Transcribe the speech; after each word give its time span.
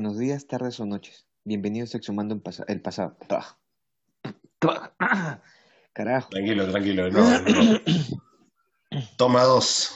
Buenos 0.00 0.16
días, 0.16 0.46
tardes 0.46 0.80
o 0.80 0.86
noches. 0.86 1.26
Bienvenidos 1.44 1.94
a 1.94 1.98
Exhumando 1.98 2.32
en 2.32 2.40
pasa- 2.40 2.64
el 2.68 2.80
pasado. 2.80 3.18
Carajo. 5.92 6.30
Tranquilo, 6.30 6.70
tranquilo. 6.70 7.10
No, 7.10 7.20
no. 7.20 7.80
Toma 9.18 9.42
dos. 9.44 9.92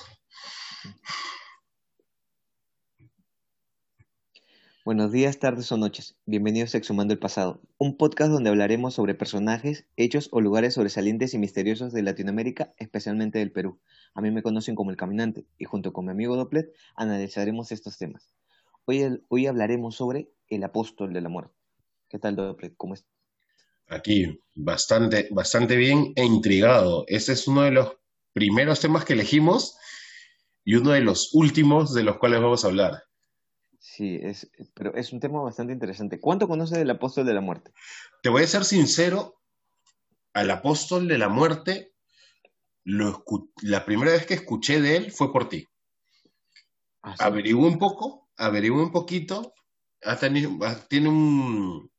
Buenos 4.85 5.11
días, 5.11 5.39
tardes 5.39 5.73
o 5.73 5.79
noches. 5.79 6.19
Bienvenidos 6.27 6.75
a 6.75 6.79
Exhumando 6.79 7.15
el 7.15 7.19
pasado, 7.19 7.63
un 7.79 7.97
podcast 7.97 8.31
donde 8.31 8.51
hablaremos 8.51 8.93
sobre 8.93 9.15
personajes, 9.15 9.87
hechos 9.97 10.29
o 10.33 10.43
lugares 10.43 10.75
sobresalientes 10.75 11.33
y 11.33 11.39
misteriosos 11.39 11.95
de 11.95 12.03
Latinoamérica, 12.03 12.75
especialmente 12.77 13.39
del 13.39 13.53
Perú. 13.53 13.81
A 14.13 14.21
mí 14.21 14.31
me 14.31 14.43
conocen 14.43 14.75
como 14.75 14.91
el 14.91 14.99
Caminante 14.99 15.47
y 15.57 15.65
junto 15.65 15.95
con 15.95 16.05
mi 16.05 16.11
amigo 16.11 16.37
Doplet 16.37 16.75
analizaremos 16.95 17.73
estos 17.73 17.97
temas. 17.97 18.29
Hoy, 18.87 19.25
hoy 19.29 19.47
hablaremos 19.47 19.97
sobre 19.97 20.31
el 20.49 20.63
apóstol 20.63 21.13
de 21.13 21.23
la 21.23 21.31
muerte. 21.31 21.55
¿Qué 22.09 22.19
tal, 22.19 22.37
Doplet? 22.37 22.75
¿Cómo 22.77 22.95
estás? 22.95 23.11
Aquí, 23.89 24.39
bastante, 24.55 25.29
bastante 25.31 25.77
bien 25.77 26.13
e 26.17 26.25
intrigado. 26.25 27.05
Este 27.07 27.33
es 27.33 27.49
uno 27.49 27.63
de 27.63 27.71
los 27.71 27.97
primeros 28.35 28.81
temas 28.81 29.05
que 29.05 29.15
elegimos 29.15 29.79
y 30.65 30.75
uno 30.75 30.91
de 30.91 31.01
los 31.01 31.35
últimos 31.35 31.95
de 31.95 32.03
los 32.03 32.19
cuales 32.19 32.41
vamos 32.41 32.65
a 32.65 32.69
hablar. 32.69 33.05
Sí, 33.79 34.19
es, 34.23 34.51
pero 34.75 34.95
es 34.95 35.13
un 35.13 35.21
tema 35.21 35.43
bastante 35.43 35.73
interesante. 35.73 36.21
¿Cuánto 36.21 36.49
conoces 36.49 36.79
del 36.79 36.91
apóstol 36.91 37.27
de 37.27 37.35
la 37.35 37.41
muerte? 37.41 37.73
Te 38.23 38.29
voy 38.29 38.43
a 38.43 38.47
ser 38.47 38.65
sincero, 38.65 39.41
al 40.33 40.51
apóstol 40.51 41.09
de 41.09 41.19
la 41.19 41.29
muerte, 41.29 41.95
lo 42.85 43.25
la 43.63 43.85
primera 43.85 44.13
vez 44.13 44.27
que 44.27 44.35
escuché 44.35 44.81
de 44.81 44.97
él 44.97 45.13
fue 45.13 45.33
por 45.33 45.49
ti. 45.49 45.69
Ah, 47.03 47.17
sí. 47.17 47.25
Averigué 47.25 47.55
un 47.55 47.79
poco, 47.79 48.24
averigué 48.37 48.75
un 48.75 48.93
poquito. 48.93 49.55
Ha 50.03 50.19
tenido, 50.19 50.51
ha- 50.65 50.79
tiene 50.89 51.09
un, 51.09 51.91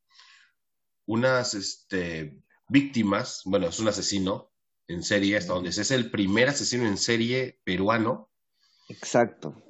unas 1.06 1.54
este, 1.54 2.38
víctimas. 2.68 3.42
Bueno, 3.44 3.68
es 3.68 3.78
un 3.78 3.88
asesino 3.88 4.52
en 4.88 5.02
serie, 5.02 5.36
hasta 5.36 5.52
donde 5.54 5.72
sé, 5.72 5.82
es 5.82 5.90
el 5.90 6.10
primer 6.10 6.48
asesino 6.48 6.86
en 6.86 6.96
serie 6.96 7.60
peruano, 7.64 8.30
Exacto. 8.88 9.60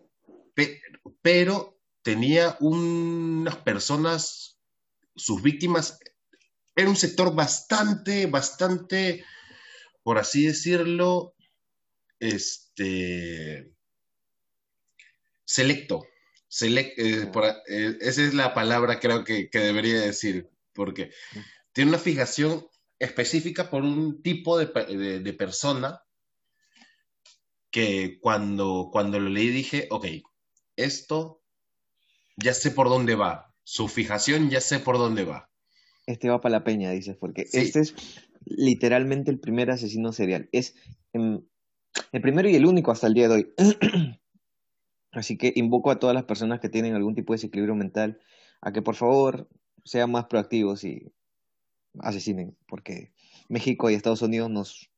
pe- 0.55 0.83
pero 1.23 1.81
tenía 2.03 2.57
unas 2.61 3.57
personas, 3.57 4.61
sus 5.15 5.43
víctimas, 5.43 5.99
era 6.75 6.91
un 6.91 6.97
sector 6.97 7.35
bastante, 7.35 8.27
bastante, 8.27 9.25
por 10.03 10.19
así 10.19 10.47
decirlo, 10.47 11.35
este, 12.21 13.73
selecto. 15.47 16.05
Selec- 16.49 16.95
eh, 16.97 17.27
por- 17.33 17.45
eh, 17.69 17.97
esa 18.01 18.23
es 18.23 18.35
la 18.35 18.55
palabra 18.55 19.01
creo 19.01 19.25
que, 19.25 19.49
que 19.51 19.59
debería 19.59 20.01
decir, 20.01 20.49
porque 20.73 21.11
tiene 21.73 21.91
una 21.91 21.99
fijación 21.99 22.67
específica 22.99 23.69
por 23.69 23.83
un 23.83 24.23
tipo 24.23 24.59
de, 24.59 24.67
de- 24.67 25.21
de 25.21 25.33
persona 25.33 26.01
que 27.71 28.19
cuando, 28.21 28.89
cuando 28.93 29.19
lo 29.21 29.29
leí 29.29 29.49
dije, 29.49 29.87
ok, 29.91 30.07
esto 30.77 31.43
ya 32.37 32.55
sé 32.55 32.71
por 32.71 32.89
dónde 32.89 33.15
va, 33.15 33.55
su 33.65 33.89
fijación 33.89 34.49
ya 34.51 34.61
sé 34.61 34.79
por 34.79 34.99
dónde 34.99 35.25
va. 35.25 35.51
Este 36.07 36.29
va 36.29 36.41
para 36.41 36.53
la 36.59 36.65
peña, 36.65 36.91
dices, 36.93 37.17
porque 37.17 37.47
Sí. 37.47 37.59
este 37.59 37.81
es 37.81 37.95
literalmente 38.45 39.31
el 39.31 39.41
primer 39.41 39.71
asesino 39.71 40.13
serial. 40.13 40.49
Es 40.53 40.75
em, 41.13 41.43
el 42.13 42.21
primero 42.21 42.49
y 42.49 42.55
el 42.55 42.65
único 42.65 42.93
hasta 42.93 43.09
el 43.09 43.15
día 43.15 43.29
de 43.29 43.35
hoy. 43.35 43.55
Así 45.17 45.39
que 45.39 45.53
invoco 45.57 45.91
a 45.91 45.99
todas 45.99 46.15
las 46.15 46.25
personas 46.25 46.61
que 46.61 46.69
tienen 46.69 46.95
algún 46.95 47.15
tipo 47.15 47.33
de 47.33 47.37
desequilibrio 47.37 47.75
mental 47.75 48.21
a 48.61 48.73
que 48.73 48.83
por 48.83 48.97
favor 48.97 49.49
sean 49.83 50.11
más 50.11 50.27
proactivos 50.27 50.85
y 50.85 51.11
asesinen, 52.01 52.57
porque 52.69 53.13
México 53.49 53.89
y 53.89 53.95
Estados 53.95 54.21
Unidos 54.21 54.51
nos 54.51 54.91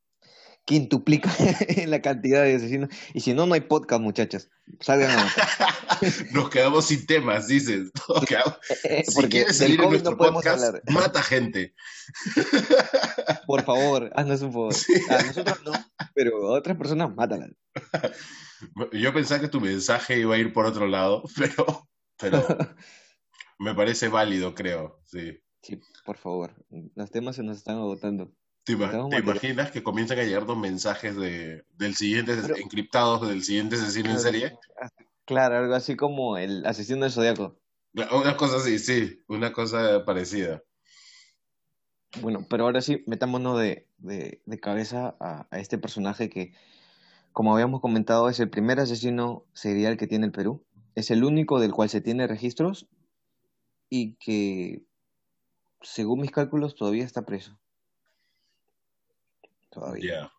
quintuplican 0.69 1.33
en 1.69 1.91
la 1.91 2.03
cantidad 2.03 2.43
de 2.45 2.57
asesinos. 2.57 2.91
Y 3.15 3.21
si 3.21 3.33
no, 3.33 3.47
no 3.47 3.55
hay 3.55 3.63
podcast, 3.63 4.03
muchachas. 4.03 4.51
Salgan 4.81 5.11
a. 5.19 5.27
Nos 6.33 6.51
quedamos 6.51 6.85
sin 6.85 7.07
temas, 7.07 7.49
dices. 7.49 7.91
Quedamos- 8.29 8.59
Eh, 8.85 9.03
Si 9.07 9.15
porque 9.15 9.29
quieres 9.31 9.57
salir 9.57 9.81
en 9.81 9.89
nuestro 9.89 10.11
no 10.13 10.17
podemos 10.19 10.45
podcast, 10.45 10.65
hablar. 10.67 10.83
mata 10.91 11.23
gente. 11.23 11.75
Por 13.47 13.65
favor, 13.65 14.11
haznos 14.15 14.43
un 14.43 14.53
favor. 14.53 14.75
Sí. 14.75 14.93
A 15.09 15.23
nosotros 15.23 15.59
no, 15.65 15.73
pero 16.15 16.49
a 16.49 16.59
otras 16.59 16.77
personas, 16.77 17.15
mátalas. 17.15 17.51
Yo 18.93 19.13
pensaba 19.15 19.41
que 19.41 19.49
tu 19.49 19.61
mensaje 19.63 20.19
iba 20.19 20.35
a 20.35 20.39
ir 20.39 20.53
por 20.53 20.67
otro 20.67 20.87
lado, 20.87 21.23
pero, 21.37 21.89
pero 22.19 22.47
me 23.59 23.75
parece 23.75 24.09
válido, 24.09 24.55
creo. 24.55 25.01
Sí. 25.07 25.39
Sí, 25.63 25.81
por 26.05 26.19
favor. 26.19 26.53
Los 26.95 27.11
temas 27.11 27.37
se 27.37 27.43
nos 27.43 27.57
están 27.57 27.77
agotando. 27.77 28.33
¿Te, 28.77 29.19
imaginas 29.19 29.71
que 29.71 29.83
comienzan 29.83 30.19
a 30.19 30.25
llegarnos 30.25 30.59
mensajes 30.59 31.17
de, 31.17 31.65
del 31.77 31.95
siguiente, 31.95 32.37
Pero- 32.41 32.57
encriptados 32.57 33.27
del 33.29 33.43
siguiente 33.43 33.77
asesino 33.77 34.11
en 34.11 34.21
serie? 34.21 34.59
Claro, 35.25 35.57
algo 35.57 35.75
así 35.75 35.97
como 35.97 36.37
el 36.37 36.65
asesino 36.67 37.03
del 37.03 37.13
zodiaco. 37.13 37.59
Una 37.95 38.37
cosa 38.37 38.59
así, 38.59 38.79
sí, 38.79 39.23
una 39.29 39.53
cosa 39.53 40.05
parecida. 40.05 40.63
Bueno, 42.21 42.47
pero 42.49 42.65
ahora 42.65 42.81
sí, 42.81 43.03
metámonos 43.07 43.59
de, 43.59 43.87
de, 43.99 44.41
de 44.45 44.61
cabeza 44.61 45.17
a, 45.21 45.47
a 45.51 45.59
este 45.59 45.79
personaje 45.79 46.29
que, 46.31 46.53
como 47.33 47.53
habíamos 47.53 47.81
comentado, 47.81 48.29
es 48.29 48.41
el 48.41 48.51
primer 48.51 48.81
asesino 48.81 49.45
serial 49.53 49.97
que 49.97 50.07
tiene 50.07 50.27
el 50.27 50.33
Perú. 50.33 50.65
Es 50.95 51.11
el 51.11 51.25
único 51.25 51.61
del 51.61 51.73
cual 51.73 51.89
se 51.89 52.01
tiene 52.01 52.27
registros 52.27 52.89
y 53.91 54.15
que, 54.15 54.83
según 55.83 56.21
mis 56.21 56.31
cálculos, 56.31 56.75
todavía 56.75 57.05
está 57.05 57.25
preso. 57.25 57.59
Todavía. 59.71 60.15
Ya. 60.15 60.33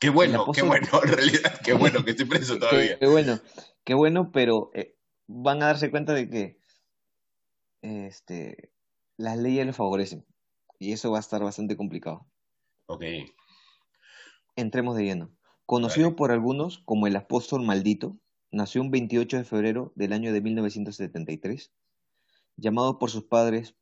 Qué 0.00 0.08
bueno, 0.08 0.46
qué 0.52 0.62
bueno, 0.62 0.88
en 1.04 1.12
realidad, 1.12 1.60
qué 1.62 1.74
bueno 1.74 2.04
que 2.04 2.12
estoy 2.12 2.26
preso 2.26 2.58
todavía. 2.58 2.98
qué 2.98 3.06
bueno, 3.06 3.38
qué 3.84 3.94
bueno, 3.94 4.32
pero 4.32 4.70
eh, 4.74 4.96
van 5.26 5.62
a 5.62 5.66
darse 5.66 5.90
cuenta 5.90 6.14
de 6.14 6.30
que 6.30 6.60
este, 7.82 8.72
las 9.18 9.36
leyes 9.36 9.66
lo 9.66 9.72
favorecen 9.74 10.26
y 10.78 10.92
eso 10.92 11.10
va 11.10 11.18
a 11.18 11.20
estar 11.20 11.42
bastante 11.44 11.76
complicado. 11.76 12.26
Ok, 12.86 13.04
Entremos 14.56 14.96
de 14.96 15.04
lleno. 15.04 15.30
Conocido 15.66 16.16
por 16.16 16.32
algunos 16.32 16.78
como 16.84 17.06
el 17.06 17.14
apóstol 17.14 17.62
maldito, 17.62 18.18
nació 18.50 18.80
un 18.80 18.90
28 18.90 19.36
de 19.36 19.44
febrero 19.44 19.92
del 19.94 20.12
año 20.12 20.32
de 20.32 20.40
1973, 20.40 21.72
llamado 22.56 22.98
por 22.98 23.10
sus 23.10 23.24
padres 23.24 23.76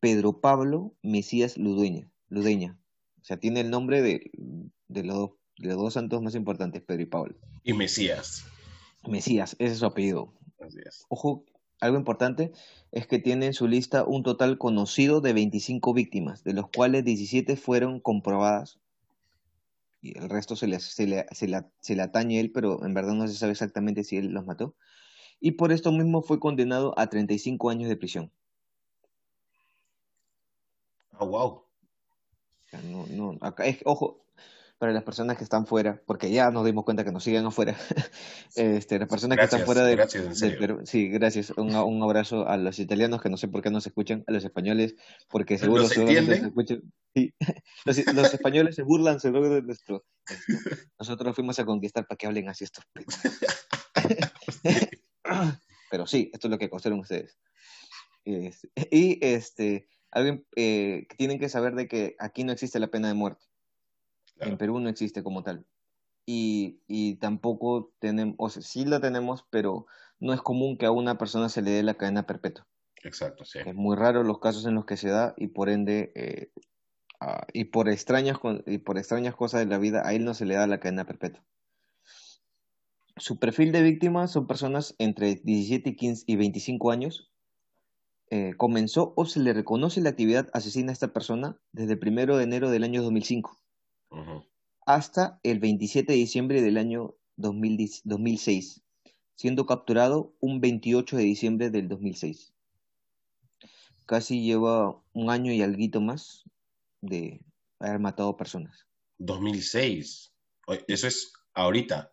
Pedro 0.00 0.40
Pablo 0.40 0.94
Mesías. 1.02 1.56
Ludeña. 1.56 2.79
O 3.20 3.24
sea, 3.24 3.36
tiene 3.38 3.60
el 3.60 3.70
nombre 3.70 4.02
de, 4.02 4.30
de 4.88 5.02
los, 5.04 5.16
dos- 5.16 5.30
de 5.58 5.68
los 5.68 5.76
dos 5.76 5.94
santos 5.94 6.22
más 6.22 6.34
importantes, 6.34 6.82
Pedro 6.82 7.02
y 7.02 7.06
Pablo. 7.06 7.34
y 7.64 7.72
Mesías. 7.72 8.44
Mesías, 9.06 9.56
ese 9.58 9.72
es 9.74 9.78
su 9.78 9.86
apellido. 9.86 10.32
Así 10.60 10.78
es. 10.86 11.04
Ojo, 11.08 11.44
algo 11.80 11.96
importante 11.96 12.52
es 12.92 13.06
que 13.06 13.18
tiene 13.18 13.46
en 13.46 13.54
su 13.54 13.66
lista 13.66 14.04
un 14.04 14.22
total 14.22 14.58
conocido 14.58 15.20
de 15.20 15.32
25 15.32 15.94
víctimas, 15.94 16.44
de 16.44 16.52
los 16.54 16.68
cuales 16.70 17.04
17 17.04 17.56
fueron 17.56 18.00
comprobadas 18.00 18.78
y 20.02 20.16
el 20.18 20.28
resto 20.30 20.56
se 20.56 20.66
le, 20.66 20.80
se 20.80 21.06
le, 21.06 21.26
se 21.32 21.46
le- 21.48 21.64
se 21.80 21.94
le 21.96 22.02
atañe 22.02 22.38
a 22.38 22.40
él, 22.40 22.52
pero 22.52 22.84
en 22.84 22.94
verdad 22.94 23.14
no 23.14 23.26
se 23.28 23.34
sabe 23.34 23.52
exactamente 23.52 24.02
si 24.04 24.16
él 24.16 24.28
los 24.28 24.46
mató. 24.46 24.74
Y 25.40 25.52
por 25.52 25.72
esto 25.72 25.92
mismo 25.92 26.22
fue 26.22 26.38
condenado 26.40 26.98
a 26.98 27.08
35 27.08 27.70
años 27.70 27.88
de 27.88 27.96
prisión. 27.96 28.30
Ah, 31.12 31.24
wow. 31.24 31.62
Sea, 32.70 32.80
no, 32.82 33.06
no, 33.08 33.38
acá 33.40 33.66
es, 33.66 33.78
ojo, 33.84 34.24
para 34.78 34.92
las 34.92 35.02
personas 35.02 35.36
que 35.36 35.44
están 35.44 35.66
fuera, 35.66 36.00
porque 36.06 36.30
ya 36.30 36.50
nos 36.50 36.64
dimos 36.64 36.84
cuenta 36.84 37.04
que 37.04 37.12
nos 37.12 37.22
siguen 37.24 37.44
afuera, 37.44 37.76
este, 38.54 38.98
las 38.98 39.08
personas 39.08 39.36
que 39.36 39.44
están 39.44 39.60
Gracias, 39.60 39.66
fuera 39.66 39.84
de, 39.84 39.96
gracias, 39.96 40.40
del. 40.40 40.56
Perú, 40.56 40.80
sí, 40.84 41.08
gracias, 41.08 41.50
un, 41.50 41.74
un 41.74 42.02
abrazo 42.02 42.48
a 42.48 42.56
los 42.56 42.78
italianos 42.78 43.20
que 43.20 43.28
no 43.28 43.36
sé 43.36 43.48
por 43.48 43.60
qué 43.60 43.70
nos 43.70 43.86
escuchan, 43.86 44.24
a 44.26 44.32
los 44.32 44.44
españoles, 44.44 44.94
porque 45.28 45.58
seguro 45.58 45.82
¿Los 45.82 45.92
seguramente 45.92 46.38
nos 46.38 46.48
escuchan, 46.48 46.82
sí, 47.14 47.34
los, 47.84 48.14
los 48.14 48.32
españoles 48.32 48.76
se 48.76 48.82
burlan 48.82 49.20
seguro 49.20 49.50
de 49.50 49.62
nuestro, 49.62 50.04
esto. 50.26 50.74
nosotros 50.98 51.34
fuimos 51.34 51.58
a 51.58 51.66
conquistar 51.66 52.06
para 52.06 52.16
que 52.16 52.26
hablen 52.26 52.48
así 52.48 52.64
estos. 52.64 52.84
Pero 55.90 56.06
sí, 56.06 56.30
esto 56.32 56.46
es 56.46 56.50
lo 56.50 56.58
que 56.58 56.70
costaron 56.70 57.00
ustedes. 57.00 57.36
Es- 58.24 58.66
y 58.90 59.18
este, 59.24 59.88
algo 60.10 60.42
eh, 60.56 61.06
que 61.08 61.16
tienen 61.16 61.38
que 61.38 61.48
saber 61.48 61.74
de 61.74 61.88
que 61.88 62.16
aquí 62.18 62.44
no 62.44 62.52
existe 62.52 62.78
la 62.80 62.88
pena 62.88 63.08
de 63.08 63.14
muerte. 63.14 63.46
Claro. 64.34 64.52
En 64.52 64.58
Perú 64.58 64.80
no 64.80 64.88
existe 64.88 65.22
como 65.22 65.42
tal. 65.42 65.66
Y, 66.26 66.80
y 66.86 67.16
tampoco 67.16 67.92
tenemos, 67.98 68.36
o 68.38 68.48
sea, 68.48 68.62
sí 68.62 68.84
la 68.84 69.00
tenemos, 69.00 69.46
pero 69.50 69.86
no 70.18 70.32
es 70.32 70.40
común 70.40 70.76
que 70.76 70.86
a 70.86 70.90
una 70.90 71.18
persona 71.18 71.48
se 71.48 71.62
le 71.62 71.70
dé 71.70 71.82
la 71.82 71.94
cadena 71.94 72.26
perpetua. 72.26 72.66
Exacto, 73.02 73.44
sí. 73.44 73.58
Es 73.64 73.74
muy 73.74 73.96
raro 73.96 74.22
los 74.22 74.38
casos 74.38 74.66
en 74.66 74.74
los 74.74 74.84
que 74.84 74.96
se 74.96 75.08
da 75.08 75.34
y 75.36 75.48
por 75.48 75.70
ende, 75.70 76.12
eh, 76.14 76.50
ah, 77.20 77.46
y, 77.52 77.64
por 77.64 77.88
extrañas, 77.88 78.38
y 78.66 78.78
por 78.78 78.98
extrañas 78.98 79.34
cosas 79.34 79.60
de 79.60 79.66
la 79.66 79.78
vida, 79.78 80.06
a 80.06 80.12
él 80.12 80.24
no 80.24 80.34
se 80.34 80.44
le 80.44 80.54
da 80.54 80.66
la 80.66 80.80
cadena 80.80 81.06
perpetua. 81.06 81.42
Su 83.16 83.38
perfil 83.38 83.72
de 83.72 83.82
víctimas 83.82 84.32
son 84.32 84.46
personas 84.46 84.94
entre 84.98 85.34
17 85.34 85.90
y, 85.90 85.96
15 85.96 86.24
y 86.26 86.36
25 86.36 86.90
años, 86.90 87.29
eh, 88.30 88.54
comenzó 88.56 89.12
o 89.16 89.26
se 89.26 89.40
le 89.40 89.52
reconoce 89.52 90.00
la 90.00 90.10
actividad 90.10 90.48
asesina 90.52 90.90
a 90.90 90.92
esta 90.92 91.12
persona 91.12 91.58
desde 91.72 91.94
el 91.94 91.98
primero 91.98 92.36
de 92.36 92.44
enero 92.44 92.70
del 92.70 92.84
año 92.84 93.02
2005 93.02 93.58
Ujú. 94.10 94.44
hasta 94.86 95.40
el 95.42 95.58
27 95.58 96.12
de 96.12 96.18
diciembre 96.18 96.62
del 96.62 96.78
año 96.78 97.14
2010 97.36 98.02
2006, 98.04 98.82
siendo 99.34 99.66
capturado 99.66 100.32
un 100.40 100.60
28 100.60 101.16
de 101.16 101.22
diciembre 101.24 101.70
del 101.70 101.88
2006. 101.88 102.52
Casi 104.06 104.42
lleva 104.42 105.00
un 105.12 105.30
año 105.30 105.52
y 105.52 105.62
alguito 105.62 106.00
más 106.00 106.44
de 107.00 107.40
haber 107.78 108.00
matado 108.00 108.36
personas. 108.36 108.86
2006. 109.18 110.32
Oye, 110.66 110.84
Eso 110.88 111.06
es 111.06 111.32
ahorita, 111.54 112.12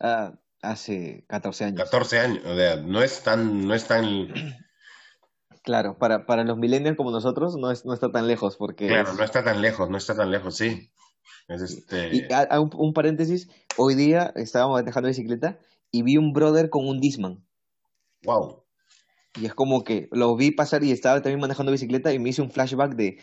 Ah, 0.00 0.34
hace 0.62 1.24
14 1.28 1.64
años. 1.64 1.82
14 1.82 2.18
años. 2.18 2.44
O 2.46 2.56
sea, 2.56 2.76
no 2.76 3.02
es 3.02 3.22
tan, 3.22 3.66
no 3.66 3.74
es 3.74 3.86
tan, 3.86 4.28
Claro, 5.64 5.96
para, 5.96 6.26
para 6.26 6.42
los 6.44 6.58
millennials 6.58 6.96
como 6.96 7.10
nosotros 7.12 7.56
no, 7.56 7.70
es, 7.70 7.84
no 7.84 7.94
está 7.94 8.10
tan 8.10 8.26
lejos 8.26 8.56
porque 8.56 8.88
claro, 8.88 9.10
es- 9.12 9.16
no 9.18 9.22
está 9.24 9.44
tan 9.44 9.60
lejos, 9.62 9.88
no 9.90 9.96
está 9.96 10.16
tan 10.16 10.30
lejos, 10.30 10.56
sí. 10.56 10.90
Es 11.48 11.60
este, 11.62 12.16
Y 12.16 12.32
a- 12.32 12.42
a 12.50 12.60
un, 12.60 12.70
un 12.74 12.92
paréntesis, 12.92 13.48
hoy 13.76 13.94
día 13.94 14.32
estábamos 14.34 14.80
manejando 14.80 15.08
bicicleta 15.08 15.58
y 15.92 16.02
vi 16.02 16.16
un 16.16 16.32
brother 16.32 16.68
con 16.70 16.88
un 16.88 17.00
Disman. 17.00 17.44
wow. 18.24 18.64
Y 19.40 19.46
es 19.46 19.54
como 19.54 19.82
que 19.84 20.08
lo 20.12 20.36
vi 20.36 20.50
pasar 20.50 20.84
y 20.84 20.90
estaba 20.92 21.22
también 21.22 21.40
manejando 21.40 21.72
bicicleta 21.72 22.12
y 22.12 22.18
me 22.18 22.30
hice 22.30 22.42
un 22.42 22.50
flashback 22.50 22.94
de, 22.96 23.18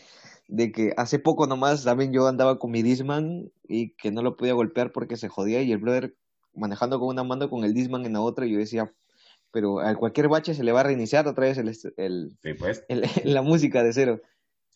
de 0.48 0.72
que 0.72 0.94
hace 0.98 1.20
poco 1.20 1.46
nomás 1.46 1.84
también 1.84 2.12
yo 2.14 2.28
andaba 2.28 2.58
con 2.58 2.72
mi 2.72 2.82
Disman 2.82 3.52
y 3.68 3.96
que 3.96 4.12
no 4.12 4.22
lo 4.24 4.36
podía 4.38 4.54
golpear 4.54 4.92
porque 4.92 5.18
se 5.18 5.28
jodía 5.30 5.62
y 5.62 5.72
el 5.72 5.78
brother 5.78 6.16
manejando 6.60 7.00
con 7.00 7.08
una 7.10 7.24
mano 7.24 7.50
con 7.50 7.64
el 7.64 7.74
Disman 7.74 8.06
en 8.06 8.14
la 8.14 8.22
otra 8.22 8.46
y 8.46 8.52
yo 8.52 8.60
decía, 8.60 8.94
pero 9.52 9.80
a 9.80 9.96
cualquier 9.96 10.28
bache 10.28 10.54
se 10.54 10.64
le 10.64 10.72
va 10.72 10.82
a 10.82 10.84
reiniciar 10.84 11.28
otra 11.28 11.46
vez 11.46 11.58
el, 11.58 11.70
el- 11.98 12.38
Sí, 12.44 12.54
pues. 12.54 12.86
el- 12.88 13.02
la 13.24 13.42
música 13.42 13.82
de 13.84 13.94
cero. 13.94 14.22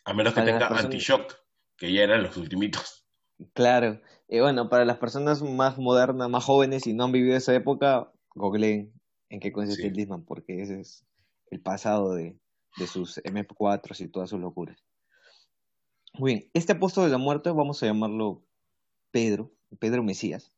A 0.06 0.14
menos 0.14 0.34
que 0.34 0.42
Para 0.42 0.46
tenga 0.54 0.60
personas- 0.70 0.86
anti-shock, 0.86 1.36
que 1.78 1.94
ya 1.94 2.04
eran 2.04 2.24
los 2.24 2.36
ultimitos. 2.38 3.06
Claro. 3.54 4.02
Y 4.28 4.40
bueno, 4.40 4.70
para 4.70 4.86
las 4.86 4.98
personas 4.98 5.42
más 5.42 5.78
modernas, 5.78 6.30
más 6.30 6.44
jóvenes 6.44 6.88
y 6.88 6.94
no 6.94 7.04
han 7.06 7.12
vivido 7.12 7.36
esa 7.36 7.54
época, 7.54 8.12
googleen 8.36 8.94
en 9.30 9.40
qué 9.40 9.52
consiste 9.52 9.82
Sí. 9.84 9.88
el 9.90 9.94
Disman, 9.94 10.24
porque 10.24 10.62
ese 10.62 10.80
es 10.80 11.06
el 11.52 11.60
pasado 11.62 12.14
de, 12.14 12.38
de 12.78 12.88
sus 12.88 13.18
MP4s 13.24 14.00
y 14.02 14.08
todas 14.08 14.30
sus 14.30 14.40
locuras. 14.40 14.84
Muy 16.14 16.34
bien, 16.36 16.50
este 16.54 16.74
apóstol 16.74 17.06
de 17.06 17.10
la 17.12 17.18
muerte, 17.18 17.50
vamos 17.50 17.82
a 17.82 17.88
llamarlo 17.88 18.44
Pedro, 19.12 19.52
Pedro 19.80 20.04
Mesías, 20.04 20.53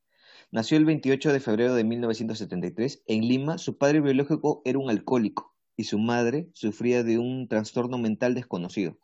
nació 0.55 0.77
el 0.77 0.85
28 0.85 1.33
de 1.33 1.41
febrero 1.41 1.75
de 1.75 1.83
1973 1.83 3.03
en 3.07 3.27
Lima. 3.27 3.57
Su 3.57 3.77
padre 3.77 3.99
biológico 3.99 4.61
era 4.63 4.79
un 4.79 4.89
alcohólico 4.89 5.53
y 5.75 5.83
su 5.83 5.99
madre 5.99 6.49
sufría 6.53 7.03
de 7.03 7.19
un 7.19 7.49
trastorno 7.49 7.97
mental 7.97 8.33
desconocido. 8.35 8.97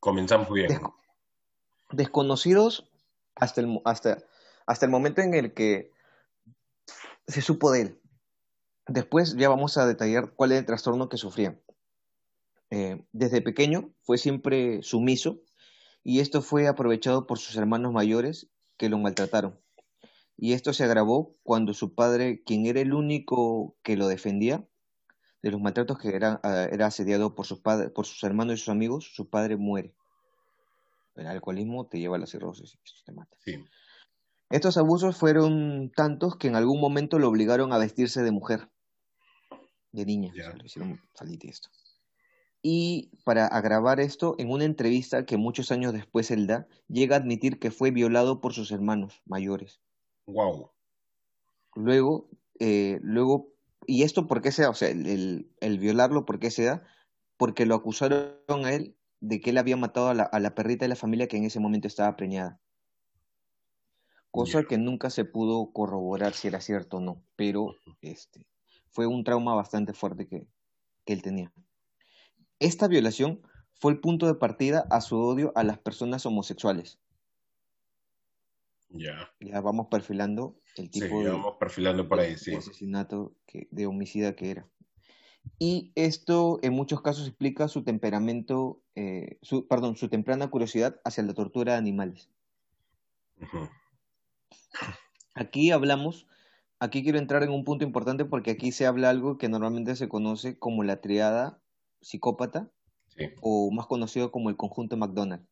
Comenzamos 0.00 0.50
bien. 0.50 0.66
Desco- 0.68 0.96
desconocidos 1.92 2.90
hasta 3.36 3.60
el, 3.60 3.80
hasta, 3.84 4.24
hasta 4.66 4.86
el 4.86 4.90
momento 4.90 5.22
en 5.22 5.34
el 5.34 5.54
que 5.54 5.92
se 7.28 7.42
supo 7.42 7.70
de 7.70 7.82
él. 7.82 8.00
Después 8.88 9.36
ya 9.36 9.48
vamos 9.48 9.78
a 9.78 9.86
detallar 9.86 10.32
cuál 10.34 10.50
es 10.50 10.58
el 10.58 10.66
trastorno 10.66 11.08
que 11.08 11.16
sufría. 11.16 11.60
Eh, 12.70 13.04
desde 13.12 13.40
pequeño 13.40 13.94
fue 14.02 14.18
siempre 14.18 14.82
sumiso 14.82 15.42
y 16.02 16.18
esto 16.18 16.42
fue 16.42 16.66
aprovechado 16.66 17.28
por 17.28 17.38
sus 17.38 17.54
hermanos 17.56 17.92
mayores 17.92 18.50
que 18.76 18.88
lo 18.88 18.98
maltrataron. 18.98 19.58
Y 20.36 20.52
esto 20.52 20.72
se 20.72 20.84
agravó 20.84 21.34
cuando 21.42 21.72
su 21.72 21.94
padre, 21.94 22.42
quien 22.44 22.66
era 22.66 22.80
el 22.80 22.92
único 22.92 23.76
que 23.82 23.96
lo 23.96 24.06
defendía 24.06 24.66
de 25.42 25.50
los 25.50 25.60
maltratos 25.60 25.98
que 25.98 26.14
era, 26.14 26.40
ah, 26.42 26.66
era 26.70 26.86
asediado 26.86 27.34
por 27.34 27.46
sus, 27.46 27.60
padres, 27.60 27.90
por 27.90 28.04
sus 28.06 28.22
hermanos 28.24 28.54
y 28.54 28.58
sus 28.58 28.68
amigos, 28.68 29.12
su 29.14 29.28
padre 29.30 29.56
muere. 29.56 29.94
El 31.14 31.26
alcoholismo 31.26 31.86
te 31.86 31.98
lleva 31.98 32.16
a 32.16 32.18
la 32.18 32.26
cirrosis 32.26 32.74
y 32.74 33.04
te 33.04 33.12
mata. 33.12 33.36
Sí. 33.44 33.64
Estos 34.50 34.76
abusos 34.76 35.16
fueron 35.16 35.90
tantos 35.94 36.36
que 36.36 36.48
en 36.48 36.56
algún 36.56 36.80
momento 36.80 37.18
lo 37.18 37.28
obligaron 37.28 37.72
a 37.72 37.78
vestirse 37.78 38.22
de 38.22 38.30
mujer, 38.30 38.68
de 39.92 40.04
niña, 40.04 40.32
Ya. 40.34 40.42
o 40.42 40.46
sea, 40.46 40.56
le 40.56 40.66
hicieron 40.66 41.00
salir 41.14 41.38
de 41.38 41.48
esto. 41.48 41.70
Y 42.68 43.12
para 43.24 43.46
agravar 43.46 44.00
esto, 44.00 44.34
en 44.38 44.50
una 44.50 44.64
entrevista 44.64 45.24
que 45.24 45.36
muchos 45.36 45.70
años 45.70 45.92
después 45.92 46.32
él 46.32 46.48
da, 46.48 46.66
llega 46.88 47.14
a 47.14 47.20
admitir 47.20 47.60
que 47.60 47.70
fue 47.70 47.92
violado 47.92 48.40
por 48.40 48.54
sus 48.54 48.72
hermanos 48.72 49.22
mayores. 49.24 49.80
Wow. 50.26 50.72
Luego, 51.74 52.28
eh, 52.58 52.98
luego, 53.02 53.52
¿y 53.86 54.02
esto 54.02 54.26
por 54.26 54.42
qué 54.42 54.50
se 54.52 54.62
da? 54.62 54.70
O 54.70 54.74
sea, 54.74 54.88
el, 54.88 55.06
el- 55.06 55.50
el 55.60 55.78
violarlo, 55.78 56.24
¿por 56.24 56.38
qué 56.38 56.50
se 56.50 56.64
da? 56.64 56.84
Porque 57.36 57.66
lo 57.66 57.74
acusaron 57.74 58.64
a 58.64 58.72
él 58.72 58.96
de 59.20 59.40
que 59.40 59.50
él 59.50 59.58
había 59.58 59.76
matado 59.76 60.08
a 60.08 60.14
la, 60.14 60.22
a 60.24 60.40
la 60.40 60.54
perrita 60.54 60.84
de 60.84 60.88
la 60.90 60.96
familia 60.96 61.28
que 61.28 61.36
en 61.36 61.44
ese 61.44 61.60
momento 61.60 61.86
estaba 61.88 62.16
preñada. 62.16 62.60
Cosa 64.30 64.62
que 64.68 64.78
nunca 64.78 65.10
se 65.10 65.24
pudo 65.24 65.72
corroborar 65.72 66.32
si 66.34 66.46
era 66.46 66.60
cierto 66.60 66.98
o 66.98 67.00
no, 67.00 67.24
pero 67.34 67.74
este, 68.00 68.46
fue 68.88 69.06
un 69.08 69.24
trauma 69.24 69.54
bastante 69.56 69.94
fuerte 69.94 70.28
que, 70.28 70.46
que 71.04 71.12
él 71.14 71.22
tenía. 71.22 71.52
Esta 72.58 72.88
violación 72.88 73.42
fue 73.74 73.92
el 73.92 74.00
punto 74.00 74.26
de 74.26 74.34
partida 74.34 74.86
a 74.90 75.00
su 75.00 75.18
odio 75.18 75.52
a 75.54 75.62
las 75.62 75.78
personas 75.78 76.24
homosexuales. 76.26 76.98
Ya. 78.88 79.30
Ya 79.40 79.60
vamos 79.60 79.88
perfilando 79.90 80.56
el 80.76 80.90
tipo 80.90 81.22
de, 81.22 81.30
vamos 81.30 81.56
perfilando 81.58 82.08
por 82.08 82.20
ahí, 82.20 82.32
de 82.32 82.38
sí. 82.38 82.54
asesinato, 82.54 83.34
que, 83.46 83.68
de 83.70 83.86
homicida 83.86 84.34
que 84.34 84.50
era. 84.50 84.68
Y 85.58 85.92
esto 85.94 86.58
en 86.62 86.72
muchos 86.72 87.02
casos 87.02 87.26
explica 87.28 87.68
su 87.68 87.84
temperamento, 87.84 88.82
eh, 88.94 89.38
su, 89.42 89.66
perdón, 89.66 89.96
su 89.96 90.08
temprana 90.08 90.48
curiosidad 90.48 91.00
hacia 91.04 91.22
la 91.22 91.34
tortura 91.34 91.72
de 91.72 91.78
animales. 91.78 92.30
Aquí 95.34 95.70
hablamos, 95.70 96.26
aquí 96.78 97.02
quiero 97.02 97.18
entrar 97.18 97.42
en 97.42 97.50
un 97.50 97.64
punto 97.64 97.84
importante 97.84 98.24
porque 98.24 98.50
aquí 98.50 98.72
se 98.72 98.86
habla 98.86 99.10
algo 99.10 99.38
que 99.38 99.48
normalmente 99.48 99.94
se 99.94 100.08
conoce 100.08 100.58
como 100.58 100.82
la 100.82 101.00
triada 101.00 101.60
psicópata 102.06 102.70
Sí. 103.08 103.24
o 103.40 103.70
más 103.70 103.86
conocido 103.86 104.30
como 104.30 104.50
el 104.50 104.56
conjunto 104.56 104.96
McDonald. 104.96 105.46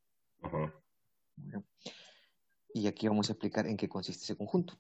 Y 2.75 2.87
aquí 2.89 3.09
vamos 3.09 3.29
a 3.29 3.33
explicar 3.33 3.67
en 3.67 3.77
qué 3.77 3.89
consiste 3.89 4.25
ese 4.25 4.37
conjunto. 4.37 4.79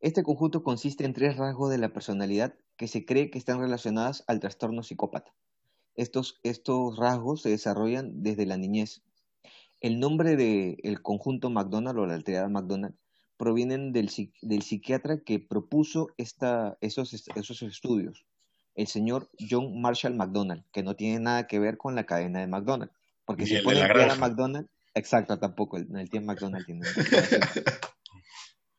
Este 0.00 0.22
conjunto 0.22 0.62
consiste 0.62 1.04
en 1.04 1.12
tres 1.12 1.36
rasgos 1.36 1.70
de 1.70 1.78
la 1.78 1.92
personalidad 1.92 2.54
que 2.76 2.88
se 2.88 3.04
cree 3.04 3.30
que 3.30 3.38
están 3.38 3.60
relacionadas 3.60 4.24
al 4.28 4.40
trastorno 4.40 4.82
psicópata. 4.82 5.34
Estos, 5.94 6.40
estos 6.42 6.96
rasgos 6.96 7.42
se 7.42 7.50
desarrollan 7.50 8.22
desde 8.22 8.46
la 8.46 8.56
niñez. 8.56 9.02
El 9.80 9.98
nombre 10.00 10.36
del 10.36 11.02
conjunto 11.02 11.50
McDonald 11.50 11.98
o 11.98 12.06
la 12.06 12.14
alteridad 12.14 12.48
McDonald 12.48 12.94
provienen 13.36 13.92
del, 13.92 14.10
del 14.42 14.62
psiquiatra 14.62 15.22
que 15.22 15.40
propuso 15.40 16.08
esta, 16.16 16.78
esos, 16.80 17.12
esos 17.12 17.62
estudios, 17.62 18.24
el 18.74 18.86
señor 18.86 19.28
John 19.38 19.80
Marshall 19.80 20.14
McDonald, 20.14 20.64
que 20.72 20.82
no 20.82 20.94
tiene 20.96 21.20
nada 21.20 21.46
que 21.46 21.58
ver 21.58 21.76
con 21.76 21.94
la 21.94 22.04
cadena 22.04 22.40
de 22.40 22.46
McDonald's. 22.46 22.94
Porque 23.24 23.46
si 23.46 23.58
ponen 23.58 23.84
triada 23.84 24.06
granja. 24.06 24.16
McDonald, 24.16 24.68
exacto, 24.94 25.38
tampoco, 25.38 25.76
el, 25.76 25.88
el 25.96 26.10
tío 26.10 26.20
McDonald 26.20 26.66
tiene 26.66 26.82
que. 26.82 26.90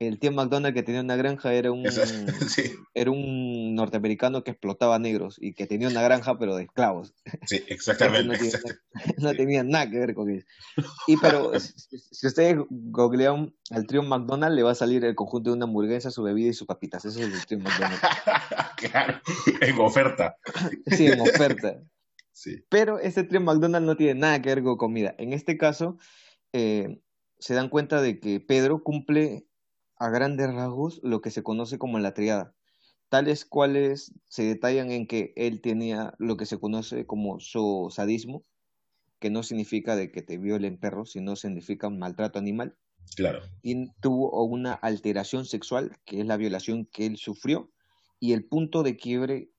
El 0.02 0.18
tío 0.18 0.32
McDonald 0.32 0.74
que 0.74 0.82
tenía 0.82 1.02
una 1.02 1.16
granja 1.16 1.54
era 1.54 1.72
un, 1.72 1.86
sí, 2.50 2.74
era 2.96 3.12
un 3.12 3.76
norteamericano 3.76 4.44
que 4.44 4.50
explotaba 4.50 4.98
negros 4.98 5.38
y 5.40 5.54
que 5.54 5.68
tenía 5.68 5.90
una 5.90 6.02
granja 6.02 6.40
pero 6.40 6.56
de 6.56 6.64
esclavos. 6.64 7.14
sí, 7.46 7.64
exactamente. 7.68 8.40
no, 9.18 9.36
tenía 9.36 9.64
nada 9.64 9.88
que 9.92 10.00
ver 10.00 10.16
con 10.16 10.32
eso. 10.32 10.48
Y 11.06 11.18
pero 11.18 11.52
si, 11.60 12.00
si 12.00 12.26
ustedes 12.26 12.58
googlean 12.72 13.54
al 13.70 13.86
trío 13.86 14.02
McDonald 14.02 14.56
le 14.56 14.64
va 14.64 14.72
a 14.72 14.76
salir 14.76 15.06
el 15.06 15.14
conjunto 15.14 15.52
de 15.52 15.58
una 15.58 15.66
hamburguesa, 15.66 16.10
su 16.10 16.24
bebida 16.24 16.50
y 16.50 16.54
sus 16.54 16.66
papitas. 16.66 17.06
Eso 17.06 17.20
es 17.20 17.32
el 17.32 17.46
trío 17.46 17.60
McDonald. 17.60 18.02
claro, 18.78 19.22
en 19.62 19.80
oferta. 19.80 20.36
Sí, 20.88 21.06
en 21.06 21.22
oferta. 21.22 21.80
Sí. 22.32 22.66
Pero 22.70 22.98
este 22.98 23.24
trío 23.24 23.40
McDonald 23.40 23.86
no 23.86 23.96
tiene 23.96 24.20
nada 24.20 24.42
que 24.42 24.50
ver 24.50 24.64
con 24.64 24.78
comida. 24.78 25.14
En 25.20 25.32
este 25.32 25.60
caso, 25.60 26.00
eh, 26.54 27.00
se 27.38 27.54
dan 27.54 27.70
cuenta 27.70 28.02
de 28.02 28.20
que 28.20 28.40
Pedro 28.40 28.82
cumple 28.82 29.46
a 30.02 30.10
grandes 30.10 30.54
rasgos 30.54 31.00
lo 31.04 31.22
que 31.22 31.32
se 31.32 31.44
conoce 31.44 31.78
como 31.80 32.00
la 32.00 32.14
triada, 32.14 32.56
tales 33.10 33.46
cuales 33.46 34.14
se 34.30 34.44
detallan 34.44 34.92
en 34.92 35.08
que 35.08 35.34
él 35.38 35.62
tenía 35.62 36.14
lo 36.20 36.38
que 36.38 36.46
se 36.48 36.60
conoce 36.60 37.08
como 37.08 37.40
su 37.40 37.90
sadismo, 37.92 38.46
que 39.20 39.30
no 39.30 39.44
significa 39.44 39.96
de 39.96 40.12
que 40.12 40.22
te 40.22 40.38
violen 40.38 40.80
perros, 40.80 41.12
sino 41.14 41.36
significa 41.36 41.90
maltrato 41.90 42.40
animal, 42.40 42.78
Claro. 43.16 43.42
y 43.62 43.92
tuvo 44.02 44.44
una 44.46 44.74
alteración 44.74 45.46
sexual, 45.46 45.98
que 46.06 46.22
es 46.22 46.26
la 46.28 46.38
violación 46.38 46.88
que 46.92 47.06
él 47.06 47.18
sufrió, 47.18 47.72
y 48.20 48.34
el 48.34 48.48
punto 48.48 48.84
de 48.84 48.98
quiebre 48.98 49.52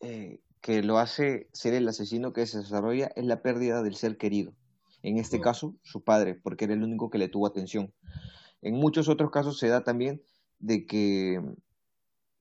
eh, 0.00 0.40
que 0.60 0.82
lo 0.82 0.98
hace 0.98 1.50
ser 1.52 1.74
el 1.74 1.88
asesino 1.88 2.32
que 2.32 2.46
se 2.46 2.58
desarrolla 2.58 3.12
es 3.16 3.24
la 3.26 3.42
pérdida 3.42 3.82
del 3.82 3.96
ser 3.96 4.18
querido. 4.18 4.56
En 5.02 5.18
este 5.18 5.40
Mm. 5.40 5.42
caso, 5.42 5.76
su 5.82 6.04
padre, 6.04 6.34
porque 6.36 6.66
era 6.66 6.74
el 6.74 6.82
único 6.84 7.10
que 7.10 7.18
le 7.18 7.28
tuvo 7.28 7.46
atención. 7.46 7.94
En 8.62 8.74
muchos 8.74 9.08
otros 9.08 9.30
casos 9.30 9.58
se 9.58 9.68
da 9.68 9.84
también 9.84 10.22
de 10.58 10.86
que 10.86 11.40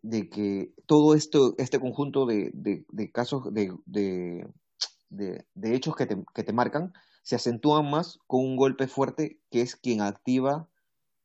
de 0.04 0.30
que 0.30 0.74
todo 0.88 1.14
esto, 1.14 1.54
este 1.58 1.80
conjunto 1.80 2.26
de, 2.26 2.52
de, 2.54 3.12
casos, 3.12 3.54
de, 3.54 3.72
de, 3.86 5.76
hechos 5.76 5.96
que 5.96 6.08
te, 6.08 6.18
que 6.34 6.44
te 6.44 6.54
marcan, 6.54 6.94
se 7.24 7.36
acentúan 7.36 7.90
más 7.90 8.20
con 8.26 8.42
un 8.42 8.56
golpe 8.56 8.88
fuerte 8.88 9.40
que 9.52 9.62
es 9.62 9.76
quien 9.76 10.02
activa 10.02 10.68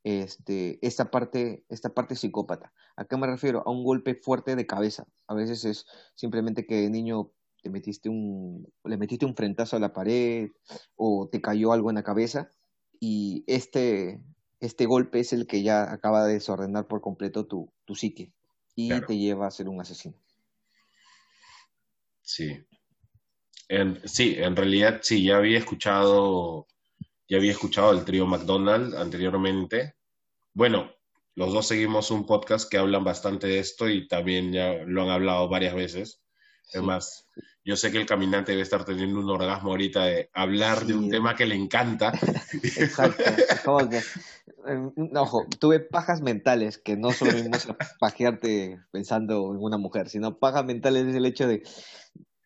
este, 0.04 0.78
esta, 0.86 1.10
parte, 1.10 1.64
esta 1.68 1.94
parte 1.94 2.14
psicópata. 2.16 2.72
¿A 2.96 3.06
qué 3.06 3.16
me 3.16 3.26
refiero? 3.26 3.62
A 3.66 3.70
un 3.70 3.82
golpe 3.82 4.14
fuerte 4.14 4.54
de 4.54 4.66
cabeza. 4.66 5.06
A 5.26 5.34
veces 5.34 5.64
es 5.64 5.86
simplemente 6.14 6.66
que 6.66 6.82
de 6.82 6.90
niño 6.90 7.32
te 7.62 7.70
metiste 7.70 8.08
un, 8.08 8.72
le 8.84 8.98
metiste 8.98 9.26
un 9.26 9.34
frentazo 9.34 9.76
a 9.76 9.80
la 9.80 9.92
pared 9.92 10.50
o 10.94 11.28
te 11.30 11.40
cayó 11.40 11.72
algo 11.72 11.90
en 11.90 11.96
la 11.96 12.04
cabeza 12.04 12.50
y 13.00 13.42
este, 13.48 14.22
este 14.60 14.86
golpe 14.86 15.20
es 15.20 15.32
el 15.32 15.46
que 15.46 15.62
ya 15.62 15.92
acaba 15.92 16.26
de 16.26 16.34
desordenar 16.34 16.86
por 16.86 17.00
completo 17.00 17.46
tu, 17.46 17.72
tu 17.84 17.94
psique 17.94 18.32
y 18.74 18.88
te 19.00 19.16
lleva 19.16 19.46
a 19.46 19.50
ser 19.50 19.68
un 19.68 19.80
asesino. 19.80 20.16
Sí. 22.22 22.66
sí, 24.04 24.34
en 24.38 24.56
realidad 24.56 25.00
sí, 25.02 25.24
ya 25.24 25.36
había 25.36 25.58
escuchado, 25.58 26.66
ya 27.28 27.38
había 27.38 27.52
escuchado 27.52 27.92
el 27.92 28.04
trío 28.04 28.26
McDonald 28.26 28.94
anteriormente 28.96 29.96
bueno, 30.56 30.90
los 31.34 31.52
dos 31.52 31.68
seguimos 31.68 32.10
un 32.10 32.24
podcast 32.24 32.70
que 32.70 32.78
hablan 32.78 33.04
bastante 33.04 33.46
de 33.46 33.58
esto 33.58 33.90
y 33.90 34.08
también 34.08 34.54
ya 34.54 34.72
lo 34.86 35.02
han 35.02 35.10
hablado 35.10 35.50
varias 35.50 35.74
veces. 35.74 36.22
Además, 36.72 37.28
yo 37.62 37.76
sé 37.76 37.92
que 37.92 37.98
el 37.98 38.06
caminante 38.06 38.52
debe 38.52 38.62
estar 38.62 38.86
teniendo 38.86 39.20
un 39.20 39.28
orgasmo 39.28 39.72
ahorita 39.72 40.06
de 40.06 40.30
hablar 40.32 40.86
de 40.86 40.94
un 40.94 41.10
tema 41.10 41.36
que 41.36 41.44
le 41.44 41.56
encanta. 41.56 42.10
Exacto. 42.62 43.22
Ojo, 45.14 45.46
tuve 45.58 45.80
pajas 45.80 46.20
mentales, 46.20 46.78
que 46.78 46.96
no 46.96 47.12
solo 47.12 47.32
mismo 47.32 47.50
pajearte 48.00 48.78
pensando 48.90 49.52
en 49.52 49.58
una 49.62 49.78
mujer, 49.78 50.08
sino 50.08 50.38
pajas 50.38 50.64
mentales 50.64 51.06
es 51.06 51.14
el 51.14 51.26
hecho 51.26 51.46
de, 51.46 51.62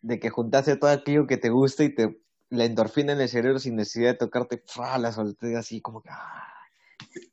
de 0.01 0.19
que 0.19 0.29
juntase 0.29 0.77
todo 0.77 0.89
aquello 0.89 1.27
que 1.27 1.37
te 1.37 1.49
gusta 1.49 1.83
y 1.83 1.93
te 1.93 2.21
la 2.51 2.65
endorfina 2.65 3.13
en 3.13 3.21
el 3.21 3.29
cerebro 3.29 3.59
sin 3.59 3.77
necesidad 3.77 4.11
de 4.11 4.17
tocarte, 4.17 4.61
la 4.99 5.11
solté 5.11 5.55
así 5.55 5.81
como 5.81 6.01
que... 6.01 6.09
Ah, 6.11 6.51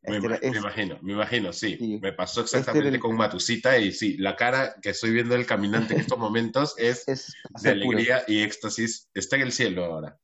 me, 0.03 0.17
imagino, 0.17 0.99
me 1.03 1.13
imagino, 1.13 1.53
sí. 1.53 1.99
Me 2.01 2.13
pasó 2.13 2.43
este 2.43 2.59
exactamente 2.59 2.99
con 2.99 3.17
Matusita 3.17 3.79
y 3.79 3.93
sí, 3.93 4.17
la 4.17 4.37
cara 4.37 4.77
que 4.81 4.91
estoy 4.91 5.11
viendo 5.11 5.35
del 5.35 5.45
caminante 5.45 5.95
en 5.95 6.01
estos 6.01 6.19
momentos 6.19 6.75
es, 6.79 7.05
de 7.63 7.71
alegría 7.71 8.23
y 8.27 8.43
éxtasis. 8.43 9.09
Está 9.13 9.37
en 9.37 9.43
el 9.43 9.53
cielo 9.53 9.85
ahora. 9.85 10.19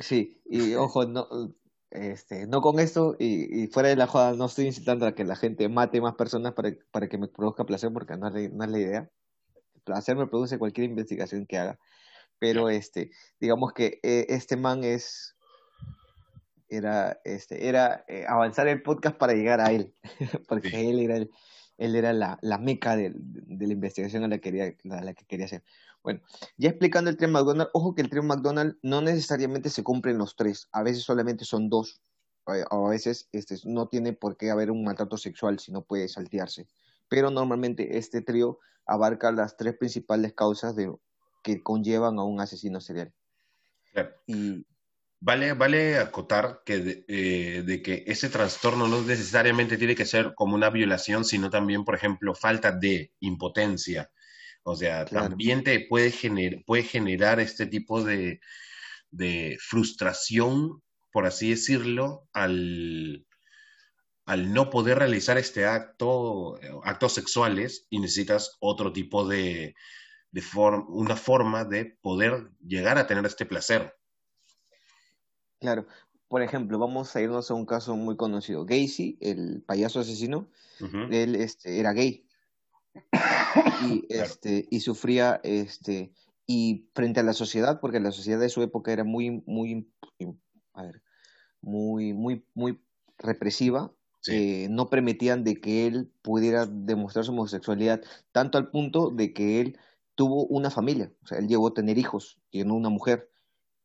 Sí, 0.00 0.40
y 0.44 0.74
ojo, 0.74 1.06
no, 1.06 1.28
este, 1.92 2.46
no 2.46 2.62
con 2.62 2.80
esto 2.80 3.16
y, 3.18 3.66
fuera 3.68 3.90
de 3.90 3.96
la 3.96 4.06
joda, 4.06 4.32
no 4.32 4.46
estoy 4.46 4.66
incitando 4.66 5.06
a 5.06 5.14
que 5.14 5.24
la 5.24 5.36
gente 5.36 5.68
mate 5.68 6.00
más 6.00 6.14
personas 6.14 6.54
para, 6.54 6.72
para 6.90 7.08
que 7.08 7.18
me 7.18 7.28
produzca 7.28 7.64
placer, 7.64 7.92
porque 7.92 8.16
no 8.16 8.28
es, 8.28 8.50
la, 8.52 8.78
idea. 8.78 9.10
El 9.74 9.80
placer 9.82 10.16
me 10.16 10.26
produce 10.26 10.58
cualquier 10.58 10.88
investigación 10.88 11.46
que 11.46 11.58
haga. 11.58 11.78
Pero 12.38 12.70
este, 12.70 13.10
digamos 13.38 13.72
que 13.72 14.00
eh, 14.02 14.26
este 14.30 14.56
man 14.56 14.84
es 14.84 15.36
era, 16.70 17.20
este, 17.24 17.68
era 17.68 18.04
eh, 18.08 18.24
avanzar 18.26 18.66
el 18.68 18.82
podcast 18.82 19.16
para 19.18 19.34
llegar 19.34 19.60
a 19.60 19.70
él, 19.70 19.94
porque 20.48 20.88
él 20.90 21.00
era, 21.00 21.26
él 21.82 21.96
era 21.96 22.12
la, 22.12 22.38
la 22.42 22.58
meca 22.58 22.96
de, 22.96 23.12
de, 23.14 23.66
la 23.66 23.72
investigación 23.72 24.22
a 24.24 24.28
la, 24.28 24.38
quería, 24.38 24.74
la 24.84 25.14
que 25.14 25.24
quería 25.24 25.46
hacer. 25.46 25.64
Bueno, 26.02 26.20
ya 26.56 26.68
explicando 26.68 27.10
el 27.10 27.16
trío 27.16 27.28
McDonald, 27.28 27.70
ojo 27.72 27.94
que 27.94 28.02
el 28.02 28.10
trío 28.10 28.22
McDonald 28.22 28.76
no 28.82 29.02
necesariamente 29.02 29.70
se 29.70 29.82
cumplen 29.82 30.18
los 30.18 30.36
tres, 30.36 30.68
a 30.72 30.82
veces 30.82 31.02
solamente 31.02 31.44
son 31.44 31.68
dos, 31.68 32.00
o 32.44 32.86
a 32.86 32.90
veces 32.90 33.28
este, 33.32 33.56
no 33.64 33.88
tiene 33.88 34.12
por 34.12 34.36
qué 34.36 34.50
haber 34.50 34.70
un 34.70 34.84
maltrato 34.84 35.16
sexual, 35.16 35.58
si 35.58 35.72
no 35.72 35.82
puede 35.82 36.08
saltearse. 36.08 36.66
Pero 37.08 37.30
normalmente 37.30 37.98
este 37.98 38.20
trío 38.20 38.58
abarca 38.86 39.30
las 39.32 39.56
tres 39.56 39.76
principales 39.76 40.32
causas 40.32 40.74
de, 40.74 40.92
que 41.42 41.62
conllevan 41.62 42.18
a 42.18 42.24
un 42.24 42.40
asesino 42.40 42.80
serial. 42.80 43.12
Y, 44.26 44.66
Vale, 45.24 45.52
vale 45.52 45.98
acotar 45.98 46.62
que 46.66 47.04
eh, 47.06 47.62
de, 47.64 47.80
que 47.80 48.02
ese 48.08 48.28
trastorno 48.28 48.88
no 48.88 49.02
necesariamente 49.02 49.78
tiene 49.78 49.94
que 49.94 50.04
ser 50.04 50.34
como 50.34 50.56
una 50.56 50.68
violación, 50.68 51.24
sino 51.24 51.48
también, 51.48 51.84
por 51.84 51.94
ejemplo, 51.94 52.34
falta 52.34 52.72
de 52.72 53.12
impotencia. 53.20 54.10
O 54.64 54.74
sea, 54.74 55.04
también 55.04 55.62
te 55.62 55.86
puede, 55.88 56.12
puede 56.66 56.82
generar 56.82 57.38
este 57.38 57.66
tipo 57.66 58.02
de, 58.02 58.40
frustración, 59.60 60.82
por 61.12 61.26
así 61.26 61.50
decirlo, 61.50 62.28
al, 62.32 63.24
al 64.26 64.52
no 64.52 64.70
poder 64.70 64.98
realizar 64.98 65.38
este 65.38 65.66
acto, 65.66 66.58
actos 66.82 67.14
sexuales, 67.14 67.86
y 67.90 68.00
necesitas 68.00 68.56
otro 68.58 68.92
tipo 68.92 69.28
de, 69.28 69.76
de 70.32 70.42
una 70.88 71.14
forma 71.16 71.64
de 71.64 71.96
poder 72.02 72.50
llegar 72.60 72.98
a 72.98 73.06
tener 73.06 73.24
este 73.24 73.46
placer. 73.46 73.94
Claro, 75.62 75.86
por 76.26 76.42
ejemplo, 76.42 76.76
vamos 76.76 77.14
a 77.14 77.20
irnos 77.20 77.50
a 77.52 77.54
un 77.54 77.66
caso 77.66 77.94
muy 77.94 78.16
conocido. 78.16 78.66
Gacy, 78.66 79.16
el 79.20 79.62
payaso 79.62 80.00
asesino, 80.00 80.48
él 81.10 81.36
este, 81.36 81.78
era 81.78 81.92
gay. 81.92 82.26
Y, 83.84 84.04
este, 84.08 84.66
y 84.68 84.80
sufría, 84.80 85.40
este, 85.44 86.12
y 86.46 86.88
frente 86.94 87.20
a 87.20 87.22
la 87.22 87.32
sociedad, 87.32 87.80
porque 87.80 88.00
la 88.00 88.10
sociedad 88.10 88.40
de 88.40 88.48
su 88.48 88.60
época 88.60 88.92
era 88.92 89.04
muy, 89.04 89.42
muy, 89.46 89.88
a 90.74 90.82
ver, 90.82 91.02
muy, 91.60 92.12
muy, 92.12 92.44
muy 92.54 92.82
represiva, 93.18 93.92
eh, 94.26 94.66
no 94.68 94.90
permitían 94.90 95.44
de 95.44 95.60
que 95.60 95.86
él 95.86 96.10
pudiera 96.22 96.66
demostrar 96.66 97.24
su 97.24 97.30
homosexualidad, 97.30 98.02
tanto 98.32 98.58
al 98.58 98.70
punto 98.70 99.10
de 99.10 99.32
que 99.32 99.60
él 99.60 99.78
tuvo 100.16 100.44
una 100.46 100.70
familia, 100.70 101.12
o 101.22 101.26
sea, 101.26 101.38
él 101.38 101.46
llegó 101.46 101.68
a 101.68 101.74
tener 101.74 101.98
hijos, 101.98 102.40
tiene 102.50 102.72
una 102.72 102.88
mujer, 102.88 103.30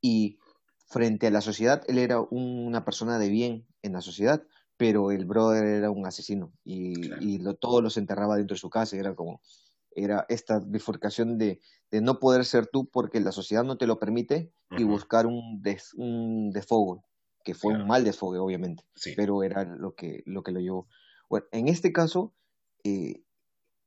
y 0.02 0.40
frente 0.88 1.28
a 1.28 1.32
la 1.32 1.42
sociedad, 1.42 1.84
él 1.88 1.98
era 2.00 2.22
una 2.22 2.86
persona 2.86 3.20
de 3.20 3.30
bien 3.30 3.68
en 3.82 3.94
la 3.94 4.02
sociedad, 4.02 4.44
pero 4.78 5.12
el 5.12 5.26
brother 5.26 5.66
era 5.66 5.92
un 5.92 6.06
asesino 6.06 6.54
y, 6.64 6.94
y 7.20 7.40
lo, 7.40 7.56
todo 7.56 7.82
los 7.82 7.98
enterraba 7.98 8.38
dentro 8.38 8.56
de 8.56 8.60
su 8.60 8.70
casa. 8.70 8.96
Era 8.96 9.16
como, 9.16 9.42
era 9.92 10.26
esta 10.30 10.60
bifurcación 10.60 11.38
de, 11.38 11.60
de, 11.92 12.02
no 12.02 12.20
poder 12.20 12.46
ser 12.46 12.68
tú 12.68 12.88
porque 12.88 13.20
la 13.20 13.32
sociedad 13.32 13.64
no 13.64 13.78
te 13.78 13.88
lo 13.88 14.00
permite 14.00 14.52
y 14.78 14.84
buscar 14.84 15.26
un, 15.26 15.62
des, 15.62 15.94
un 15.96 16.52
desfogo, 16.52 17.04
que 17.44 17.54
fue 17.54 17.74
un 17.74 17.88
mal 17.88 18.04
desfogue, 18.04 18.38
obviamente, 18.38 18.84
pero 19.16 19.44
era 19.44 19.64
lo 19.64 19.96
que, 19.96 20.24
lo 20.26 20.44
que 20.44 20.52
lo 20.52 20.60
llevó. 20.60 20.88
Bueno, 21.30 21.48
en 21.52 21.68
este 21.68 21.92
caso, 21.92 22.34
eh, 22.84 23.24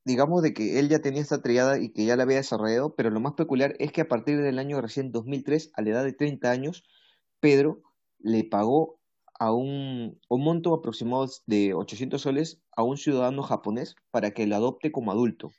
digamos 0.04 0.42
de 0.42 0.54
que 0.54 0.78
él 0.78 0.88
ya 0.88 1.00
tenía 1.00 1.22
esta 1.22 1.42
triada 1.42 1.78
y 1.78 1.90
que 1.90 2.04
ya 2.04 2.16
la 2.16 2.24
había 2.24 2.38
desarrollado, 2.38 2.94
pero 2.94 3.10
lo 3.10 3.20
más 3.20 3.34
peculiar 3.34 3.74
es 3.78 3.92
que 3.92 4.02
a 4.02 4.08
partir 4.08 4.40
del 4.40 4.58
año 4.58 4.80
recién 4.80 5.12
2003, 5.12 5.72
a 5.74 5.82
la 5.82 5.90
edad 5.90 6.04
de 6.04 6.12
30 6.12 6.50
años, 6.50 6.84
Pedro 7.40 7.82
le 8.18 8.44
pagó 8.44 9.00
a 9.38 9.52
un, 9.52 10.20
un 10.28 10.44
monto 10.44 10.74
aproximado 10.74 11.26
de 11.46 11.74
800 11.74 12.20
soles 12.20 12.60
a 12.76 12.82
un 12.82 12.96
ciudadano 12.96 13.42
japonés 13.42 13.96
para 14.10 14.32
que 14.32 14.46
lo 14.46 14.56
adopte 14.56 14.92
como 14.92 15.12
adulto, 15.12 15.50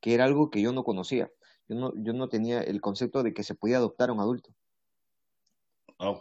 que 0.00 0.14
era 0.14 0.24
algo 0.24 0.50
que 0.50 0.60
yo 0.60 0.72
no 0.72 0.84
conocía. 0.84 1.30
Yo 1.68 1.76
no, 1.76 1.92
yo 1.96 2.12
no 2.14 2.28
tenía 2.28 2.60
el 2.60 2.80
concepto 2.80 3.22
de 3.22 3.34
que 3.34 3.44
se 3.44 3.54
podía 3.54 3.76
adoptar 3.76 4.10
a 4.10 4.12
un 4.14 4.20
adulto. 4.20 4.50
Ah, 5.98 6.18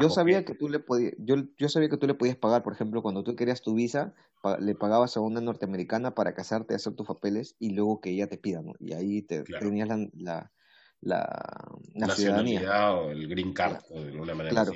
yo 0.00 0.10
sabía 0.10 0.44
que 0.44 0.54
tú 0.54 0.68
le 0.68 0.80
podías, 0.80 1.12
yo, 1.18 1.36
yo 1.56 1.68
sabía 1.68 1.88
que 1.88 1.96
tú 1.96 2.06
le 2.06 2.14
podías 2.14 2.36
pagar, 2.36 2.62
por 2.62 2.72
ejemplo, 2.72 3.02
cuando 3.02 3.22
tú 3.22 3.36
querías 3.36 3.62
tu 3.62 3.74
visa, 3.74 4.14
le 4.58 4.74
pagabas 4.74 5.16
a 5.16 5.20
una 5.20 5.40
norteamericana 5.40 6.14
para 6.14 6.34
casarte, 6.34 6.74
hacer 6.74 6.94
tus 6.94 7.06
papeles 7.06 7.56
y 7.58 7.70
luego 7.70 8.00
que 8.00 8.10
ella 8.10 8.28
te 8.28 8.38
pida, 8.38 8.62
¿no? 8.62 8.72
Y 8.80 8.92
ahí 8.92 9.22
te 9.22 9.44
tenías 9.44 9.88
la, 9.88 10.08
la, 10.14 10.52
la, 11.00 11.70
la 11.94 12.14
ciudadanía 12.14 12.92
o 12.94 13.10
el 13.10 13.28
green 13.28 13.52
card, 13.52 13.82
de 13.88 14.08
alguna 14.10 14.34
manera 14.34 14.50
claro. 14.50 14.72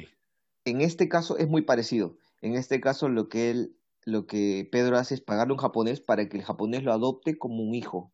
En 0.64 0.81
este 0.81 1.09
caso 1.09 1.38
es 1.38 1.49
muy 1.49 1.62
parecido. 1.62 2.16
En 2.40 2.55
este 2.55 2.81
caso 2.81 3.09
lo 3.09 3.28
que 3.28 3.50
él, 3.50 3.76
lo 4.05 4.26
que 4.26 4.69
Pedro 4.71 4.99
hace 4.99 5.14
es 5.14 5.21
pagarle 5.21 5.52
a 5.52 5.55
un 5.55 5.61
japonés 5.61 6.00
para 6.00 6.28
que 6.28 6.37
el 6.37 6.45
japonés 6.45 6.83
lo 6.83 6.93
adopte 6.93 7.38
como 7.38 7.62
un 7.62 7.75
hijo. 7.75 8.12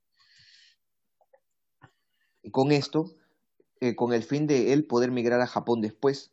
Y 2.43 2.51
con 2.51 2.73
esto, 2.73 3.15
eh, 3.81 3.95
con 3.95 4.13
el 4.13 4.23
fin 4.23 4.47
de 4.47 4.73
él 4.73 4.87
poder 4.87 5.11
migrar 5.11 5.41
a 5.41 5.47
Japón 5.47 5.81
después, 5.81 6.32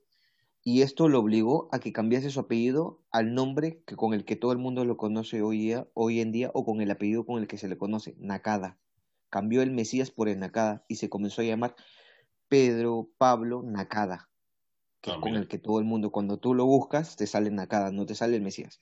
y 0.69 0.83
esto 0.83 1.09
lo 1.09 1.17
obligó 1.17 1.67
a 1.71 1.79
que 1.79 1.91
cambiase 1.91 2.29
su 2.29 2.41
apellido 2.41 3.01
al 3.09 3.33
nombre 3.33 3.81
que 3.87 3.95
con 3.95 4.13
el 4.13 4.23
que 4.23 4.35
todo 4.35 4.51
el 4.51 4.59
mundo 4.59 4.85
lo 4.85 4.97
conoce 4.97 5.41
hoy, 5.41 5.57
día, 5.57 5.87
hoy 5.95 6.19
en 6.19 6.31
día 6.31 6.51
o 6.53 6.63
con 6.63 6.79
el 6.79 6.91
apellido 6.91 7.25
con 7.25 7.41
el 7.41 7.47
que 7.47 7.57
se 7.57 7.67
le 7.67 7.75
conoce, 7.75 8.15
Nakada. 8.19 8.77
Cambió 9.31 9.63
el 9.63 9.71
Mesías 9.71 10.11
por 10.11 10.29
el 10.29 10.37
Nakada 10.37 10.85
y 10.87 10.97
se 10.97 11.09
comenzó 11.09 11.41
a 11.41 11.45
llamar 11.45 11.75
Pedro 12.49 13.09
Pablo 13.17 13.63
Nakada, 13.63 14.29
que 15.01 15.09
ah, 15.09 15.17
con 15.19 15.33
el 15.37 15.47
que 15.47 15.57
todo 15.57 15.79
el 15.79 15.85
mundo 15.85 16.11
cuando 16.11 16.37
tú 16.37 16.53
lo 16.53 16.67
buscas 16.67 17.15
te 17.15 17.25
sale 17.25 17.49
Nakada, 17.49 17.91
no 17.91 18.05
te 18.05 18.13
sale 18.13 18.35
el 18.35 18.43
Mesías. 18.43 18.79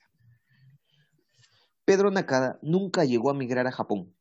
Pedro 1.86 2.10
Nakada 2.10 2.58
nunca 2.60 3.06
llegó 3.06 3.30
a 3.30 3.34
migrar 3.34 3.66
a 3.66 3.72
Japón. 3.72 4.14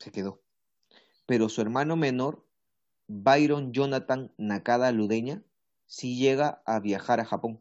Se 0.00 0.10
quedó. 0.10 0.42
Pero 1.24 1.48
su 1.48 1.60
hermano 1.60 1.94
menor, 1.94 2.44
Byron 3.06 3.72
Jonathan 3.72 4.34
Nakada 4.38 4.90
Ludeña, 4.90 5.44
si 5.92 6.16
llega 6.16 6.62
a 6.64 6.80
viajar 6.80 7.20
a 7.20 7.26
Japón. 7.26 7.60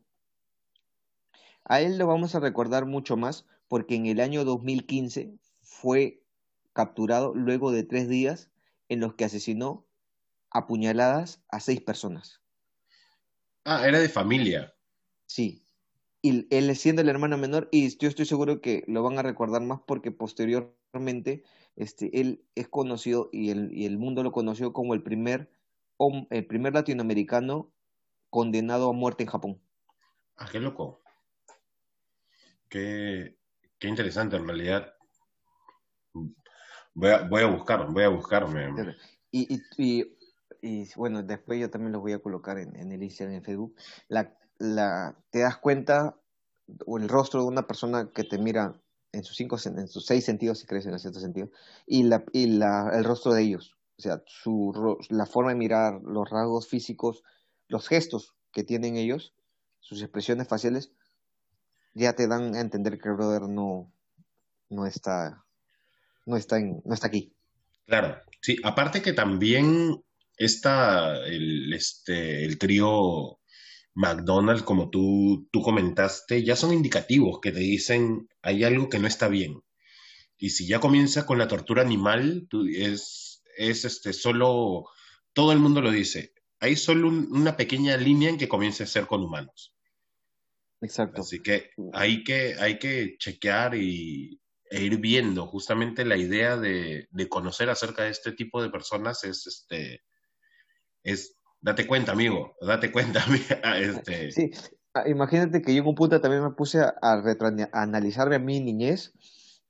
A 1.65 1.81
él 1.81 1.97
lo 1.97 2.07
vamos 2.07 2.33
a 2.33 2.39
recordar 2.39 2.85
mucho 2.85 3.17
más 3.17 3.45
porque 3.67 3.95
en 3.95 4.05
el 4.05 4.21
año 4.21 4.45
2015 4.45 5.33
fue 5.59 6.23
capturado 6.71 7.35
luego 7.35 7.73
de 7.73 7.83
tres 7.83 8.07
días 8.07 8.49
en 8.87 9.01
los 9.01 9.15
que 9.15 9.25
asesinó 9.25 9.85
a 10.49 10.65
puñaladas 10.65 11.43
a 11.49 11.59
seis 11.59 11.81
personas. 11.81 12.39
Ah, 13.65 13.85
era 13.85 13.99
de 13.99 14.07
familia. 14.07 14.73
Sí. 15.25 15.65
Y 16.21 16.47
él 16.55 16.73
siendo 16.77 17.01
el 17.01 17.09
hermano 17.09 17.37
menor, 17.37 17.67
y 17.69 17.97
yo 17.97 18.07
estoy 18.07 18.25
seguro 18.25 18.61
que 18.61 18.85
lo 18.87 19.03
van 19.03 19.19
a 19.19 19.23
recordar 19.23 19.61
más 19.61 19.81
porque 19.85 20.11
posteriormente 20.11 21.43
este, 21.75 22.21
él 22.21 22.45
es 22.55 22.69
conocido 22.69 23.29
y 23.33 23.49
el, 23.49 23.77
y 23.77 23.85
el 23.87 23.97
mundo 23.97 24.23
lo 24.23 24.31
conoció 24.31 24.71
como 24.71 24.93
el 24.93 25.03
primer, 25.03 25.51
el 26.29 26.45
primer 26.45 26.73
latinoamericano 26.73 27.73
condenado 28.31 28.89
a 28.89 28.93
muerte 28.93 29.21
en 29.21 29.29
Japón. 29.29 29.61
Ah, 30.37 30.49
qué 30.51 30.59
loco. 30.59 31.03
Qué, 32.67 33.37
qué 33.77 33.87
interesante 33.87 34.37
en 34.37 34.47
realidad. 34.47 34.95
Voy 36.93 37.11
a, 37.11 37.27
voy 37.27 37.43
a 37.43 37.47
buscar, 37.47 37.87
voy 37.91 38.03
a 38.03 38.09
buscarme. 38.09 38.95
Y, 39.29 39.61
y, 39.77 40.17
y, 40.61 40.89
bueno, 40.95 41.21
después 41.21 41.59
yo 41.59 41.69
también 41.69 41.91
los 41.91 42.01
voy 42.01 42.13
a 42.13 42.19
colocar 42.19 42.57
en, 42.57 42.75
en 42.75 42.91
el 42.91 43.03
Instagram, 43.03 43.35
en 43.35 43.43
Facebook. 43.43 43.75
La, 44.07 44.35
la, 44.57 45.15
te 45.29 45.39
das 45.39 45.57
cuenta, 45.57 46.17
o 46.85 46.97
el 46.97 47.07
rostro 47.07 47.41
de 47.41 47.47
una 47.47 47.67
persona 47.67 48.09
que 48.11 48.23
te 48.23 48.37
mira 48.37 48.81
en 49.11 49.23
sus 49.23 49.35
cinco, 49.35 49.57
en 49.63 49.87
sus 49.87 50.05
seis 50.05 50.23
sentidos, 50.23 50.59
si 50.59 50.65
crees 50.65 50.85
en 50.85 50.97
cierto 50.97 51.19
sentido, 51.19 51.49
y, 51.85 52.03
la, 52.03 52.23
y 52.31 52.47
la, 52.47 52.89
el 52.93 53.03
rostro 53.03 53.33
de 53.33 53.43
ellos. 53.43 53.77
O 53.97 54.01
sea, 54.01 54.23
su, 54.25 54.97
la 55.09 55.25
forma 55.25 55.51
de 55.51 55.57
mirar, 55.57 56.01
los 56.01 56.29
rasgos 56.29 56.67
físicos, 56.67 57.23
los 57.71 57.87
gestos 57.87 58.35
que 58.51 58.63
tienen 58.63 58.97
ellos, 58.97 59.33
sus 59.79 60.01
expresiones 60.01 60.47
faciales, 60.47 60.91
ya 61.93 62.13
te 62.13 62.27
dan 62.27 62.53
a 62.53 62.59
entender 62.59 62.99
que 62.99 63.09
el 63.09 63.15
brother 63.15 63.43
no, 63.43 63.91
no 64.69 64.85
está, 64.85 65.45
no 66.25 66.35
está, 66.35 66.57
en, 66.57 66.81
no 66.83 66.93
está 66.93 67.07
aquí. 67.07 67.33
Claro, 67.85 68.17
sí, 68.41 68.57
aparte 68.63 69.01
que 69.01 69.13
también 69.13 70.03
está 70.35 71.15
el, 71.25 71.71
este, 71.71 72.43
el 72.43 72.57
trío 72.57 73.39
McDonald's, 73.93 74.63
como 74.63 74.89
tú, 74.89 75.47
tú 75.51 75.61
comentaste, 75.61 76.43
ya 76.43 76.57
son 76.57 76.73
indicativos 76.73 77.39
que 77.41 77.53
te 77.53 77.59
dicen 77.59 78.27
hay 78.41 78.65
algo 78.65 78.89
que 78.89 78.99
no 78.99 79.07
está 79.07 79.29
bien. 79.29 79.61
Y 80.37 80.49
si 80.49 80.67
ya 80.67 80.81
comienza 80.81 81.25
con 81.25 81.37
la 81.37 81.47
tortura 81.47 81.83
animal, 81.83 82.49
es, 82.73 83.43
es 83.57 83.85
este, 83.85 84.11
solo, 84.11 84.85
todo 85.31 85.53
el 85.53 85.59
mundo 85.59 85.81
lo 85.81 85.91
dice, 85.91 86.33
hay 86.61 86.75
solo 86.75 87.09
una 87.09 87.57
pequeña 87.57 87.97
línea 87.97 88.29
en 88.29 88.37
que 88.37 88.47
comience 88.47 88.83
a 88.83 88.87
ser 88.87 89.07
con 89.07 89.23
humanos. 89.23 89.75
Exacto. 90.79 91.21
Así 91.21 91.41
que 91.41 91.71
hay 91.91 92.23
que, 92.23 92.55
hay 92.59 92.77
que 92.79 93.17
chequear 93.17 93.75
y, 93.75 94.39
e 94.69 94.83
ir 94.83 94.97
viendo. 94.97 95.47
Justamente 95.47 96.05
la 96.05 96.17
idea 96.17 96.57
de, 96.57 97.07
de, 97.09 97.29
conocer 97.29 97.69
acerca 97.69 98.03
de 98.03 98.11
este 98.11 98.31
tipo 98.31 98.61
de 98.61 98.69
personas 98.69 99.23
es, 99.23 99.47
este, 99.47 100.03
es, 101.03 101.35
date 101.59 101.87
cuenta, 101.87 102.11
amigo, 102.11 102.55
date 102.61 102.91
cuenta. 102.91 103.23
Este... 103.75 104.31
Sí, 104.31 104.51
imagínate 105.07 105.61
que 105.61 105.73
yo 105.73 105.81
en 105.81 105.87
un 105.87 105.95
punto 105.95 106.21
también 106.21 106.43
me 106.43 106.51
puse 106.51 106.79
a, 106.79 106.93
a, 107.01 107.23
analizarme 107.73 108.35
a 108.35 108.39
mi 108.39 108.59
niñez 108.59 109.13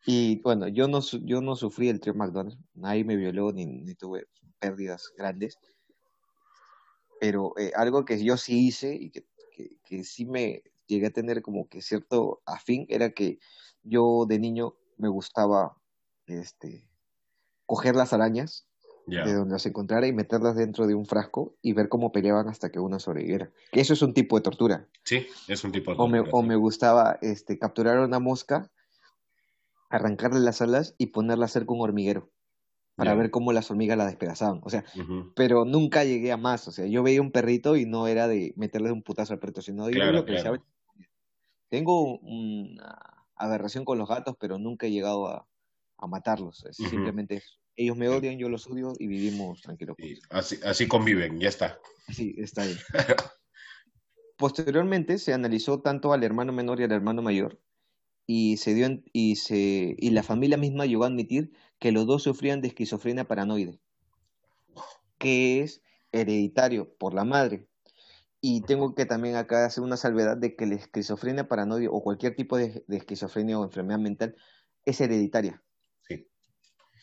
y 0.05 0.41
bueno, 0.41 0.67
yo 0.67 0.87
no, 0.87 0.99
yo 0.99 1.41
no 1.41 1.55
sufrí 1.55 1.89
el 1.89 1.99
trío 1.99 2.15
McDonald's, 2.15 2.57
nadie 2.73 3.03
me 3.03 3.15
violó 3.15 3.51
ni, 3.53 3.65
ni 3.65 3.95
tuve 3.95 4.27
pérdidas 4.59 5.11
grandes, 5.17 5.57
pero 7.21 7.53
eh, 7.55 7.71
algo 7.75 8.03
que 8.03 8.23
yo 8.23 8.35
sí 8.35 8.65
hice 8.65 8.95
y 8.95 9.11
que, 9.11 9.27
que, 9.55 9.77
que 9.83 10.03
sí 10.03 10.25
me 10.25 10.63
llegué 10.87 11.05
a 11.05 11.11
tener 11.11 11.43
como 11.43 11.69
que 11.69 11.83
cierto 11.83 12.41
afín 12.47 12.87
era 12.89 13.11
que 13.11 13.37
yo 13.83 14.25
de 14.27 14.39
niño 14.39 14.75
me 14.97 15.07
gustaba 15.07 15.77
este 16.25 16.89
coger 17.67 17.95
las 17.95 18.11
arañas 18.13 18.67
yeah. 19.05 19.23
de 19.23 19.35
donde 19.35 19.53
las 19.53 19.67
encontrara 19.67 20.07
y 20.07 20.13
meterlas 20.13 20.55
dentro 20.55 20.87
de 20.87 20.95
un 20.95 21.05
frasco 21.05 21.55
y 21.61 21.73
ver 21.73 21.89
cómo 21.89 22.11
peleaban 22.11 22.49
hasta 22.49 22.71
que 22.71 22.79
una 22.79 22.97
sobreviviera. 22.97 23.51
Que 23.71 23.81
eso 23.81 23.93
es 23.93 24.01
un 24.01 24.15
tipo 24.15 24.35
de 24.35 24.41
tortura. 24.41 24.87
Sí, 25.03 25.27
es 25.47 25.63
un 25.63 25.71
tipo 25.71 25.91
de 25.91 25.97
tortura. 25.97 26.21
O 26.21 26.23
me, 26.25 26.31
o 26.31 26.41
me 26.41 26.55
gustaba 26.55 27.19
este, 27.21 27.59
capturar 27.59 27.99
una 27.99 28.19
mosca, 28.19 28.71
arrancarle 29.91 30.39
las 30.39 30.59
alas 30.63 30.95
y 30.97 31.07
ponerla 31.07 31.47
cerca 31.47 31.71
un 31.71 31.81
hormiguero 31.81 32.31
para 32.95 33.11
yeah. 33.11 33.21
ver 33.21 33.31
cómo 33.31 33.53
las 33.53 33.69
hormigas 33.71 33.97
la 33.97 34.05
despedazaban. 34.05 34.61
O 34.63 34.69
sea, 34.69 34.83
uh 34.95 34.99
-huh. 34.99 35.33
pero 35.35 35.65
nunca 35.65 36.03
llegué 36.03 36.31
a 36.31 36.37
más. 36.37 36.67
O 36.67 36.71
sea, 36.71 36.85
yo 36.85 37.03
veía 37.03 37.21
un 37.21 37.31
perrito 37.31 37.75
y 37.75 37.85
no 37.85 38.07
era 38.07 38.27
de 38.27 38.53
meterle 38.57 38.91
un 38.91 39.03
putazo 39.03 39.33
al 39.33 39.39
perrito, 39.39 39.61
sino 39.61 39.85
de 39.85 39.93
claro, 39.93 40.11
lo 40.11 40.25
que 40.25 40.35
claro. 40.35 40.63
tengo 41.69 42.19
una 42.19 43.25
aberración 43.35 43.85
con 43.85 43.97
los 43.97 44.07
gatos, 44.07 44.35
pero 44.39 44.57
nunca 44.59 44.87
he 44.87 44.91
llegado 44.91 45.27
a, 45.27 45.47
a 45.97 46.07
matarlos. 46.07 46.65
Es, 46.65 46.79
uh 46.79 46.83
-huh. 46.83 46.89
Simplemente 46.89 47.41
ellos 47.75 47.97
me 47.97 48.09
odian, 48.09 48.37
yo 48.37 48.49
los 48.49 48.67
odio 48.67 48.93
y 48.99 49.07
vivimos 49.07 49.61
tranquilos. 49.61 49.95
Sí, 49.97 50.19
así, 50.29 50.59
así, 50.63 50.87
conviven, 50.87 51.39
ya 51.39 51.49
está. 51.49 51.79
Sí, 52.09 52.35
está 52.37 52.65
bien. 52.65 52.77
Posteriormente 54.37 55.17
se 55.17 55.33
analizó 55.33 55.81
tanto 55.81 56.13
al 56.13 56.23
hermano 56.23 56.51
menor 56.51 56.79
y 56.79 56.83
al 56.83 56.91
hermano 56.91 57.21
mayor 57.21 57.59
y 58.33 58.55
se 58.55 58.73
dio 58.73 58.87
y 59.11 59.35
se 59.35 59.93
y 59.97 60.09
la 60.11 60.23
familia 60.23 60.55
misma 60.55 60.85
llegó 60.85 61.03
a 61.03 61.07
admitir 61.07 61.51
que 61.79 61.91
los 61.91 62.07
dos 62.07 62.23
sufrían 62.23 62.61
de 62.61 62.69
esquizofrenia 62.69 63.27
paranoide, 63.27 63.81
que 65.17 65.59
es 65.59 65.81
hereditario 66.13 66.95
por 66.97 67.13
la 67.13 67.25
madre. 67.25 67.67
Y 68.39 68.61
tengo 68.61 68.95
que 68.95 69.05
también 69.05 69.35
acá 69.35 69.65
hacer 69.65 69.83
una 69.83 69.97
salvedad 69.97 70.37
de 70.37 70.55
que 70.55 70.65
la 70.65 70.75
esquizofrenia 70.75 71.49
paranoide 71.49 71.89
o 71.91 72.01
cualquier 72.01 72.33
tipo 72.37 72.55
de, 72.55 72.85
de 72.87 72.97
esquizofrenia 72.97 73.59
o 73.59 73.65
enfermedad 73.65 73.99
mental 73.99 74.37
es 74.85 75.01
hereditaria. 75.01 75.61
Sí. 76.07 76.29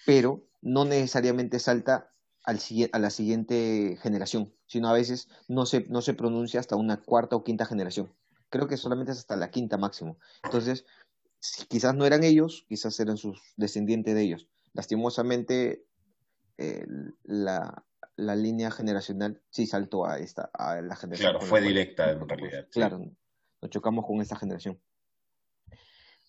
Pero 0.06 0.48
no 0.62 0.86
necesariamente 0.86 1.58
salta 1.58 2.14
al, 2.44 2.58
a 2.90 2.98
la 2.98 3.10
siguiente 3.10 3.98
generación, 4.00 4.54
sino 4.66 4.88
a 4.88 4.94
veces 4.94 5.28
no 5.46 5.66
se, 5.66 5.84
no 5.90 6.00
se 6.00 6.14
pronuncia 6.14 6.58
hasta 6.58 6.76
una 6.76 7.02
cuarta 7.02 7.36
o 7.36 7.44
quinta 7.44 7.66
generación. 7.66 8.14
Creo 8.48 8.66
que 8.66 8.78
solamente 8.78 9.12
es 9.12 9.18
hasta 9.18 9.36
la 9.36 9.50
quinta 9.50 9.76
máximo. 9.76 10.16
Entonces, 10.42 10.86
quizás 11.68 11.94
no 11.94 12.04
eran 12.06 12.24
ellos, 12.24 12.64
quizás 12.68 12.98
eran 13.00 13.16
sus 13.16 13.40
descendientes 13.56 14.14
de 14.14 14.22
ellos. 14.22 14.48
Lastimosamente, 14.72 15.84
eh, 16.56 16.86
la, 17.24 17.84
la, 18.16 18.36
línea 18.36 18.70
generacional 18.70 19.42
sí 19.50 19.66
saltó 19.66 20.06
a 20.06 20.18
esta 20.18 20.50
a 20.52 20.80
la 20.80 20.96
generación. 20.96 21.32
Claro, 21.32 21.46
fue 21.46 21.60
directa 21.60 22.10
en 22.10 22.28
realidad. 22.28 22.66
Claro, 22.70 22.98
sí. 22.98 23.16
nos 23.62 23.70
chocamos 23.70 24.04
con 24.06 24.20
esta 24.20 24.36
generación. 24.36 24.80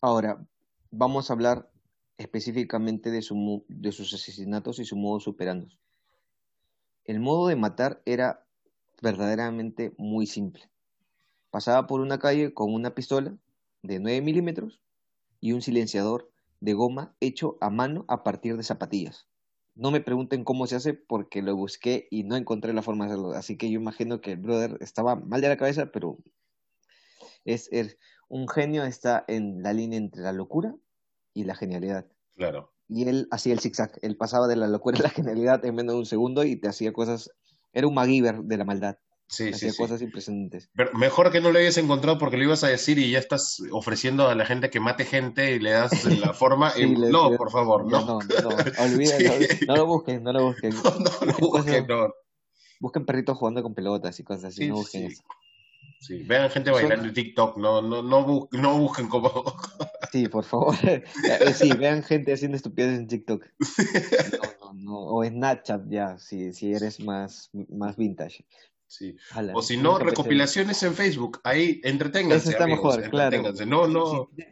Ahora, 0.02 0.45
vamos 0.91 1.30
a 1.30 1.34
hablar 1.34 1.69
específicamente 2.17 3.12
de, 3.12 3.22
su, 3.22 3.65
de 3.67 3.91
sus 3.91 4.13
asesinatos 4.13 4.80
y 4.80 4.86
su 4.86 4.95
modo 4.95 5.19
superando. 5.19 5.67
El 7.06 7.19
modo 7.19 7.48
de 7.48 7.56
matar 7.56 8.02
era 8.06 8.45
verdaderamente 9.02 9.93
muy 9.98 10.28
simple. 10.28 10.69
Pasaba 11.50 11.88
por 11.88 12.02
una 12.02 12.19
calle 12.19 12.54
con 12.54 12.74
una 12.74 12.93
pistola 12.93 13.36
de 13.82 14.00
9 14.00 14.22
milímetros 14.22 14.82
y 15.39 15.54
un 15.54 15.62
silenciador 15.62 16.32
de 16.60 16.73
goma 16.73 17.15
hecho 17.19 17.58
a 17.62 17.69
mano 17.69 18.06
a 18.08 18.23
partir 18.23 18.58
de 18.58 18.63
zapatillas. 18.63 19.28
No 19.75 19.91
me 19.91 20.02
pregunten 20.02 20.43
cómo 20.43 20.67
se 20.67 20.75
hace 20.75 20.93
porque 20.93 21.41
lo 21.41 21.56
busqué 21.56 22.08
y 22.12 22.23
no 22.23 22.36
encontré 22.36 22.73
la 22.73 22.82
forma 22.82 23.06
de 23.06 23.13
hacerlo. 23.13 23.32
Así 23.32 23.58
que 23.58 23.71
yo 23.71 23.80
imagino 23.80 24.19
que 24.19 24.34
el 24.34 24.38
brother 24.38 24.78
estaba 24.82 25.15
mal 25.15 25.39
de 25.39 25.47
la 25.47 25.58
cabeza, 25.58 25.91
pero 25.91 26.17
es, 27.45 27.69
es 27.71 27.97
un 28.28 28.47
genio 28.47 28.84
está 28.84 29.23
en 29.28 29.63
la 29.63 29.73
línea 29.73 29.97
entre 29.97 30.21
la 30.21 30.34
locura 30.34 30.75
y 31.34 31.45
la 31.45 31.56
genialidad. 31.56 32.08
Claro. 32.36 32.73
Y 32.88 33.08
él 33.08 33.28
hacía 33.32 33.54
el 33.54 33.60
zigzag. 33.60 33.91
Él 34.02 34.17
pasaba 34.17 34.47
de 34.47 34.56
la 34.56 34.67
locura 34.67 34.99
a 34.99 35.04
la 35.04 35.10
genialidad 35.10 35.63
en 35.65 35.75
menos 35.75 35.93
de 35.93 35.99
un 35.99 36.06
segundo 36.06 36.43
y 36.43 36.56
te 36.56 36.67
hacía 36.67 36.91
cosas. 36.91 37.32
Era 37.71 37.88
un 37.88 37.93
MacGyver 37.93 38.41
de 38.43 38.58
la 38.58 38.65
maldad. 38.65 38.97
Sí, 39.30 39.50
hacía 39.50 39.72
sí, 39.72 39.78
cosas 39.78 40.00
sí. 40.00 40.06
impresionantes. 40.06 40.70
Pero 40.76 40.92
mejor 40.94 41.32
que 41.32 41.39
no 41.39 41.52
lo 41.52 41.60
hayas 41.60 41.78
encontrado 41.78 42.18
porque 42.18 42.36
lo 42.36 42.44
ibas 42.44 42.63
a 42.63 42.68
decir 42.68 42.98
y 42.98 43.12
ya 43.12 43.20
estás 43.20 43.62
ofreciendo 43.72 44.28
a 44.28 44.34
la 44.34 44.46
gente 44.46 44.72
que 44.72 44.80
mate 44.80 45.06
gente 45.06 45.56
y 45.56 45.60
le 45.60 45.72
das 45.72 46.04
la 46.06 46.34
forma. 46.34 46.72
sí, 46.72 46.82
y... 46.82 46.96
le, 46.96 47.10
no, 47.10 47.30
le... 47.30 47.38
por 47.38 47.52
favor, 47.52 47.86
no. 47.86 48.00
No, 48.06 48.20
no, 48.20 48.42
no. 48.42 48.84
Olvídalo. 48.84 49.46
No 49.68 49.76
lo 49.76 49.86
busquen, 49.86 50.24
no 50.24 50.34
lo 50.34 50.46
busquen. 50.46 50.72
No, 50.72 51.00
no 51.00 51.26
lo 51.26 51.34
busquen, 51.38 51.88
no. 51.88 52.13
Busquen 52.80 53.06
perritos 53.06 53.38
jugando 53.38 53.62
con 53.62 53.76
pelotas 53.76 54.20
y 54.20 54.24
cosas 54.24 54.46
así, 54.46 54.63
sí, 54.63 54.68
no 54.68 54.76
busquen 54.76 55.06
eso. 55.06 55.24
Sí, 56.00 56.24
vean 56.24 56.50
gente 56.50 56.72
bailando 56.72 57.10
en 57.10 57.13
TikTok, 57.13 57.58
no, 57.58 57.82
no, 57.82 58.02
no, 58.02 58.24
bu 58.24 58.50
no 58.54 58.80
busquen 58.80 59.08
como. 59.08 59.30
Sí, 60.12 60.28
por 60.28 60.44
favor. 60.44 60.76
Eh, 60.84 61.54
sí, 61.54 61.72
vean 61.74 62.02
gente 62.02 62.34
haciendo 62.34 62.58
estupideces 62.58 63.00
en 63.00 63.08
TikTok. 63.08 63.46
No, 63.60 64.74
no, 64.74 64.74
no. 64.74 64.98
O 64.98 65.24
en 65.24 65.36
Snapchat 65.36 65.84
ya, 65.88 66.18
si, 66.18 66.52
si 66.54 66.74
eres 66.74 67.00
más, 67.00 67.52
más 67.70 67.96
vintage. 67.96 68.44
Sí. 68.89 69.15
O 69.54 69.62
si 69.62 69.78
no, 69.78 69.99
recopilaciones 69.99 70.82
en 70.82 70.95
Facebook. 70.95 71.39
Ahí 71.43 71.80
entreténganse. 71.84 72.38
Eso 72.38 72.49
está 72.49 72.63
amigos, 72.63 72.97
mejor, 72.97 73.12
claro. 73.12 73.54
No, 73.67 73.88
no. 73.88 74.30
Si, 74.36 74.43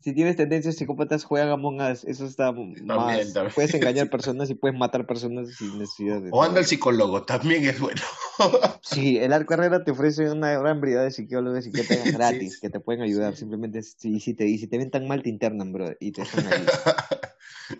si, 0.00 0.14
tienes 0.14 0.36
tendencias 0.36 0.76
psicópatas, 0.76 1.24
juega 1.24 1.50
Among 1.54 1.80
Us. 1.80 2.04
Eso 2.04 2.26
está 2.26 2.54
también, 2.54 2.84
más. 2.84 3.32
También. 3.32 3.54
Puedes 3.54 3.72
engañar 3.72 4.10
personas 4.10 4.50
y 4.50 4.54
puedes 4.54 4.78
matar 4.78 5.06
personas 5.06 5.48
sin 5.56 5.78
necesidad 5.78 6.20
de. 6.20 6.28
O 6.30 6.42
anda 6.42 6.60
el 6.60 6.66
psicólogo, 6.66 7.24
también 7.24 7.64
es 7.64 7.80
bueno. 7.80 8.02
sí, 8.82 9.16
el 9.16 9.32
Arco 9.32 9.54
Herrera 9.54 9.82
te 9.82 9.92
ofrece 9.92 10.30
una 10.30 10.58
gran 10.58 10.78
variedad 10.78 11.02
de 11.02 11.10
psicólogos 11.10 11.66
y 11.66 11.72
que 11.72 11.82
te 11.82 11.96
gratis, 12.12 12.54
sí. 12.56 12.60
que 12.60 12.68
te 12.68 12.80
pueden 12.80 13.00
ayudar. 13.00 13.34
Simplemente, 13.34 13.82
si, 13.82 14.20
si, 14.20 14.34
te, 14.34 14.46
y 14.46 14.58
si 14.58 14.66
te 14.66 14.76
ven 14.76 14.90
tan 14.90 15.08
mal, 15.08 15.22
te 15.22 15.30
internan, 15.30 15.72
bro, 15.72 15.90
y 16.00 16.12
te 16.12 16.20
dejan 16.20 16.52
ahí. 16.52 16.66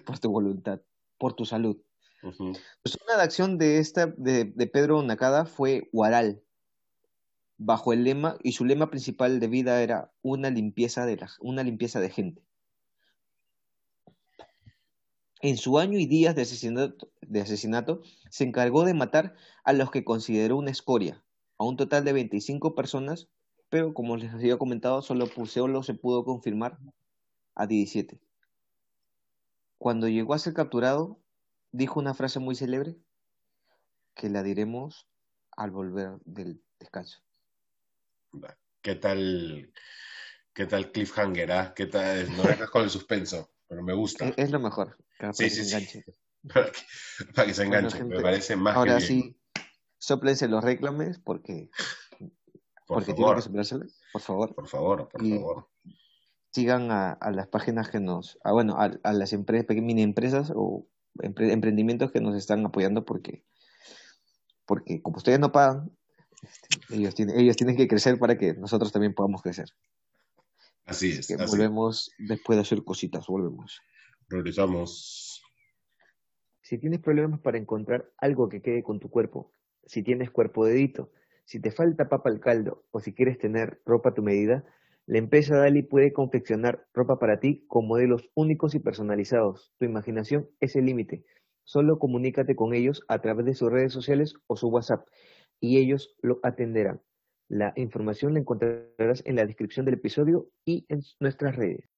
por 0.06 0.18
tu 0.18 0.30
voluntad, 0.30 0.80
por 1.18 1.34
tu 1.34 1.44
salud. 1.44 1.76
Pues 2.82 2.98
una 3.04 3.16
de 3.16 3.22
acción 3.22 3.58
de, 3.58 3.78
esta, 3.78 4.06
de, 4.06 4.46
Pedro 4.72 5.02
Nakada 5.02 5.46
fue 5.46 5.88
Huaral, 5.92 6.42
bajo 7.56 7.92
el 7.92 8.04
lema, 8.04 8.36
y 8.42 8.52
su 8.52 8.64
lema 8.64 8.90
principal 8.90 9.38
de 9.40 9.48
vida 9.48 9.82
era 9.82 10.12
una 10.22 10.50
limpieza 10.50 11.06
de, 11.06 11.24
una 11.40 11.62
limpieza 11.62 12.00
de 12.00 12.10
gente. 12.10 12.42
En 15.40 15.56
su 15.56 15.78
año 15.78 15.98
y 15.98 16.06
días 16.06 16.34
de 16.34 16.42
asesinato, 16.42 17.12
de 17.20 17.40
asesinato, 17.40 18.02
se 18.30 18.44
encargó 18.44 18.84
de 18.84 18.94
matar 18.94 19.36
a 19.64 19.72
los 19.72 19.90
que 19.90 20.04
consideró 20.04 20.56
una 20.56 20.70
escoria, 20.70 21.22
a 21.58 21.64
un 21.64 21.76
total 21.76 22.04
de 22.04 22.12
25 22.12 22.74
personas, 22.74 23.28
pero 23.68 23.94
como 23.94 24.16
les 24.16 24.32
había 24.32 24.58
comentado, 24.58 25.02
solo, 25.02 25.26
solo 25.46 25.82
se 25.82 25.94
pudo 25.94 26.24
confirmar 26.24 26.78
a 27.54 27.66
17. 27.66 28.20
Cuando 29.78 30.08
llegó 30.08 30.34
a 30.34 30.38
ser 30.38 30.54
capturado, 30.54 31.20
dijo 31.76 32.00
una 32.00 32.14
frase 32.14 32.38
muy 32.38 32.56
célebre 32.56 32.96
que 34.14 34.30
la 34.30 34.42
diremos 34.42 35.06
al 35.56 35.70
volver 35.70 36.18
del 36.24 36.62
descanso. 36.80 37.20
¿Qué 38.80 38.94
tal, 38.94 39.72
qué 40.54 40.66
tal 40.66 40.90
cliffhanger? 40.90 41.52
Ah? 41.52 41.74
¿Qué 41.74 41.86
tal? 41.86 42.34
No 42.36 42.44
dejas 42.44 42.70
con 42.70 42.82
el 42.82 42.90
suspenso, 42.90 43.50
pero 43.68 43.82
me 43.82 43.92
gusta. 43.94 44.32
Es, 44.36 44.50
lo 44.50 44.60
mejor. 44.60 44.96
Para 45.18 45.32
sí, 45.32 45.50
sí, 45.50 45.64
sí. 45.64 46.02
Para 47.34 47.46
que, 47.46 47.54
se 47.54 47.64
enganche, 47.64 48.04
me 48.04 48.20
parece 48.20 48.56
más 48.56 48.76
Ahora 48.76 49.00
sí, 49.00 49.36
soplense 49.98 50.46
los 50.48 50.62
reclames 50.62 51.18
porque, 51.18 51.70
por 52.86 53.04
porque 53.04 53.14
favor. 53.14 53.42
que 53.42 53.50
por 54.12 54.22
favor. 54.22 54.54
Por 54.54 54.68
favor, 54.68 55.08
por 55.08 55.28
favor. 55.28 55.68
Sigan 56.52 56.90
a, 56.90 57.18
las 57.32 57.48
páginas 57.48 57.90
que 57.90 58.00
nos, 58.00 58.38
a, 58.44 58.52
bueno, 58.52 58.76
a, 58.78 58.90
a 59.02 59.12
las 59.12 59.32
empresas, 59.32 59.76
mini 59.76 60.02
empresas 60.02 60.52
o 60.54 60.86
emprendimientos 61.22 62.12
que 62.12 62.20
nos 62.20 62.36
están 62.36 62.64
apoyando 62.64 63.04
porque, 63.04 63.44
porque 64.64 65.02
como 65.02 65.18
ustedes 65.18 65.38
no 65.38 65.52
pagan, 65.52 65.90
este, 66.42 66.96
ellos, 66.96 67.14
tienen, 67.14 67.38
ellos 67.38 67.56
tienen 67.56 67.76
que 67.76 67.88
crecer 67.88 68.18
para 68.18 68.36
que 68.36 68.54
nosotros 68.54 68.92
también 68.92 69.14
podamos 69.14 69.42
crecer. 69.42 69.68
Así 70.84 71.10
es. 71.10 71.28
volvemos 71.50 72.12
después 72.18 72.56
de 72.56 72.62
hacer 72.62 72.84
cositas, 72.84 73.26
volvemos. 73.26 73.80
Regresamos. 74.28 75.42
Si 76.62 76.78
tienes 76.78 77.00
problemas 77.00 77.40
para 77.40 77.58
encontrar 77.58 78.10
algo 78.18 78.48
que 78.48 78.62
quede 78.62 78.82
con 78.82 79.00
tu 79.00 79.08
cuerpo, 79.08 79.52
si 79.84 80.02
tienes 80.02 80.30
cuerpo 80.30 80.64
dedito, 80.64 81.10
si 81.44 81.60
te 81.60 81.70
falta 81.70 82.08
papa 82.08 82.28
al 82.28 82.40
caldo 82.40 82.84
o 82.90 83.00
si 83.00 83.14
quieres 83.14 83.38
tener 83.38 83.80
ropa 83.84 84.10
a 84.10 84.14
tu 84.14 84.22
medida, 84.22 84.64
la 85.06 85.18
empresa 85.18 85.56
Dali 85.56 85.82
puede 85.82 86.12
confeccionar 86.12 86.84
ropa 86.92 87.18
para 87.20 87.38
ti 87.38 87.64
con 87.68 87.86
modelos 87.86 88.28
únicos 88.34 88.74
y 88.74 88.80
personalizados. 88.80 89.72
Tu 89.78 89.84
imaginación 89.84 90.50
es 90.58 90.74
el 90.74 90.86
límite. 90.86 91.24
Solo 91.64 92.00
comunícate 92.00 92.56
con 92.56 92.74
ellos 92.74 93.02
a 93.06 93.20
través 93.20 93.46
de 93.46 93.54
sus 93.54 93.70
redes 93.70 93.92
sociales 93.92 94.34
o 94.48 94.56
su 94.56 94.68
WhatsApp 94.68 95.06
y 95.60 95.78
ellos 95.78 96.16
lo 96.22 96.40
atenderán. 96.42 97.00
La 97.48 97.72
información 97.76 98.34
la 98.34 98.40
encontrarás 98.40 99.22
en 99.24 99.36
la 99.36 99.46
descripción 99.46 99.86
del 99.86 99.94
episodio 99.94 100.50
y 100.64 100.84
en 100.88 101.02
nuestras 101.20 101.54
redes 101.54 101.88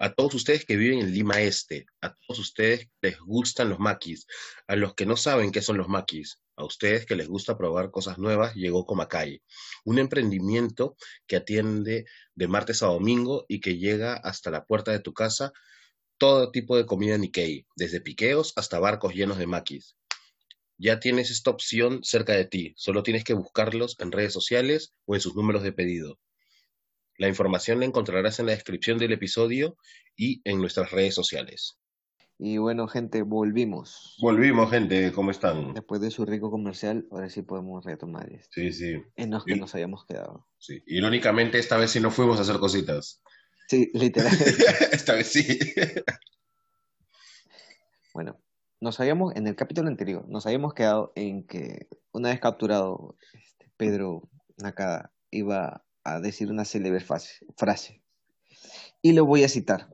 a 0.00 0.14
todos 0.14 0.34
ustedes 0.34 0.64
que 0.64 0.76
viven 0.76 1.00
en 1.00 1.12
Lima 1.12 1.40
Este, 1.42 1.84
a 2.00 2.14
todos 2.14 2.40
ustedes 2.40 2.88
les 3.02 3.18
gustan 3.20 3.68
los 3.68 3.78
maquis, 3.78 4.26
a 4.66 4.74
los 4.74 4.94
que 4.94 5.04
no 5.04 5.14
saben 5.14 5.52
qué 5.52 5.60
son 5.60 5.76
los 5.76 5.88
maquis, 5.88 6.40
a 6.60 6.64
ustedes 6.64 7.06
que 7.06 7.16
les 7.16 7.28
gusta 7.28 7.58
probar 7.58 7.90
cosas 7.90 8.18
nuevas, 8.18 8.54
llegó 8.54 8.86
Comacay, 8.86 9.42
un 9.84 9.98
emprendimiento 9.98 10.96
que 11.26 11.36
atiende 11.36 12.04
de 12.34 12.48
martes 12.48 12.82
a 12.82 12.86
domingo 12.86 13.44
y 13.48 13.60
que 13.60 13.78
llega 13.78 14.14
hasta 14.14 14.50
la 14.50 14.64
puerta 14.64 14.92
de 14.92 15.00
tu 15.00 15.12
casa 15.12 15.52
todo 16.18 16.50
tipo 16.50 16.76
de 16.76 16.84
comida 16.84 17.16
Nikkei, 17.16 17.66
desde 17.76 18.02
piqueos 18.02 18.52
hasta 18.56 18.78
barcos 18.78 19.14
llenos 19.14 19.38
de 19.38 19.46
maquis. 19.46 19.96
Ya 20.76 21.00
tienes 21.00 21.30
esta 21.30 21.50
opción 21.50 22.00
cerca 22.04 22.34
de 22.34 22.44
ti, 22.44 22.74
solo 22.76 23.02
tienes 23.02 23.24
que 23.24 23.34
buscarlos 23.34 23.96
en 23.98 24.12
redes 24.12 24.32
sociales 24.32 24.92
o 25.06 25.14
en 25.14 25.22
sus 25.22 25.34
números 25.34 25.62
de 25.62 25.72
pedido. 25.72 26.18
La 27.16 27.28
información 27.28 27.80
la 27.80 27.86
encontrarás 27.86 28.38
en 28.38 28.46
la 28.46 28.52
descripción 28.52 28.98
del 28.98 29.12
episodio 29.12 29.76
y 30.16 30.42
en 30.44 30.58
nuestras 30.58 30.90
redes 30.90 31.14
sociales. 31.14 31.79
Y 32.42 32.56
bueno, 32.56 32.88
gente, 32.88 33.20
volvimos. 33.20 34.16
Volvimos, 34.18 34.70
gente, 34.70 35.12
¿cómo 35.12 35.30
están? 35.30 35.74
Después 35.74 36.00
de 36.00 36.10
su 36.10 36.24
rico 36.24 36.50
comercial, 36.50 37.06
ahora 37.10 37.28
sí 37.28 37.42
podemos 37.42 37.84
retomar 37.84 38.32
esto. 38.32 38.48
Sí, 38.52 38.72
sí. 38.72 39.02
En 39.16 39.30
los 39.30 39.44
que 39.44 39.56
nos 39.56 39.74
habíamos 39.74 40.06
quedado. 40.06 40.48
Sí, 40.56 40.82
irónicamente 40.86 41.58
esta 41.58 41.76
vez 41.76 41.90
sí 41.90 42.00
no 42.00 42.10
fuimos 42.10 42.38
a 42.38 42.42
hacer 42.42 42.56
cositas. 42.58 43.20
Sí, 43.68 43.90
literal. 43.92 44.32
esta 44.92 45.12
vez 45.12 45.26
sí. 45.26 45.58
bueno, 48.14 48.40
nos 48.80 48.98
habíamos, 49.00 49.36
en 49.36 49.46
el 49.46 49.54
capítulo 49.54 49.88
anterior, 49.88 50.26
nos 50.26 50.46
habíamos 50.46 50.72
quedado 50.72 51.12
en 51.16 51.46
que 51.46 51.88
una 52.10 52.30
vez 52.30 52.40
capturado 52.40 53.16
este, 53.34 53.70
Pedro 53.76 54.30
Nakada 54.56 55.12
iba 55.30 55.84
a 56.04 56.20
decir 56.20 56.50
una 56.50 56.64
célebre 56.64 57.00
frase. 57.00 58.02
Y 59.02 59.12
lo 59.12 59.26
voy 59.26 59.44
a 59.44 59.48
citar. 59.50 59.90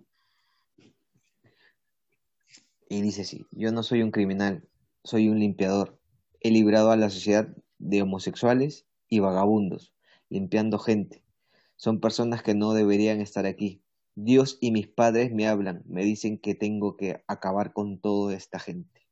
Y 2.88 3.02
dice 3.02 3.22
así, 3.22 3.46
yo 3.50 3.72
no 3.72 3.82
soy 3.82 4.02
un 4.02 4.10
criminal, 4.10 4.68
soy 5.02 5.28
un 5.28 5.40
limpiador. 5.40 5.98
He 6.40 6.50
librado 6.50 6.90
a 6.90 6.96
la 6.96 7.10
sociedad 7.10 7.48
de 7.78 8.02
homosexuales 8.02 8.86
y 9.08 9.18
vagabundos, 9.18 9.92
limpiando 10.28 10.78
gente. 10.78 11.22
Son 11.76 12.00
personas 12.00 12.42
que 12.42 12.54
no 12.54 12.72
deberían 12.72 13.20
estar 13.20 13.46
aquí. 13.46 13.82
Dios 14.14 14.56
y 14.60 14.70
mis 14.70 14.86
padres 14.86 15.32
me 15.32 15.46
hablan, 15.46 15.82
me 15.86 16.04
dicen 16.04 16.38
que 16.38 16.54
tengo 16.54 16.96
que 16.96 17.22
acabar 17.26 17.72
con 17.72 17.98
toda 17.98 18.34
esta 18.34 18.58
gente. 18.58 19.06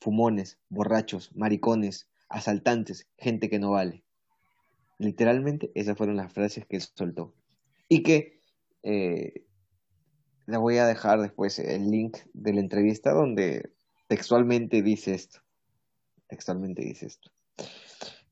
Fumones, 0.00 0.58
borrachos, 0.68 1.34
maricones, 1.36 2.08
asaltantes, 2.28 3.08
gente 3.18 3.48
que 3.48 3.58
no 3.58 3.72
vale. 3.72 4.04
Literalmente, 4.98 5.70
esas 5.74 5.96
fueron 5.96 6.16
las 6.16 6.32
frases 6.32 6.66
que 6.66 6.80
soltó. 6.80 7.34
Y 7.88 8.02
que 8.02 8.40
eh, 8.82 9.44
la 10.48 10.56
voy 10.56 10.78
a 10.78 10.86
dejar 10.86 11.20
después 11.20 11.58
el 11.58 11.90
link 11.90 12.16
de 12.32 12.54
la 12.54 12.60
entrevista 12.60 13.12
donde 13.12 13.70
textualmente 14.06 14.80
dice 14.80 15.12
esto. 15.12 15.40
Textualmente 16.26 16.82
dice 16.82 17.06
esto. 17.06 17.30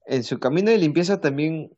En 0.07 0.25
su 0.25 0.39
camino 0.39 0.71
de 0.71 0.79
limpieza 0.79 1.21
también 1.21 1.77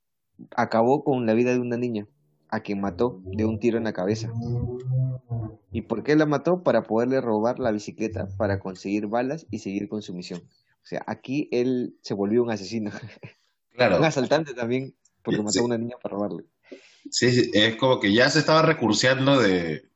acabó 0.55 1.03
con 1.03 1.27
la 1.27 1.35
vida 1.35 1.53
de 1.53 1.59
una 1.59 1.77
niña, 1.77 2.07
a 2.51 2.61
quien 2.61 2.81
mató 2.81 3.21
de 3.25 3.45
un 3.47 3.59
tiro 3.59 3.79
en 3.79 3.85
la 3.85 3.93
cabeza. 3.93 4.33
¿Y 5.73 5.83
por 5.83 6.05
qué 6.05 6.15
la 6.15 6.25
mató? 6.25 6.63
Para 6.63 6.85
poderle 6.85 7.21
robar 7.21 7.59
la 7.59 7.73
bicicleta, 7.73 8.29
para 8.37 8.61
conseguir 8.61 9.09
balas 9.09 9.45
y 9.51 9.59
seguir 9.59 9.89
con 9.89 10.03
su 10.03 10.15
misión. 10.15 10.41
O 10.41 10.87
sea, 10.87 11.03
aquí 11.09 11.49
él 11.51 11.97
se 12.03 12.15
volvió 12.15 12.45
un 12.45 12.53
asesino. 12.53 12.93
Un 13.77 14.05
asaltante 14.05 14.55
también, 14.55 14.97
porque 15.23 15.41
mató 15.41 15.61
a 15.61 15.65
una 15.65 15.79
niña 15.79 15.95
para 16.03 16.17
robarle. 16.17 16.45
Sí, 17.11 17.49
es 17.55 17.77
como 17.77 18.01
que 18.01 18.13
ya 18.13 18.29
se 18.29 18.41
estaba 18.41 18.63
recurseando 18.63 19.41
de. 19.41 19.89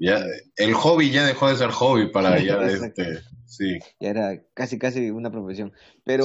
Ya, 0.00 0.24
el 0.56 0.72
hobby 0.72 1.10
ya 1.10 1.26
dejó 1.26 1.50
de 1.50 1.56
ser 1.56 1.70
hobby 1.70 2.10
para 2.10 2.42
ya 2.42 2.54
este, 2.62 3.20
sí. 3.46 3.78
Ya 4.00 4.08
era 4.08 4.42
casi 4.54 4.78
casi 4.78 5.10
una 5.10 5.30
profesión. 5.30 5.74
Pero 6.04 6.24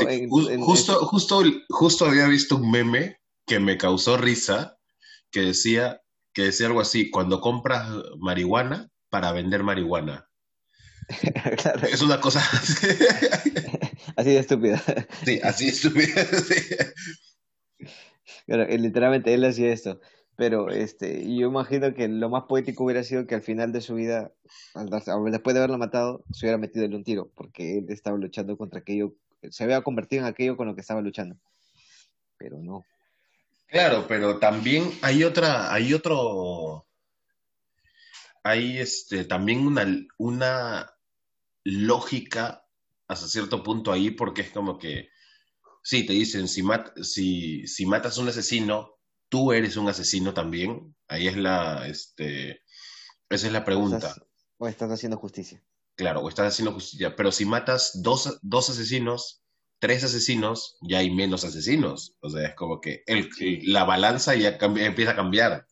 justo, 0.60 1.06
justo, 1.06 1.44
justo 1.70 2.06
había 2.06 2.28
visto 2.28 2.56
un 2.56 2.72
meme 2.72 3.20
que 3.46 3.60
me 3.60 3.78
causó 3.78 4.16
risa 4.16 4.78
que 5.30 5.42
decía, 5.42 6.02
que 6.34 6.44
decía 6.44 6.68
algo 6.68 6.80
así, 6.80 7.10
cuando 7.10 7.42
compras 7.42 7.90
marihuana 8.18 8.90
para 9.10 9.34
vender 9.34 9.64
marihuana. 9.64 10.30
Es 11.92 12.02
una 12.02 12.20
cosa 12.20 12.42
Así 14.16 14.30
de 14.32 14.40
estúpida. 14.40 14.82
Sí, 15.26 15.40
así 15.44 15.66
de 15.66 15.72
estúpida. 15.72 16.26
literalmente 18.78 19.34
él 19.34 19.44
hacía 19.44 19.74
esto. 19.74 20.00
Pero 20.38 20.70
este, 20.70 21.24
yo 21.34 21.48
imagino 21.48 21.94
que 21.94 22.08
lo 22.08 22.30
más 22.30 22.44
poético 22.44 22.84
hubiera 22.84 23.04
sido 23.04 23.26
que 23.26 23.36
al 23.36 23.42
final 23.42 23.72
de 23.72 23.82
su 23.82 23.96
vida, 23.96 24.32
después 24.74 25.54
de 25.54 25.60
haberlo 25.60 25.78
matado, 25.78 26.24
se 26.32 26.46
hubiera 26.46 26.58
metido 26.58 26.86
en 26.86 26.94
un 26.94 27.04
tiro, 27.04 27.32
porque 27.36 27.78
él 27.78 27.86
estaba 27.90 28.18
luchando 28.18 28.58
contra 28.58 28.80
aquello, 28.80 29.14
se 29.50 29.64
había 29.64 29.82
convertido 29.82 30.24
en 30.24 30.28
aquello 30.28 30.58
con 30.58 30.68
lo 30.68 30.76
que 30.76 30.82
estaba 30.82 31.02
luchando. 31.02 31.38
Pero 32.38 32.60
no. 32.60 32.86
Claro, 33.68 34.06
pero 34.08 34.38
también 34.38 34.92
hay 35.02 35.24
otra, 35.24 35.74
hay 35.74 35.94
otro, 35.94 36.86
hay 38.44 38.78
este, 38.78 39.24
también 39.24 39.66
una, 39.66 39.88
una 40.18 40.92
lógica 41.64 42.66
hasta 43.08 43.28
cierto 43.28 43.64
punto 43.64 43.92
ahí 43.92 44.12
porque 44.12 44.42
es 44.42 44.52
como 44.52 44.78
que, 44.78 45.10
sí, 45.82 46.06
te 46.06 46.14
dicen, 46.14 46.48
si, 46.48 46.62
si, 47.02 47.68
si 47.68 47.86
matas 47.86 48.18
a 48.18 48.22
un 48.22 48.30
asesino, 48.30 48.95
tú 49.30 49.52
eres 49.52 49.78
un 49.78 49.90
asesino 49.90 50.34
también. 50.34 50.96
Ahí 51.08 51.28
es 51.28 51.38
la, 51.38 51.88
este, 51.88 52.62
esa 53.30 53.48
es 53.48 53.54
la 53.54 53.66
pregunta. 53.66 54.16
O 54.58 54.68
estás, 54.68 54.92
haciendo 54.92 55.18
justicia. 55.18 55.62
Claro, 55.96 56.22
o 56.22 56.30
estás 56.30 56.54
haciendo 56.54 56.74
justicia. 56.74 57.16
Pero 57.16 57.32
si 57.32 57.46
matas 57.46 57.92
dos, 58.02 58.40
dos 58.42 58.70
asesinos, 58.70 59.44
tres 59.80 60.04
asesinos, 60.04 60.78
ya 60.82 61.00
hay 61.00 61.12
menos 61.12 61.44
asesinos. 61.44 62.16
O 62.22 62.30
sea, 62.30 62.48
es 62.48 62.56
como 62.56 62.82
que 62.82 63.04
el, 63.08 63.30
la 63.64 63.84
balanza 63.84 64.36
ya 64.36 64.58
empieza 64.60 65.12
a 65.12 65.16
cambiar. 65.16 65.68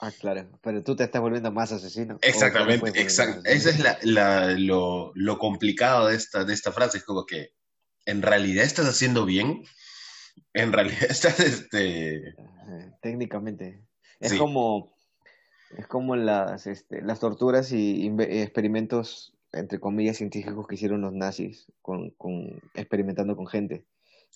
Ah, 0.00 0.12
claro, 0.12 0.48
pero 0.62 0.84
tú 0.84 0.94
te 0.94 1.04
estás 1.04 1.20
volviendo 1.20 1.50
más 1.50 1.72
asesino. 1.72 2.18
Exactamente, 2.22 3.00
exacto. 3.00 3.40
Ese 3.44 3.70
es 3.70 3.80
la, 4.04 4.52
lo, 4.56 5.10
lo, 5.14 5.38
complicado 5.38 6.06
de 6.06 6.14
esta, 6.14 6.44
de 6.44 6.54
esta 6.54 6.70
frase, 6.70 6.98
es 6.98 7.04
como 7.04 7.26
que 7.26 7.52
en 8.06 8.22
realidad 8.22 8.64
estás 8.64 8.86
haciendo 8.86 9.24
bien, 9.24 9.64
en 10.52 10.72
realidad 10.72 11.04
estás, 11.08 11.40
este... 11.40 12.34
Técnicamente. 13.00 13.82
Es 14.20 14.34
como, 14.34 14.92
es 15.76 15.86
como 15.86 16.16
las, 16.16 16.66
este, 16.66 17.02
las 17.02 17.20
torturas 17.20 17.72
y 17.72 18.12
experimentos, 18.18 19.32
entre 19.52 19.78
comillas, 19.78 20.16
científicos 20.16 20.66
que 20.66 20.74
hicieron 20.74 21.00
los 21.00 21.12
nazis 21.12 21.72
con, 21.82 22.10
con 22.10 22.60
experimentando 22.74 23.36
con 23.36 23.46
gente. 23.46 23.86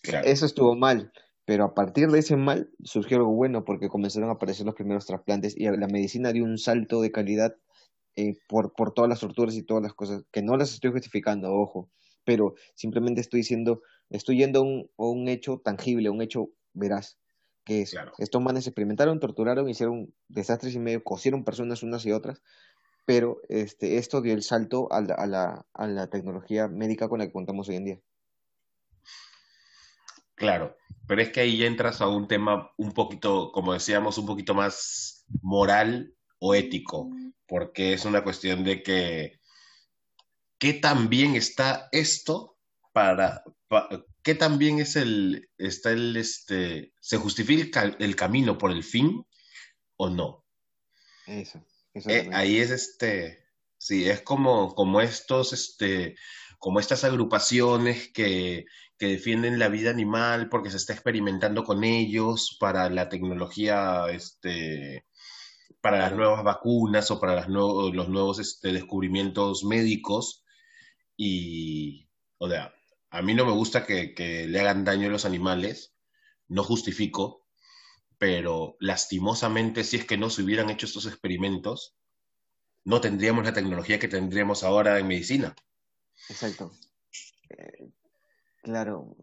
Eso 0.02 0.46
estuvo 0.46 0.74
mal, 0.74 1.12
pero 1.44 1.64
a 1.64 1.74
partir 1.74 2.08
de 2.08 2.20
ese 2.20 2.36
mal 2.36 2.70
surgió 2.82 3.18
algo 3.18 3.32
bueno 3.32 3.64
porque 3.64 3.88
comenzaron 3.88 4.30
a 4.30 4.34
aparecer 4.34 4.66
los 4.66 4.74
primeros 4.74 5.06
trasplantes 5.06 5.56
y 5.56 5.64
la 5.64 5.88
medicina 5.88 6.32
dio 6.32 6.44
un 6.44 6.58
salto 6.58 7.00
de 7.02 7.12
calidad 7.12 7.56
eh, 8.16 8.38
por, 8.48 8.74
por 8.74 8.92
todas 8.92 9.08
las 9.08 9.20
torturas 9.20 9.54
y 9.56 9.62
todas 9.62 9.82
las 9.82 9.94
cosas, 9.94 10.24
que 10.32 10.42
no 10.42 10.56
las 10.56 10.72
estoy 10.72 10.90
justificando, 10.92 11.52
ojo, 11.52 11.90
pero 12.24 12.54
simplemente 12.74 13.20
estoy 13.20 13.40
diciendo, 13.40 13.82
estoy 14.12 14.38
yendo 14.38 14.60
a 14.60 14.62
un, 14.62 14.90
un 14.96 15.28
hecho 15.28 15.60
tangible, 15.64 16.10
un 16.10 16.22
hecho 16.22 16.50
veraz, 16.72 17.18
que 17.64 17.82
es, 17.82 17.94
estos 18.18 18.42
manes 18.42 18.66
experimentaron, 18.66 19.20
torturaron, 19.20 19.68
hicieron 19.68 20.12
desastres 20.28 20.74
y 20.74 20.78
medio, 20.78 21.04
cosieron 21.04 21.44
personas 21.44 21.82
unas 21.82 22.04
y 22.06 22.12
otras, 22.12 22.42
pero 23.04 23.40
este, 23.48 23.98
esto 23.98 24.20
dio 24.20 24.34
el 24.34 24.42
salto 24.42 24.90
a 24.92 25.00
la, 25.00 25.14
a, 25.14 25.26
la, 25.26 25.66
a 25.72 25.86
la 25.86 26.08
tecnología 26.08 26.68
médica 26.68 27.08
con 27.08 27.18
la 27.18 27.26
que 27.26 27.32
contamos 27.32 27.68
hoy 27.68 27.76
en 27.76 27.84
día. 27.84 28.00
Claro, 30.34 30.76
pero 31.06 31.22
es 31.22 31.30
que 31.30 31.40
ahí 31.40 31.62
entras 31.64 32.00
a 32.00 32.08
un 32.08 32.26
tema 32.26 32.70
un 32.76 32.92
poquito, 32.92 33.52
como 33.52 33.72
decíamos, 33.72 34.18
un 34.18 34.26
poquito 34.26 34.54
más 34.54 35.24
moral 35.40 36.14
o 36.38 36.54
ético, 36.54 37.10
porque 37.46 37.92
es 37.92 38.04
una 38.04 38.24
cuestión 38.24 38.64
de 38.64 38.82
que 38.82 39.40
qué 40.58 40.74
tan 40.74 41.08
bien 41.08 41.36
está 41.36 41.88
esto 41.92 42.56
para, 42.92 43.44
qué 44.22 44.34
tan 44.34 44.58
bien 44.58 44.78
es 44.78 44.96
el 44.96 45.48
está 45.58 45.90
el 45.92 46.16
este 46.16 46.92
se 47.00 47.16
justifica 47.16 47.82
el, 47.98 48.16
camino 48.16 48.58
por 48.58 48.70
el 48.70 48.84
fin 48.84 49.24
o 49.96 50.10
no. 50.10 50.44
Eso. 51.26 51.64
Eh, 51.94 52.30
ahí 52.32 52.58
es 52.58 52.70
este 52.70 53.44
sí, 53.78 54.08
es 54.08 54.22
como 54.22 54.74
como 54.74 55.00
estos 55.00 55.52
este 55.52 56.16
como 56.58 56.80
estas 56.80 57.04
agrupaciones 57.04 58.10
que 58.12 58.66
que 59.02 59.08
defienden 59.08 59.58
la 59.58 59.68
vida 59.68 59.90
animal 59.90 60.48
porque 60.48 60.70
se 60.70 60.76
está 60.76 60.92
experimentando 60.92 61.64
con 61.64 61.82
ellos 61.82 62.56
para 62.60 62.88
la 62.88 63.08
tecnología, 63.08 64.04
este, 64.12 65.06
para 65.80 65.98
las 65.98 66.12
nuevas 66.12 66.44
vacunas 66.44 67.10
o 67.10 67.18
para 67.18 67.34
las 67.34 67.48
los 67.48 68.08
nuevos 68.08 68.38
este, 68.38 68.72
descubrimientos 68.72 69.64
médicos. 69.64 70.44
Y, 71.16 72.08
o 72.38 72.48
sea, 72.48 72.72
a 73.12 73.22
mí 73.22 73.34
no 73.34 73.46
me 73.46 73.52
gusta 73.52 73.84
que, 73.84 74.46
le 74.48 74.60
hagan 74.60 74.84
daño 74.84 75.06
a 75.06 75.10
los 75.10 75.24
animales, 75.24 75.94
no 76.48 76.64
justifico, 76.64 77.46
pero 78.18 78.76
lastimosamente 78.80 79.84
si 79.84 79.96
es 79.96 80.04
que 80.04 80.16
no 80.16 80.30
se 80.30 80.42
hubieran 80.42 80.70
hecho 80.70 80.86
estos 80.86 81.06
experimentos, 81.06 81.94
no 82.84 83.00
tendríamos 83.00 83.44
la 83.44 83.52
tecnología 83.52 83.98
que 83.98 84.08
tendríamos 84.08 84.64
ahora 84.64 84.98
en 84.98 85.06
medicina. 85.06 85.54
Exacto. 86.28 86.72
Eh, 87.50 87.92
Claro, 88.62 89.16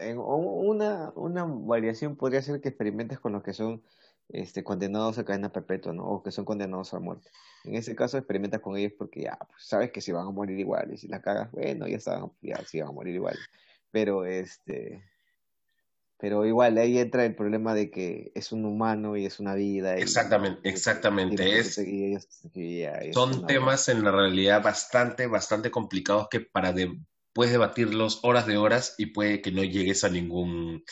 eh, 0.00 0.16
una, 0.16 1.12
una 1.14 1.44
variación 1.44 2.16
podría 2.16 2.42
ser 2.42 2.60
que 2.60 2.70
experimentes 2.70 3.20
con 3.20 3.32
los 3.32 3.44
que 3.44 3.52
son 3.52 3.84
este, 4.32 4.64
condenados 4.64 5.18
a 5.18 5.24
cadena 5.24 5.52
perpetua, 5.52 5.92
¿no? 5.92 6.04
O 6.04 6.22
que 6.22 6.30
son 6.30 6.44
condenados 6.44 6.94
a 6.94 6.98
muerte. 6.98 7.30
En 7.64 7.74
ese 7.74 7.94
caso 7.94 8.18
experimentas 8.18 8.60
con 8.60 8.76
ellos 8.76 8.92
porque 8.96 9.22
ya, 9.22 9.36
pues, 9.36 9.64
sabes 9.64 9.92
que 9.92 10.00
se 10.00 10.12
van 10.12 10.26
a 10.26 10.30
morir 10.30 10.58
igual 10.58 10.92
y 10.92 10.96
si 10.96 11.08
la 11.08 11.20
cagas, 11.20 11.50
bueno, 11.52 11.86
ya 11.86 12.00
saben, 12.00 12.30
ya 12.40 12.62
sí 12.64 12.80
van 12.80 12.88
a 12.88 12.92
morir 12.92 13.14
igual. 13.14 13.38
Pero 13.90 14.24
este, 14.24 15.02
pero 16.22 16.46
igual 16.46 16.78
ahí 16.78 16.98
entra 16.98 17.24
el 17.24 17.34
problema 17.34 17.74
de 17.74 17.90
que 17.90 18.30
es 18.36 18.52
un 18.52 18.64
humano 18.64 19.16
y 19.16 19.26
es 19.26 19.40
una 19.40 19.54
vida. 19.54 19.96
exactamente, 19.96 20.68
exactamente. 20.68 21.58
Es, 21.58 21.80
son 23.12 23.44
temas 23.46 23.88
en 23.88 24.04
la 24.04 24.12
realidad 24.12 24.62
bastante, 24.62 25.26
bastante 25.26 25.72
complicados 25.72 26.28
que 26.30 26.38
para 26.38 26.72
de, 26.72 26.96
puedes 27.32 27.52
debatirlos 27.52 28.20
horas 28.22 28.46
de 28.46 28.56
horas 28.56 28.94
y 28.98 29.06
puede 29.06 29.42
que 29.42 29.50
no 29.50 29.64
llegues 29.64 30.04
a 30.04 30.10
ningún 30.10 30.84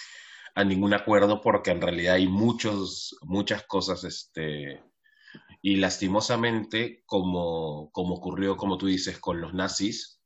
a 0.54 0.64
ningún 0.64 0.94
acuerdo 0.94 1.40
porque 1.40 1.70
en 1.70 1.80
realidad 1.80 2.14
hay 2.14 2.28
muchos 2.28 3.16
muchas 3.22 3.64
cosas 3.64 4.04
este 4.04 4.82
y 5.62 5.76
lastimosamente 5.76 7.02
como 7.06 7.90
como 7.92 8.16
ocurrió 8.16 8.56
como 8.56 8.78
tú 8.78 8.86
dices 8.86 9.18
con 9.18 9.40
los 9.40 9.54
nazis 9.54 10.20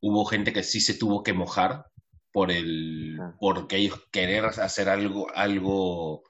hubo 0.00 0.24
gente 0.24 0.52
que 0.52 0.62
sí 0.62 0.80
se 0.80 0.94
tuvo 0.94 1.22
que 1.22 1.32
mojar 1.32 1.86
por 2.32 2.50
el 2.50 3.18
porque 3.40 3.76
ellos 3.76 4.00
querer 4.12 4.44
hacer 4.46 4.88
algo 4.88 5.30
algo 5.34 6.22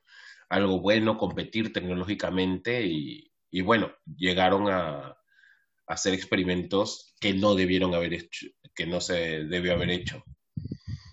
algo 0.49 0.81
bueno 0.81 1.19
competir 1.19 1.73
tecnológicamente 1.73 2.87
y, 2.87 3.31
y 3.51 3.61
bueno 3.61 3.93
llegaron 4.17 4.69
a, 4.69 5.19
a 5.89 5.95
hacer 5.95 6.15
experimentos 6.15 7.15
que 7.21 7.35
no 7.35 7.55
debieron 7.55 7.95
haber 7.95 8.15
hecho, 8.15 8.47
que 8.75 8.87
no 8.87 9.01
se 9.01 9.45
debió 9.45 9.73
haber 9.73 9.91
hecho. 9.91 10.23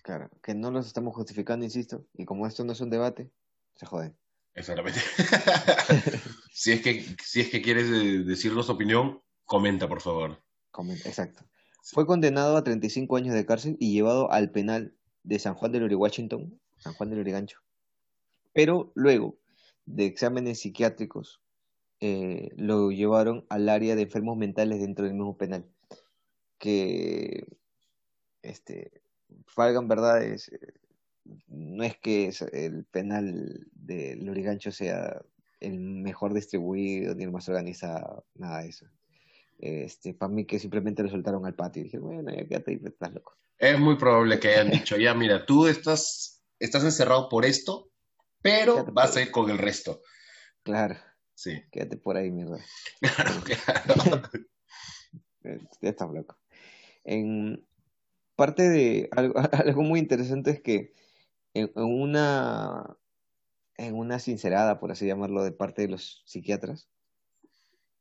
Claro, 0.06 0.30
que 0.44 0.54
no 0.54 0.70
los 0.70 0.86
estamos 0.86 1.16
justificando, 1.16 1.66
insisto, 1.66 2.06
y 2.14 2.26
como 2.26 2.46
esto 2.46 2.64
no 2.64 2.74
es 2.74 2.80
un 2.80 2.92
debate, 2.92 3.32
se 3.74 3.88
joden. 3.88 4.16
Exactamente. 4.54 5.00
si, 6.54 6.74
es 6.74 6.82
que, 6.84 7.04
si 7.24 7.42
es 7.42 7.50
que 7.50 7.64
quieres 7.64 7.90
decirnos 8.24 8.68
tu 8.68 8.74
opinión, 8.74 9.24
comenta, 9.46 9.88
por 9.88 10.02
favor. 10.02 10.44
Comenta, 10.70 11.10
exacto. 11.10 11.44
Fue 11.82 12.06
condenado 12.06 12.56
a 12.56 12.64
35 12.64 13.18
años 13.18 13.34
de 13.34 13.48
cárcel 13.48 13.78
y 13.80 13.94
llevado 13.94 14.32
al 14.32 14.52
penal 14.52 14.94
de 15.24 15.40
San 15.40 15.56
Juan 15.56 15.72
del 15.72 15.86
Uri 15.86 15.96
Washington, 15.96 16.62
San 16.78 16.94
Juan 16.94 17.10
del 17.10 17.22
Urigancho. 17.22 17.62
Pero 18.54 18.92
luego 18.94 19.40
de 19.88 20.06
exámenes 20.06 20.60
psiquiátricos, 20.60 21.42
eh, 22.00 22.50
lo 22.58 22.92
llevaron 22.92 23.48
al 23.50 23.70
área 23.70 23.96
de 23.96 24.04
enfermos 24.04 24.38
mentales 24.38 24.82
dentro 24.82 25.06
del 25.06 25.16
mismo 25.16 25.36
penal 25.36 25.66
que 26.60 27.48
este 28.44 29.02
valgan 29.56 29.88
verdades 29.88 30.52
no 31.48 31.84
es 31.84 31.98
que 31.98 32.32
el 32.52 32.86
penal 32.86 33.68
de 33.74 34.16
Lurigancho 34.16 34.72
sea 34.72 35.22
el 35.60 35.80
mejor 35.80 36.34
distribuido 36.34 37.16
ni 37.16 37.24
el 37.24 37.32
más 37.32 37.50
organizado, 37.50 38.26
nada 38.36 38.62
de 38.62 38.70
eso. 38.70 38.86
Este, 39.58 40.14
para 40.14 40.32
mí 40.32 40.46
que 40.46 40.60
simplemente 40.60 41.02
lo 41.02 41.10
soltaron 41.10 41.46
al 41.46 41.56
patio 41.56 41.82
y 41.82 41.86
dije, 41.86 41.98
bueno, 41.98 42.32
ya 42.32 42.46
quédate 42.46 42.72
ahí, 42.72 42.82
estás 42.84 43.14
loco. 43.14 43.38
Es 43.58 43.80
muy 43.80 43.96
probable 43.96 44.40
que 44.40 44.50
hayan 44.50 44.70
dicho, 44.70 44.98
ya 44.98 45.14
mira, 45.14 45.46
tú 45.46 45.68
estás, 45.68 46.44
estás 46.60 46.84
encerrado 46.84 47.30
por 47.30 47.46
esto, 47.46 47.90
pero 48.42 48.86
vas 48.86 49.16
a 49.16 49.22
ir 49.22 49.32
con 49.32 49.50
el 49.50 49.58
resto. 49.58 50.02
Claro. 50.62 50.98
Sí. 51.34 51.64
Quédate 51.72 51.98
por 51.98 52.18
ahí, 52.18 52.32
mierda. 52.32 52.60
Claro, 53.00 53.42
claro. 53.44 54.22
ya 55.82 55.90
estás 55.90 56.12
loco. 56.12 56.38
En 57.04 57.66
parte 58.36 58.70
de 58.70 59.10
algo, 59.12 59.36
algo 59.52 59.82
muy 59.84 60.00
interesante 60.00 60.52
es 60.52 60.62
que 60.62 60.94
en, 61.54 61.72
una 61.76 62.98
en 63.78 63.96
una 63.96 64.20
sincerada, 64.20 64.80
por 64.80 64.92
así 64.92 65.06
llamarlo, 65.06 65.44
de 65.44 65.52
parte 65.52 65.82
de 65.82 65.90
los 65.90 66.24
psiquiatras 66.26 66.88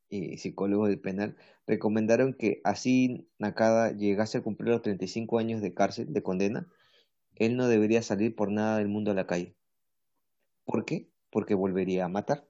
y 0.08 0.38
psicólogos 0.38 0.88
del 0.88 1.00
penal, 1.00 1.36
recomendaron 1.66 2.34
que 2.34 2.60
así 2.64 3.28
Nakada 3.38 3.92
llegase 3.92 4.38
a 4.38 4.42
cumplir 4.42 4.70
los 4.70 4.82
35 4.82 5.38
años 5.38 5.60
de 5.60 5.74
cárcel, 5.74 6.12
de 6.12 6.22
condena, 6.22 6.68
él 7.36 7.56
no 7.56 7.68
debería 7.68 8.02
salir 8.02 8.36
por 8.36 8.52
nada 8.52 8.78
del 8.78 8.88
mundo 8.88 9.10
a 9.10 9.14
la 9.14 9.26
calle. 9.26 9.56
¿Por 10.64 10.84
qué? 10.84 11.08
Porque 11.30 11.54
volvería 11.54 12.04
a 12.04 12.08
matar. 12.08 12.46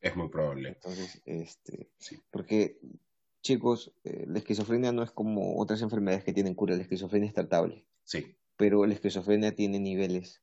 Es 0.00 0.16
muy 0.16 0.28
probable. 0.28 0.70
Entonces, 0.70 1.22
este, 1.26 1.90
sí. 1.98 2.20
porque 2.30 2.78
chicos, 3.44 3.92
eh, 4.04 4.24
la 4.26 4.38
esquizofrenia 4.38 4.90
no 4.90 5.02
es 5.02 5.12
como 5.12 5.58
otras 5.60 5.82
enfermedades 5.82 6.24
que 6.24 6.32
tienen 6.32 6.54
cura, 6.54 6.74
la 6.74 6.82
esquizofrenia 6.82 7.28
es 7.28 7.34
tratable. 7.34 7.84
Sí. 8.02 8.34
Pero 8.56 8.86
la 8.86 8.94
esquizofrenia 8.94 9.54
tiene 9.54 9.78
niveles. 9.78 10.40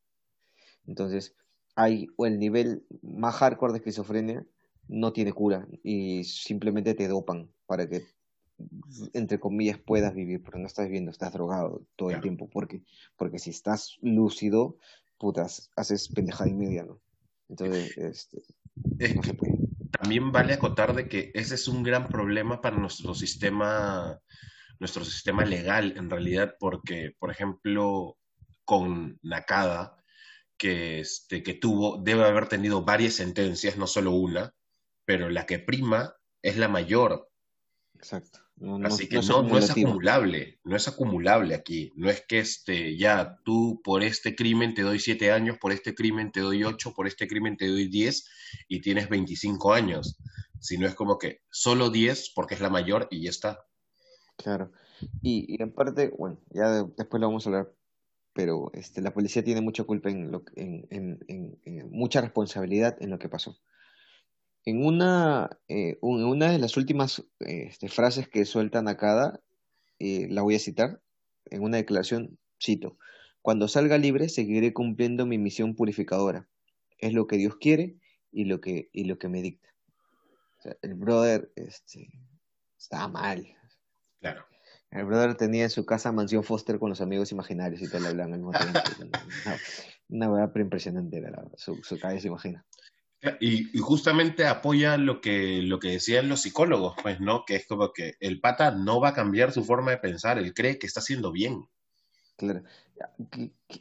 Entonces, 0.88 1.36
hay, 1.76 2.08
o 2.16 2.28
el 2.28 2.40
nivel 2.40 2.86
más 3.02 3.36
hardcore 3.36 3.74
de 3.74 3.80
esquizofrenia 3.80 4.46
no 4.88 5.14
tiene 5.14 5.34
cura 5.34 5.68
y 5.84 6.24
simplemente 6.26 6.94
te 6.94 7.08
dopan 7.08 7.50
para 7.66 7.90
que, 7.90 8.04
entre 9.14 9.40
comillas, 9.40 9.80
puedas 9.80 10.14
vivir, 10.14 10.44
pero 10.44 10.60
no 10.60 10.68
estás 10.68 10.86
viviendo, 10.86 11.10
estás 11.10 11.34
drogado 11.34 11.82
todo 11.96 12.12
el 12.12 12.22
tiempo, 12.22 12.50
porque, 12.50 12.84
porque 13.18 13.40
si 13.40 13.50
estás 13.50 13.98
lúcido, 14.02 14.78
putas, 15.18 15.72
haces 15.76 16.08
pendejada 16.08 16.50
y 16.50 16.54
media, 16.54 16.84
¿no? 16.84 17.00
Entonces, 17.50 17.98
este, 17.98 18.44
no 19.16 19.24
se 19.24 19.34
puede 19.34 19.61
también 19.92 20.32
vale 20.32 20.54
acotar 20.54 20.96
de 20.96 21.08
que 21.08 21.32
ese 21.34 21.56
es 21.56 21.68
un 21.68 21.84
gran 21.84 22.08
problema 22.08 22.62
para 22.62 22.78
nuestro 22.78 23.14
sistema, 23.14 24.20
nuestro 24.80 25.06
sistema 25.06 25.46
legal, 25.46 25.94
en 25.98 26.10
realidad, 26.10 26.56
porque, 26.60 27.16
por 27.20 27.32
ejemplo, 27.32 28.18
con 28.66 29.20
Nakada, 29.22 29.98
que, 30.58 31.00
este, 31.00 31.44
que 31.44 31.56
tuvo 31.56 31.98
debe 31.98 32.24
haber 32.24 32.48
tenido 32.48 32.84
varias 32.84 33.16
sentencias, 33.16 33.78
no 33.78 33.88
solo 33.88 34.12
una, 34.12 34.54
pero 35.06 35.30
la 35.30 35.46
que 35.46 35.60
prima 35.60 36.16
es 36.42 36.58
la 36.58 36.68
mayor. 36.68 37.30
Exacto. 37.96 38.40
Así 38.84 39.08
que 39.10 39.16
no, 39.22 39.42
no, 39.42 39.58
es 39.58 39.72
acumulable, 39.72 40.60
no 40.64 40.76
es 40.76 40.88
acumulable 40.88 41.56
aquí. 41.56 41.92
No 41.96 42.12
es 42.12 42.22
que 42.28 42.40
este, 42.40 42.96
ya 42.96 43.40
tú 43.44 43.82
por 43.84 44.04
este 44.04 44.36
crimen 44.36 44.76
te 44.76 44.84
doy 44.84 45.00
siete 45.00 45.32
años, 45.32 45.58
por 45.58 45.72
este 45.72 45.96
crimen 45.96 46.32
te 46.32 46.42
doy 46.42 46.64
ocho, 46.64 46.94
por 46.94 47.08
este 47.08 47.28
crimen 47.28 47.58
te 47.58 47.68
doy 47.68 47.88
diez 47.88 48.30
y 48.68 48.82
tienes 48.82 49.10
25 49.10 49.74
años. 49.74 50.20
Sino 50.60 50.86
es 50.86 50.94
como 50.94 51.18
que 51.18 51.42
solo 51.50 51.90
diez 51.90 52.32
porque 52.36 52.54
es 52.54 52.62
la 52.62 52.70
mayor 52.70 53.08
y 53.10 53.24
ya 53.24 53.32
está. 53.32 53.66
Claro. 54.38 54.72
Y, 55.24 55.56
y 55.56 55.62
en 55.62 55.74
parte, 55.74 56.14
bueno, 56.16 56.40
ya 56.52 56.84
después 56.84 57.20
lo 57.20 57.28
vamos 57.28 57.48
a 57.48 57.50
hablar, 57.50 57.74
pero 58.34 58.70
este, 58.74 59.02
la 59.02 59.12
policía 59.12 59.44
tiene 59.44 59.62
mucha 59.62 59.86
culpa 59.86 60.12
en, 60.12 60.32
lo, 60.32 60.44
en, 60.56 60.86
en, 60.92 61.60
en 61.64 61.90
mucha 61.90 62.22
responsabilidad 62.22 62.96
en 63.00 63.10
lo 63.10 63.18
que 63.18 63.28
pasó. 63.28 63.58
En 64.66 64.86
una, 64.86 65.58
eh, 65.68 65.98
una 66.02 66.52
de 66.52 66.60
las 66.60 66.78
últimas 66.78 67.24
este, 67.40 67.90
frases 67.90 68.28
que 68.28 68.46
suelta 68.46 68.82
Nakada, 68.82 69.42
eh, 70.00 70.28
la 70.30 70.44
voy 70.44 70.56
a 70.56 70.60
citar, 70.60 71.02
en 71.46 71.64
una 71.64 71.78
declaración, 71.78 72.38
cito, 72.62 72.98
Cuando 73.42 73.68
salga 73.68 73.98
libre 73.98 74.30
seguiré 74.30 74.74
cumpliendo 74.74 75.26
mi 75.26 75.38
misión 75.38 75.76
purificadora. 75.76 76.48
Es 77.00 77.14
lo 77.14 77.26
que 77.26 77.38
Dios 77.38 77.56
quiere 77.58 77.98
y 78.32 78.46
lo 78.46 78.62
que, 78.62 78.90
y 78.94 79.06
lo 79.06 79.18
que 79.18 79.30
me 79.30 79.42
dicta. 79.42 79.70
O 80.60 80.62
sea, 80.62 80.78
el 80.84 80.94
brother 80.94 81.52
este, 81.56 82.08
estaba 82.78 83.08
mal. 83.08 83.48
Claro. 84.20 84.46
El 84.92 85.06
brother 85.06 85.36
tenía 85.36 85.64
en 85.64 85.70
su 85.70 85.86
casa 85.86 86.12
mansión 86.12 86.44
Foster 86.44 86.78
con 86.78 86.90
los 86.90 87.02
amigos 87.02 87.32
imaginarios 87.32 87.82
y 87.82 87.90
todo 87.90 88.02
le 88.02 88.10
hablan 88.10 88.34
al 88.34 88.40
mismo 88.40 88.52
tiempo. 88.52 88.80
una, 90.10 90.30
verdad 90.30 90.56
impresionante 90.58 91.18
era 91.18 91.44
su, 91.56 91.82
su 91.82 91.98
cabeza, 91.98 92.28
imagina. 92.28 92.66
Y, 93.40 93.78
justamente 93.78 94.48
apoya 94.48 94.98
lo 94.98 95.22
que, 95.22 95.62
lo 95.62 95.80
que 95.80 95.90
decían 95.90 96.28
los 96.28 96.42
psicólogos, 96.42 96.96
pues, 97.04 97.20
¿no? 97.20 97.46
Que 97.46 97.56
es 97.56 97.68
como 97.68 97.94
que 97.94 98.16
el 98.20 98.40
pata 98.40 98.72
no 98.72 99.00
va 99.00 99.10
a 99.10 99.14
cambiar 99.14 99.52
su 99.52 99.64
forma 99.64 99.92
de 99.92 99.98
pensar, 99.98 100.40
él 100.40 100.54
cree 100.54 100.80
que 100.80 100.88
está 100.88 101.02
haciendo 101.02 101.32
bien. 101.32 101.68
Claro. 102.38 102.64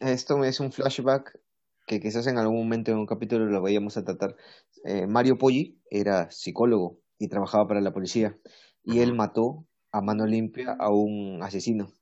Esto 0.00 0.44
es 0.44 0.60
un 0.60 0.72
flashback 0.72 1.38
que 1.86 2.00
quizás 2.00 2.26
en 2.26 2.36
algún 2.36 2.58
momento 2.58 2.90
en 2.90 2.98
un 2.98 3.06
capítulo 3.06 3.46
lo 3.46 3.62
vayamos 3.62 3.96
a 3.96 4.04
tratar. 4.04 4.36
Eh, 4.84 5.06
Mario 5.06 5.38
Poggi 5.38 5.80
era 5.90 6.30
psicólogo 6.30 7.00
y 7.18 7.28
trabajaba 7.28 7.66
para 7.66 7.80
la 7.80 7.92
policía 7.92 8.38
y 8.84 9.00
él 9.00 9.14
mató 9.14 9.66
a 9.90 10.02
mano 10.02 10.26
limpia 10.26 10.76
a 10.78 10.90
un 10.90 11.42
asesino. 11.42 11.92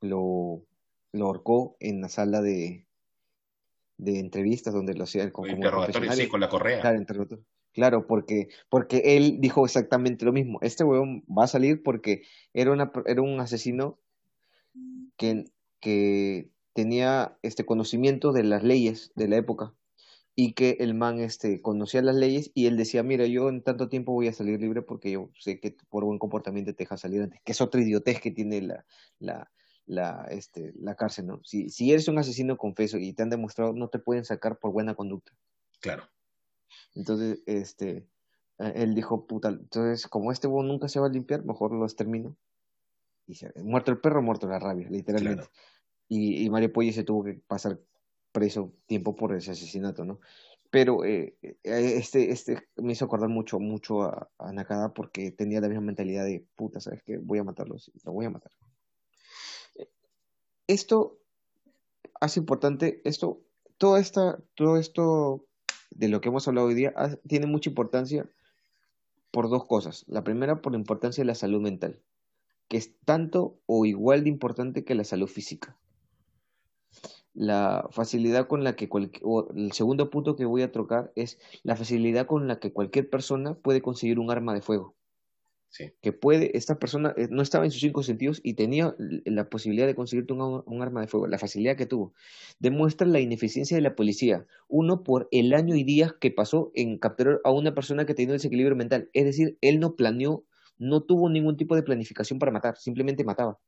Lo, 0.00 0.64
lo 1.12 1.26
ahorcó 1.26 1.76
en 1.80 2.00
la 2.00 2.08
sala 2.08 2.40
de, 2.40 2.85
de 3.98 4.18
entrevistas 4.18 4.74
donde 4.74 4.94
lo 4.94 5.04
hacían 5.04 5.30
con, 5.30 5.48
interrogatorio, 5.48 6.12
sí, 6.12 6.28
con 6.28 6.40
la 6.40 6.48
correa. 6.48 6.82
Claro, 7.72 8.06
porque, 8.06 8.48
porque 8.70 9.02
él 9.16 9.36
dijo 9.38 9.64
exactamente 9.64 10.24
lo 10.24 10.32
mismo. 10.32 10.58
Este 10.62 10.82
weón 10.82 11.24
va 11.26 11.44
a 11.44 11.48
salir 11.48 11.82
porque 11.82 12.22
era, 12.54 12.72
una, 12.72 12.90
era 13.04 13.20
un 13.20 13.38
asesino 13.38 13.98
que, 15.18 15.44
que 15.80 16.50
tenía 16.72 17.36
este 17.42 17.66
conocimiento 17.66 18.32
de 18.32 18.44
las 18.44 18.62
leyes 18.62 19.12
de 19.14 19.28
la 19.28 19.36
época 19.36 19.74
y 20.34 20.52
que 20.52 20.76
el 20.80 20.94
man 20.94 21.18
este, 21.18 21.62
conocía 21.62 22.02
las 22.02 22.14
leyes 22.14 22.50
y 22.54 22.66
él 22.66 22.76
decía, 22.76 23.02
mira, 23.02 23.26
yo 23.26 23.48
en 23.48 23.62
tanto 23.62 23.88
tiempo 23.88 24.12
voy 24.12 24.28
a 24.28 24.32
salir 24.34 24.60
libre 24.60 24.82
porque 24.82 25.10
yo 25.10 25.30
sé 25.38 25.58
que 25.58 25.74
por 25.88 26.04
buen 26.04 26.18
comportamiento 26.18 26.74
te 26.74 26.84
deja 26.84 26.98
salir 26.98 27.22
antes, 27.22 27.40
que 27.42 27.52
es 27.52 27.60
otra 27.62 27.80
idiotez 27.80 28.20
que 28.20 28.30
tiene 28.30 28.60
la, 28.60 28.84
la, 29.18 29.50
la, 29.86 30.26
este, 30.30 30.72
la 30.76 30.94
cárcel, 30.96 31.26
¿no? 31.26 31.40
Si, 31.44 31.70
si 31.70 31.92
eres 31.92 32.08
un 32.08 32.18
asesino 32.18 32.56
confeso 32.56 32.98
y 32.98 33.12
te 33.12 33.22
han 33.22 33.30
demostrado, 33.30 33.72
no 33.72 33.88
te 33.88 33.98
pueden 33.98 34.24
sacar 34.24 34.58
por 34.58 34.72
buena 34.72 34.94
conducta. 34.94 35.32
Claro. 35.80 36.04
Entonces, 36.94 37.42
este, 37.46 38.08
eh, 38.58 38.72
él 38.74 38.94
dijo, 38.94 39.26
puta, 39.26 39.48
entonces 39.48 40.06
como 40.08 40.32
este 40.32 40.48
huevo 40.48 40.64
nunca 40.64 40.88
se 40.88 41.00
va 41.00 41.06
a 41.06 41.10
limpiar, 41.10 41.44
mejor 41.44 41.72
lo 41.72 41.84
extermino. 41.84 42.36
Y 43.26 43.34
se, 43.34 43.52
muerto 43.62 43.90
el 43.92 43.98
perro, 43.98 44.22
muerto 44.22 44.48
la 44.48 44.58
rabia, 44.58 44.88
literalmente. 44.90 45.44
Y, 46.08 46.44
y, 46.44 46.50
Mario 46.50 46.72
Pollo 46.72 46.92
se 46.92 47.02
tuvo 47.02 47.24
que 47.24 47.34
pasar 47.34 47.80
preso 48.32 48.72
tiempo 48.86 49.16
por 49.16 49.34
ese 49.34 49.52
asesinato, 49.52 50.04
¿no? 50.04 50.20
Pero 50.70 51.04
eh, 51.04 51.36
eh, 51.42 51.54
este, 51.64 52.30
este 52.30 52.68
me 52.76 52.92
hizo 52.92 53.04
acordar 53.04 53.28
mucho, 53.28 53.58
mucho 53.58 54.02
a, 54.02 54.30
a 54.38 54.52
Nakada 54.52 54.92
porque 54.92 55.30
tenía 55.32 55.60
la 55.60 55.68
misma 55.68 55.82
mentalidad 55.82 56.24
de, 56.24 56.44
puta, 56.54 56.80
¿sabes 56.80 57.02
qué? 57.02 57.18
Voy 57.18 57.38
a 57.38 57.44
matarlos, 57.44 57.90
lo 58.04 58.12
voy 58.12 58.26
a 58.26 58.30
matar 58.30 58.52
esto 60.66 61.18
hace 62.20 62.40
importante, 62.40 63.00
esto, 63.04 63.40
todo, 63.78 63.96
esta, 63.96 64.38
todo 64.54 64.76
esto 64.76 65.44
de 65.90 66.08
lo 66.08 66.20
que 66.20 66.28
hemos 66.28 66.46
hablado 66.48 66.66
hoy 66.66 66.74
día 66.74 66.94
tiene 67.26 67.46
mucha 67.46 67.70
importancia 67.70 68.28
por 69.30 69.48
dos 69.48 69.66
cosas. 69.66 70.04
La 70.08 70.24
primera, 70.24 70.62
por 70.62 70.72
la 70.72 70.78
importancia 70.78 71.22
de 71.22 71.26
la 71.26 71.34
salud 71.34 71.60
mental, 71.60 72.00
que 72.68 72.76
es 72.76 72.96
tanto 73.04 73.58
o 73.66 73.84
igual 73.84 74.24
de 74.24 74.30
importante 74.30 74.84
que 74.84 74.94
la 74.94 75.04
salud 75.04 75.28
física. 75.28 75.76
La 77.34 77.86
facilidad 77.90 78.48
con 78.48 78.64
la 78.64 78.76
que 78.76 78.88
el 79.54 79.72
segundo 79.72 80.08
punto 80.08 80.36
que 80.36 80.46
voy 80.46 80.62
a 80.62 80.72
trocar 80.72 81.12
es 81.16 81.38
la 81.62 81.76
facilidad 81.76 82.26
con 82.26 82.48
la 82.48 82.58
que 82.58 82.72
cualquier 82.72 83.10
persona 83.10 83.54
puede 83.54 83.82
conseguir 83.82 84.18
un 84.18 84.30
arma 84.30 84.54
de 84.54 84.62
fuego. 84.62 84.95
Que 86.00 86.12
puede, 86.12 86.56
esta 86.56 86.78
persona 86.78 87.14
eh, 87.16 87.28
no 87.30 87.42
estaba 87.42 87.64
en 87.64 87.70
sus 87.70 87.80
cinco 87.80 88.02
sentidos 88.02 88.40
y 88.42 88.54
tenía 88.54 88.94
la 88.98 89.48
posibilidad 89.48 89.86
de 89.86 89.94
conseguirte 89.94 90.32
un, 90.32 90.82
arma 90.82 91.00
de 91.00 91.06
fuego, 91.06 91.26
la 91.26 91.38
facilidad 91.38 91.76
que 91.76 91.86
tuvo. 91.86 92.14
Demuestra 92.58 93.06
la 93.06 93.20
ineficiencia 93.20 93.76
de 93.76 93.82
la 93.82 93.94
policía. 93.94 94.46
Uno, 94.68 95.02
por 95.02 95.28
el 95.30 95.52
año 95.54 95.74
y 95.74 95.84
días 95.84 96.12
que 96.14 96.30
pasó 96.30 96.70
en 96.74 96.98
capturar 96.98 97.40
a 97.44 97.50
una 97.50 97.74
persona 97.74 98.06
que 98.06 98.14
tenía 98.14 98.32
desequilibrio 98.32 98.76
mental. 98.76 99.10
Es 99.12 99.24
decir, 99.24 99.58
él 99.60 99.80
no 99.80 99.96
planeó, 99.96 100.44
no 100.78 101.02
tuvo 101.02 101.28
ningún 101.28 101.56
tipo 101.56 101.74
de 101.76 101.82
planificación 101.82 102.38
para 102.38 102.52
matar, 102.52 102.76
simplemente 102.76 103.24
mataba. 103.24 103.58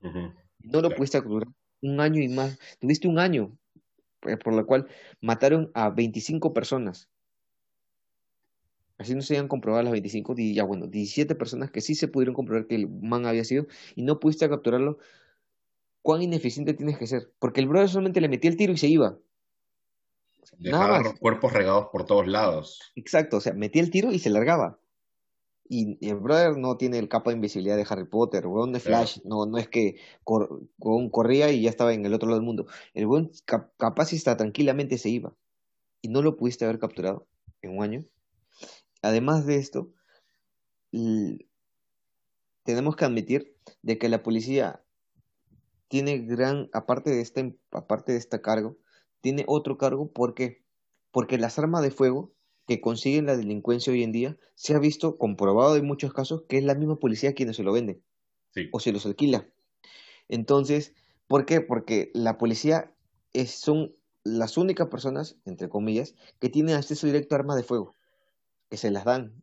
No 0.00 0.80
lo 0.80 0.90
pudiste 0.90 1.18
capturar 1.18 1.48
un 1.82 2.00
año 2.00 2.22
y 2.22 2.28
más. 2.28 2.58
Tuviste 2.80 3.08
un 3.08 3.18
año, 3.18 3.56
eh, 4.26 4.36
por 4.36 4.54
lo 4.54 4.66
cual 4.66 4.86
mataron 5.20 5.70
a 5.74 5.90
25 5.90 6.52
personas 6.52 7.08
Así 8.98 9.14
no 9.14 9.22
se 9.22 9.34
habían 9.34 9.46
comprobado 9.46 9.84
las 9.84 9.92
25, 9.92 10.34
y 10.38 10.54
ya 10.54 10.64
bueno, 10.64 10.88
17 10.88 11.36
personas 11.36 11.70
que 11.70 11.80
sí 11.80 11.94
se 11.94 12.08
pudieron 12.08 12.34
comprobar 12.34 12.66
que 12.66 12.74
el 12.74 12.88
man 12.88 13.26
había 13.26 13.44
sido 13.44 13.66
y 13.94 14.02
no 14.02 14.18
pudiste 14.18 14.48
capturarlo. 14.48 14.98
¿Cuán 16.02 16.20
ineficiente 16.20 16.74
tienes 16.74 16.98
que 16.98 17.06
ser? 17.06 17.30
Porque 17.38 17.60
el 17.60 17.68
brother 17.68 17.88
solamente 17.88 18.20
le 18.20 18.28
metía 18.28 18.50
el 18.50 18.56
tiro 18.56 18.72
y 18.72 18.76
se 18.76 18.88
iba. 18.88 19.16
Dejaba 20.58 21.00
los 21.00 21.14
cuerpos 21.14 21.52
regados 21.52 21.88
por 21.92 22.06
todos 22.06 22.26
lados. 22.26 22.80
Exacto, 22.96 23.36
o 23.36 23.40
sea, 23.40 23.52
metía 23.52 23.82
el 23.82 23.90
tiro 23.90 24.10
y 24.10 24.18
se 24.18 24.30
largaba. 24.30 24.80
Y, 25.68 25.98
el 26.08 26.16
brother 26.16 26.56
no 26.56 26.76
tiene 26.76 26.98
el 26.98 27.08
capa 27.08 27.30
de 27.30 27.36
invisibilidad 27.36 27.76
de 27.76 27.86
Harry 27.88 28.06
Potter, 28.06 28.46
weón 28.46 28.72
de 28.72 28.80
Flash, 28.80 29.18
no, 29.24 29.46
no 29.46 29.58
es 29.58 29.68
que 29.68 29.96
corría 30.24 31.52
y 31.52 31.62
ya 31.62 31.70
estaba 31.70 31.92
en 31.92 32.04
el 32.04 32.14
otro 32.14 32.28
lado 32.28 32.40
del 32.40 32.46
mundo. 32.46 32.66
El 32.94 33.06
weón 33.06 33.30
capaz 33.76 34.12
está 34.12 34.36
tranquilamente 34.36 34.98
se 34.98 35.10
iba. 35.10 35.34
Y 36.00 36.08
no 36.08 36.22
lo 36.22 36.36
pudiste 36.36 36.64
haber 36.64 36.80
capturado 36.80 37.26
en 37.60 37.76
un 37.76 37.84
año 37.84 38.04
además 39.02 39.46
de 39.46 39.56
esto, 39.56 39.92
tenemos 42.62 42.96
que 42.96 43.04
admitir 43.04 43.56
de 43.82 43.98
que 43.98 44.08
la 44.08 44.22
policía 44.22 44.82
tiene 45.88 46.18
gran, 46.18 46.68
aparte 46.72 47.10
de 47.10 47.20
este, 47.20 47.56
aparte 47.70 48.12
de 48.12 48.18
este 48.18 48.40
cargo, 48.40 48.76
tiene 49.20 49.44
otro 49.46 49.78
cargo 49.78 50.12
porque, 50.12 50.64
porque 51.10 51.38
las 51.38 51.58
armas 51.58 51.82
de 51.82 51.90
fuego 51.90 52.32
que 52.66 52.80
consiguen 52.80 53.26
la 53.26 53.36
delincuencia 53.36 53.92
hoy 53.92 54.02
en 54.02 54.12
día 54.12 54.36
se 54.54 54.74
ha 54.74 54.78
visto 54.78 55.16
comprobado 55.16 55.76
en 55.76 55.86
muchos 55.86 56.12
casos 56.12 56.44
que 56.48 56.58
es 56.58 56.64
la 56.64 56.74
misma 56.74 56.96
policía 56.96 57.34
quien 57.34 57.52
se 57.54 57.62
lo 57.62 57.72
vende 57.72 58.02
o 58.72 58.80
se 58.80 58.92
los 58.92 59.06
alquila. 59.06 59.48
Entonces, 60.28 60.94
¿por 61.26 61.46
qué? 61.46 61.60
Porque 61.62 62.10
la 62.12 62.36
policía 62.36 62.92
es, 63.32 63.52
son 63.52 63.94
las 64.24 64.58
únicas 64.58 64.88
personas, 64.88 65.38
entre 65.46 65.70
comillas, 65.70 66.14
que 66.38 66.50
tienen 66.50 66.76
acceso 66.76 67.06
directo 67.06 67.34
a 67.34 67.38
armas 67.38 67.56
de 67.56 67.62
fuego 67.62 67.94
que 68.68 68.76
se 68.76 68.90
las 68.90 69.04
dan, 69.04 69.42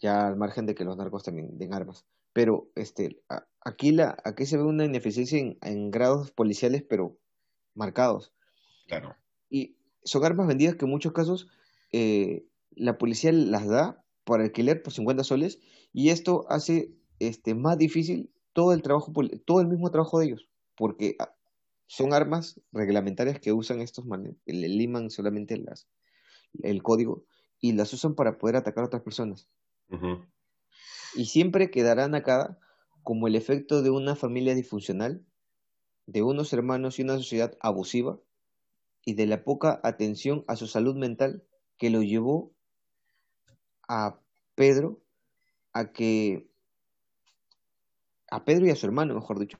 ya 0.00 0.26
al 0.26 0.36
margen 0.36 0.66
de 0.66 0.74
que 0.74 0.84
los 0.84 0.96
narcos 0.96 1.22
también 1.22 1.58
den 1.58 1.72
armas. 1.72 2.04
Pero 2.32 2.70
este, 2.74 3.20
aquí, 3.60 3.92
la, 3.92 4.16
aquí 4.24 4.46
se 4.46 4.56
ve 4.56 4.64
una 4.64 4.84
ineficiencia 4.84 5.38
en, 5.38 5.90
grados 5.90 6.32
policiales, 6.32 6.82
pero 6.88 7.18
marcados. 7.74 8.32
Claro. 8.86 9.14
Y 9.50 9.76
son 10.02 10.24
armas 10.24 10.46
vendidas 10.46 10.76
que 10.76 10.86
en 10.86 10.90
muchos 10.90 11.12
casos 11.12 11.48
eh, 11.92 12.44
la 12.70 12.98
policía 12.98 13.32
las 13.32 13.68
da 13.68 14.02
para 14.24 14.44
alquiler 14.44 14.82
por 14.82 14.92
50 14.92 15.24
soles 15.24 15.60
y 15.92 16.08
esto 16.08 16.46
hace 16.48 16.92
este, 17.18 17.54
más 17.54 17.76
difícil 17.76 18.30
todo 18.52 18.72
el 18.72 18.82
trabajo, 18.82 19.12
todo 19.44 19.60
el 19.60 19.68
mismo 19.68 19.90
trabajo 19.90 20.18
de 20.18 20.26
ellos, 20.26 20.48
porque 20.76 21.16
ah, 21.18 21.34
son 21.86 22.12
armas 22.14 22.60
reglamentarias 22.72 23.38
que 23.38 23.52
usan 23.52 23.80
estos 23.80 24.06
le 24.46 24.68
liman 24.68 25.10
solamente 25.10 25.56
las, 25.58 25.86
el 26.62 26.82
código 26.82 27.24
y 27.62 27.72
las 27.72 27.94
usan 27.94 28.14
para 28.14 28.36
poder 28.36 28.56
atacar 28.56 28.84
a 28.84 28.88
otras 28.88 29.02
personas. 29.02 29.48
Y 31.14 31.26
siempre 31.26 31.70
quedarán 31.70 32.14
acá 32.14 32.58
como 33.02 33.28
el 33.28 33.36
efecto 33.36 33.82
de 33.82 33.90
una 33.90 34.16
familia 34.16 34.54
disfuncional, 34.54 35.24
de 36.06 36.22
unos 36.22 36.52
hermanos 36.52 36.98
y 36.98 37.02
una 37.02 37.16
sociedad 37.16 37.56
abusiva, 37.60 38.18
y 39.04 39.14
de 39.14 39.26
la 39.26 39.44
poca 39.44 39.80
atención 39.82 40.44
a 40.48 40.56
su 40.56 40.66
salud 40.66 40.96
mental 40.96 41.44
que 41.78 41.90
lo 41.90 42.02
llevó 42.02 42.52
a 43.88 44.18
Pedro 44.54 45.00
a 45.72 45.92
que 45.92 46.46
a 48.30 48.44
Pedro 48.44 48.66
y 48.66 48.70
a 48.70 48.76
su 48.76 48.86
hermano, 48.86 49.14
mejor 49.14 49.38
dicho, 49.38 49.58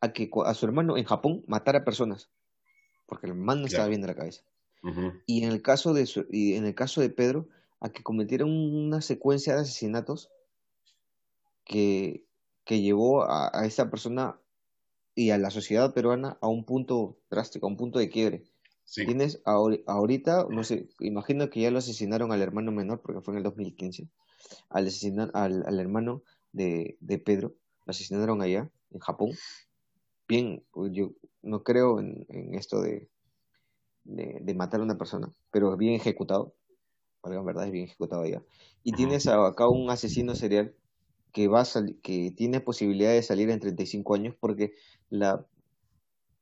a 0.00 0.12
que 0.12 0.30
a 0.44 0.54
su 0.54 0.66
hermano 0.66 0.96
en 0.96 1.04
Japón 1.04 1.44
matara 1.46 1.84
personas, 1.84 2.30
porque 3.06 3.26
el 3.26 3.32
hermano 3.32 3.62
no 3.62 3.66
estaba 3.66 3.88
bien 3.88 4.00
de 4.00 4.06
la 4.06 4.14
cabeza. 4.14 4.42
Y 5.26 5.44
en 5.44 5.50
el 5.50 5.62
caso 5.62 5.92
de 5.92 6.08
y 6.30 6.54
en 6.54 6.64
el 6.64 6.74
caso 6.74 7.00
de 7.00 7.10
Pedro, 7.10 7.48
a 7.80 7.90
que 7.90 8.02
cometieron 8.02 8.50
una 8.50 9.00
secuencia 9.00 9.54
de 9.54 9.62
asesinatos 9.62 10.30
que, 11.64 12.24
que 12.64 12.80
llevó 12.80 13.24
a, 13.24 13.50
a 13.52 13.66
esa 13.66 13.90
persona 13.90 14.38
y 15.14 15.30
a 15.30 15.38
la 15.38 15.50
sociedad 15.50 15.92
peruana 15.92 16.38
a 16.40 16.48
un 16.48 16.64
punto 16.64 17.18
drástico, 17.30 17.66
a 17.66 17.70
un 17.70 17.76
punto 17.76 17.98
de 17.98 18.08
quiebre. 18.08 18.44
Tienes 18.92 19.40
ahorita, 19.44 20.46
no 20.50 20.64
sé, 20.64 20.88
imagino 20.98 21.48
que 21.48 21.60
ya 21.60 21.70
lo 21.70 21.78
asesinaron 21.78 22.32
al 22.32 22.42
hermano 22.42 22.72
menor, 22.72 23.00
porque 23.00 23.20
fue 23.20 23.34
en 23.34 23.38
el 23.38 23.44
2015, 23.44 24.08
al 24.68 24.86
asesinar 24.88 25.30
al, 25.32 25.64
al 25.64 25.78
hermano 25.78 26.22
de, 26.52 26.96
de, 27.00 27.18
Pedro, 27.18 27.54
lo 27.86 27.90
asesinaron 27.90 28.42
allá, 28.42 28.68
en 28.90 28.98
Japón. 28.98 29.30
Bien, 30.26 30.64
yo 30.90 31.12
no 31.42 31.62
creo 31.62 32.00
en, 32.00 32.26
en 32.30 32.56
esto 32.56 32.80
de, 32.80 33.08
de, 34.04 34.54
matar 34.54 34.80
a 34.80 34.84
una 34.84 34.98
persona, 34.98 35.30
pero 35.50 35.76
bien 35.76 35.94
ejecutado, 35.94 36.54
en 37.24 37.44
verdad 37.44 37.66
es 37.66 37.72
bien 37.72 37.84
ejecutado 37.84 38.22
allá. 38.22 38.42
Y 38.82 38.92
tienes 38.92 39.26
acá 39.26 39.68
un 39.68 39.90
asesino 39.90 40.34
serial 40.34 40.74
que 41.32 41.48
va 41.48 41.62
a 41.62 41.66
que 42.02 42.32
tiene 42.36 42.60
posibilidad 42.60 43.12
de 43.12 43.22
salir 43.22 43.50
en 43.50 43.60
35 43.60 44.14
años 44.14 44.34
porque 44.40 44.72
la 45.10 45.46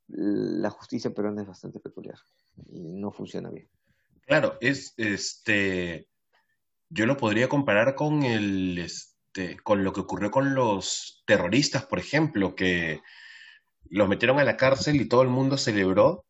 la 0.09 0.71
justicia 0.71 1.13
peruana 1.13 1.43
es 1.43 1.49
bastante 1.49 1.81
peculiar 1.81 2.17
y 2.71 2.93
no 2.95 3.13
funciona 3.13 3.51
bien. 3.51 3.69
Claro, 4.27 4.57
es 4.61 4.95
este 4.97 6.09
yo 6.89 7.07
lo 7.07 7.17
podría 7.17 7.49
comparar 7.49 7.95
con 7.95 8.23
el 8.23 8.79
este 8.79 9.59
con 9.63 9.85
lo 9.85 9.93
que 9.93 10.01
ocurrió 10.01 10.31
con 10.31 10.55
los 10.55 11.23
terroristas, 11.27 11.85
por 11.85 11.99
ejemplo, 11.99 12.55
que 12.55 13.01
los 13.91 14.09
metieron 14.09 14.39
a 14.39 14.45
la 14.45 14.57
cárcel 14.57 15.01
y 15.01 15.09
todo 15.09 15.23
el 15.23 15.29
mundo 15.29 15.59
celebró 15.59 16.25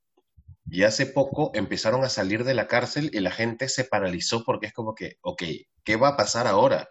y 0.71 0.83
hace 0.83 1.07
poco 1.07 1.51
empezaron 1.55 2.05
a 2.05 2.09
salir 2.09 2.45
de 2.45 2.55
la 2.55 2.67
cárcel 2.67 3.11
y 3.13 3.21
la 3.21 3.31
gente 3.31 3.69
se 3.69 3.85
paralizó 3.85 4.45
porque 4.45 4.67
es 4.67 4.73
como 4.73 4.95
que, 4.95 5.17
ok, 5.23 5.43
¿qué 5.85 5.97
va 5.97 6.09
a 6.09 6.17
pasar 6.17 6.47
ahora? 6.47 6.89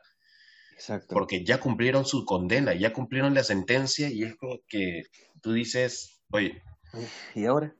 Exacto. 0.73 1.13
Porque 1.13 1.43
ya 1.43 1.59
cumplieron 1.59 2.05
su 2.05 2.25
condena, 2.25 2.73
ya 2.73 2.93
cumplieron 2.93 3.33
la 3.33 3.43
sentencia 3.43 4.09
y 4.09 4.23
es 4.23 4.35
como 4.35 4.59
que 4.67 5.03
tú 5.41 5.53
dices, 5.53 6.21
oye, 6.31 6.61
¿Y 7.35 7.45
ahora? 7.45 7.75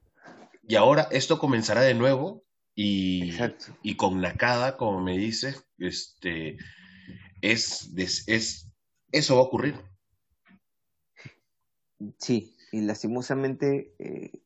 Y 0.66 0.76
ahora 0.76 1.08
esto 1.10 1.38
comenzará 1.38 1.80
de 1.82 1.94
nuevo 1.94 2.44
y, 2.74 3.32
y 3.82 3.96
con 3.96 4.20
Nakada, 4.20 4.76
como 4.76 5.00
me 5.00 5.16
dices, 5.16 5.66
este, 5.78 6.56
es, 7.40 7.90
es, 8.26 8.70
eso 9.10 9.36
va 9.36 9.40
a 9.40 9.44
ocurrir. 9.44 9.76
Sí, 12.18 12.54
y 12.70 12.82
lastimosamente, 12.82 13.94
eh, 13.98 14.42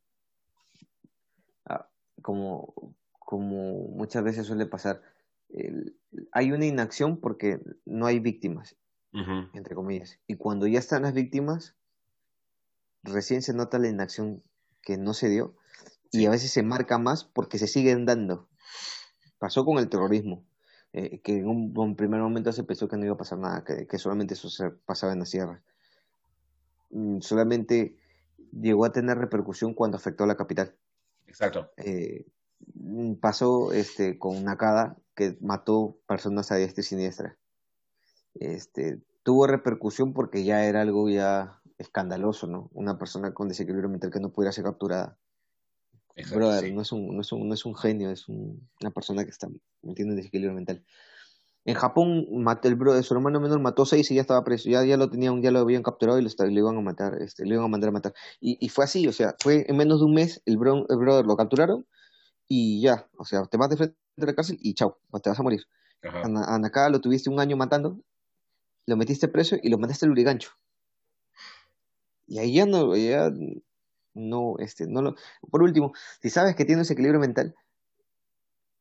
como, 2.23 2.75
como 3.19 3.89
muchas 3.89 4.25
veces 4.25 4.47
suele 4.47 4.67
pasar, 4.67 5.03
hay 6.33 6.53
una 6.53 6.65
inacción 6.65 7.19
porque 7.19 7.61
no 7.85 8.07
hay 8.07 8.21
víctimas, 8.21 8.77
entre 9.13 9.75
comillas. 9.75 10.19
Y 10.27 10.37
cuando 10.37 10.67
ya 10.67 10.79
están 10.79 11.03
las 11.03 11.13
víctimas, 11.13 11.75
recién 13.03 13.43
se 13.43 13.53
nota 13.53 13.79
la 13.79 13.89
inacción 13.89 14.43
que 14.81 14.97
no 14.97 15.15
se 15.15 15.29
dio 15.29 15.55
y 16.11 16.27
a 16.27 16.31
veces 16.31 16.53
se 16.53 16.63
marca 16.63 16.99
más 16.99 17.25
porque 17.25 17.59
se 17.59 17.67
siguen 17.67 18.05
dando. 18.05 18.49
Pasó 19.39 19.65
con 19.65 19.79
el 19.79 19.89
terrorismo, 19.89 20.45
eh, 20.93 21.21
que 21.21 21.39
en 21.39 21.49
un, 21.49 21.97
primer 21.97 22.21
momento 22.21 22.53
se 22.53 22.65
pensó 22.65 22.89
que 22.89 22.97
no 22.97 23.05
iba 23.05 23.15
a 23.15 23.19
pasar 23.19 23.39
nada, 23.39 23.65
que, 23.65 23.99
solamente 23.99 24.35
eso 24.35 24.49
se 24.51 24.71
pasaba 24.71 25.13
en 25.13 25.21
la 25.21 25.27
sierra. 25.27 25.63
Mm, 26.91 27.21
solamente 27.21 27.97
llegó 28.53 28.85
a 28.85 28.93
tener 28.93 29.19
repercusión 29.19 29.75
cuando 29.75 29.97
afectó 29.97 30.25
a 30.25 30.27
la 30.27 30.37
capital. 30.37 30.75
Exacto. 31.27 31.71
Eh, 31.77 32.27
pasó 33.21 33.73
este, 33.73 34.19
con 34.19 34.45
Nakada, 34.45 34.97
que 35.15 35.37
mató 35.41 35.99
personas 36.07 36.51
a 36.53 36.57
diestra 36.57 36.81
y 36.81 36.85
siniestra. 36.85 37.37
Este, 38.35 39.01
tuvo 39.23 39.47
repercusión 39.47 40.13
porque 40.13 40.45
ya 40.45 40.65
era 40.65 40.83
algo 40.83 41.09
ya 41.09 41.61
escandaloso, 41.79 42.47
¿no? 42.47 42.71
Una 42.73 42.99
persona 42.99 43.35
con 43.35 43.49
desequilibrio 43.49 43.89
mental 43.89 44.11
que 44.11 44.21
no 44.21 44.31
pudiera 44.31 44.53
ser 44.53 44.65
capturada. 44.65 45.19
Brother, 46.31 46.73
no, 46.73 46.83
es 46.83 46.93
un, 46.93 47.15
no, 47.17 47.21
es 47.23 47.33
un, 47.33 47.49
no 47.49 47.55
es 47.55 47.65
un 47.65 47.75
genio, 47.75 48.11
es 48.11 48.29
una 48.29 48.91
persona 48.95 49.25
que 49.25 49.31
está 49.31 49.49
metiendo 49.83 50.15
desequilibrio 50.15 50.55
mental. 50.55 50.85
En 51.65 51.75
Japón, 51.77 52.27
el 52.65 53.05
su 53.05 53.15
hermano 53.15 53.39
menor 53.39 53.61
mató 53.61 53.87
seis 53.87 54.11
y 54.11 54.17
ya 54.17 54.21
estaba 54.21 54.43
preso. 54.43 54.69
Ya, 54.69 54.85
ya 54.85 54.97
lo 54.97 55.09
tenían, 55.09 55.43
ya 55.43 55.53
lo 55.53 55.61
habían 55.61 55.85
capturado 55.85 56.19
y 56.19 56.23
lo, 56.23 56.51
iban 56.51 56.77
a 56.77 56.81
matar, 56.81 57.23
este, 57.23 57.47
lo 57.47 57.55
iban 57.55 57.67
a 57.67 57.69
mandar 57.69 57.91
a 57.91 57.93
matar. 57.93 58.15
Y, 58.41 58.59
y, 58.65 58.69
fue 58.69 58.85
así, 58.85 59.07
o 59.07 59.13
sea, 59.13 59.37
fue 59.39 59.65
en 59.69 59.77
menos 59.77 60.01
de 60.01 60.07
un 60.07 60.15
mes 60.15 60.43
el, 60.45 60.55
el 60.55 60.99
brother 60.99 61.25
lo 61.25 61.37
capturaron 61.37 61.87
y 62.49 62.81
ya, 62.83 63.09
o 63.17 63.25
sea, 63.25 63.45
te 63.45 63.57
vas 63.57 63.71
de 63.71 63.77
frente 63.77 63.97
de 64.17 64.27
la 64.27 64.35
cárcel 64.35 64.59
y 64.61 64.75
chao, 64.75 64.99
te 65.23 65.31
vas 65.31 65.39
a 65.39 65.43
morir. 65.43 65.67
A, 66.03 66.59
Nakada 66.59 66.91
lo 66.91 67.01
tuviste 67.01 67.31
un 67.31 67.39
año 67.39 67.57
matando, 67.57 68.01
lo 68.87 68.97
metiste 68.97 69.29
preso 69.29 69.57
y 69.63 69.69
lo 69.69 69.79
mandaste 69.79 70.07
al 70.07 70.13
urigancho. 70.13 70.51
Y 72.27 72.39
ahí 72.39 72.55
ya 72.55 72.67
no, 72.67 72.97
ya 72.97 73.31
no, 74.15 74.57
este, 74.59 74.87
no 74.87 75.03
lo... 75.03 75.15
Por 75.51 75.63
último, 75.63 75.93
si 76.21 76.31
sabes 76.31 76.57
que 76.57 76.65
tienes 76.65 76.91
equilibrio 76.91 77.21
mental 77.21 77.55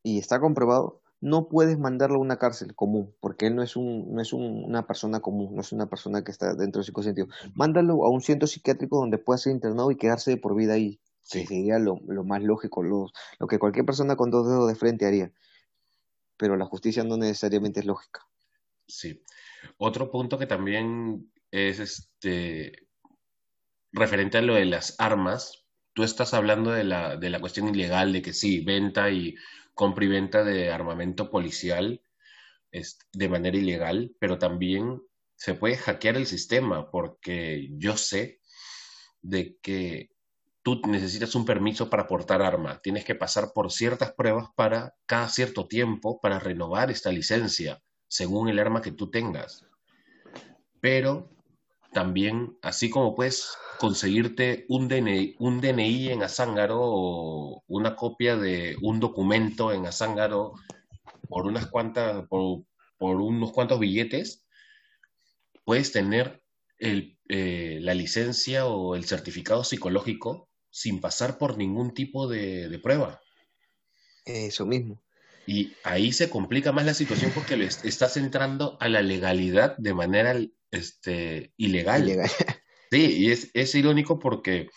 y 0.04 0.18
está 0.18 0.40
comprobado, 0.40 1.01
no 1.22 1.48
puedes 1.48 1.78
mandarlo 1.78 2.18
a 2.18 2.22
una 2.22 2.38
cárcel 2.38 2.76
común, 2.76 3.16
porque 3.20 3.46
él 3.46 3.56
no 3.56 3.62
es, 3.62 3.76
un, 3.76 4.12
no 4.14 4.22
es 4.22 4.34
una 4.34 4.88
persona 4.88 5.20
común, 5.20 5.56
no 5.56 5.62
es 5.62 5.72
una 5.72 5.88
persona 5.88 6.24
que 6.24 6.32
está 6.32 6.56
dentro 6.56 6.82
del 6.82 7.04
sentido. 7.04 7.28
Mándalo 7.54 8.04
a 8.06 8.10
un 8.10 8.22
centro 8.22 8.48
psiquiátrico 8.48 8.98
donde 8.98 9.20
pueda 9.20 9.38
ser 9.38 9.54
internado 9.54 9.92
y 9.92 9.98
quedarse 9.98 10.32
de 10.32 10.38
por 10.38 10.56
vida 10.56 10.74
ahí, 10.74 11.00
que 11.32 11.46
sería 11.46 11.78
lo, 11.78 12.00
lo 12.08 12.24
más 12.24 12.42
lógico, 12.42 12.82
lo, 12.82 13.12
lo 13.40 13.48
que 13.48 13.60
cualquier 13.60 13.86
persona 13.86 14.16
con 14.16 14.32
dos 14.32 14.48
dedos 14.48 14.68
de 14.68 14.76
frente 14.76 15.06
haría. 15.06 15.32
Pero 16.38 16.58
la 16.58 16.66
justicia 16.66 17.04
no 17.04 17.18
necesariamente 17.18 17.82
es 17.82 17.86
lógica. 17.86 18.28
Sí. 18.88 19.24
Otro 19.78 20.10
punto 20.10 20.40
que 20.40 20.48
también 20.48 21.32
es 21.52 21.80
este 21.80 22.88
referente 23.92 24.40
a 24.40 24.42
lo 24.42 24.56
de 24.56 24.66
las 24.66 24.96
armas, 25.00 25.66
tú 25.94 26.04
estás 26.04 26.34
hablando 26.34 26.72
de 26.72 26.84
la, 26.84 27.18
de 27.18 27.30
la 27.30 27.40
cuestión 27.40 27.68
ilegal, 27.68 28.12
de 28.14 28.22
que 28.22 28.34
sí, 28.34 28.64
venta 28.64 29.12
y 29.12 29.36
compra 29.74 30.06
y 30.06 30.08
venta 30.08 30.44
de 30.44 30.72
armamento 30.72 31.30
policial 31.30 32.02
de 33.14 33.30
manera 33.30 33.58
ilegal, 33.58 34.16
pero 34.20 34.38
también 34.38 35.02
se 35.36 35.56
puede 35.56 35.76
hackear 35.76 36.16
el 36.16 36.28
sistema, 36.28 36.90
porque 36.90 37.70
yo 37.72 37.98
sé 37.98 38.40
de 39.22 39.58
que 39.62 40.12
tú 40.64 40.82
necesitas 40.88 41.34
un 41.36 41.46
permiso 41.46 41.90
para 41.90 42.08
portar 42.08 42.42
arma, 42.42 42.80
tienes 42.82 43.04
que 43.04 43.16
pasar 43.16 43.52
por 43.54 43.72
ciertas 43.72 44.14
pruebas 44.14 44.50
para 44.56 44.96
cada 45.06 45.28
cierto 45.30 45.68
tiempo 45.68 46.22
para 46.22 46.40
renovar 46.40 46.92
esta 46.92 47.12
licencia, 47.12 47.82
según 48.08 48.50
el 48.50 48.60
arma 48.60 48.82
que 48.82 48.92
tú 48.92 49.10
tengas. 49.10 49.66
Pero 50.80 51.30
también, 51.92 52.58
así 52.62 52.90
como 52.90 53.16
puedes 53.16 53.58
conseguirte 53.78 54.66
un 54.70 54.88
DNI, 54.88 55.36
un 55.40 55.60
DNI 55.60 56.10
en 56.10 56.24
Azángaro 56.24 56.80
o 56.82 57.64
una 57.68 57.96
copia 57.96 58.36
de 58.38 58.78
un 58.82 59.00
documento 59.00 59.72
en 59.72 59.86
Azángaro 59.86 60.54
por 61.28 61.48
unas 61.48 61.68
cuantas, 61.68 62.28
por, 62.28 62.66
unos 63.00 63.52
cuantos 63.52 63.80
billetes, 63.80 64.46
puedes 65.66 65.92
tener 65.92 66.44
eh, 66.80 67.80
la 67.82 67.94
licencia 67.94 68.66
o 68.66 68.96
el 68.96 69.06
certificado 69.06 69.64
psicológico 69.64 70.50
sin 70.70 71.02
pasar 71.02 71.38
por 71.38 71.58
ningún 71.58 71.94
tipo 71.94 72.28
de, 72.28 72.80
prueba. 72.82 73.22
Eso 74.26 74.66
mismo. 74.66 75.02
Y 75.48 75.74
ahí 75.84 76.14
se 76.14 76.30
complica 76.30 76.72
más 76.72 76.86
la 76.86 76.94
situación 76.94 77.32
porque 77.34 77.58
le 77.58 77.66
estás 77.66 78.16
entrando 78.16 78.78
a 78.80 78.88
la 78.88 79.02
legalidad 79.02 79.76
de 79.78 79.94
manera 79.94 80.36
este, 80.72 81.54
ilegal. 81.58 82.04
ilegal. 82.04 82.30
Sí, 82.94 83.06
y 83.20 83.32
es, 83.32 83.52
es 83.54 83.74
irónico 83.74 84.20
porque, 84.20 84.70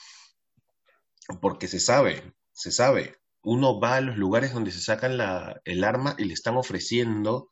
porque 1.40 1.66
se 1.66 1.80
sabe, 1.80 2.22
se 2.52 2.70
sabe. 2.70 3.16
Uno 3.42 3.80
va 3.80 3.96
a 3.96 4.00
los 4.00 4.16
lugares 4.16 4.52
donde 4.52 4.70
se 4.70 4.80
sacan 4.80 5.16
la, 5.16 5.60
el 5.64 5.82
arma 5.82 6.14
y 6.16 6.26
le 6.26 6.32
están 6.32 6.56
ofreciendo 6.56 7.50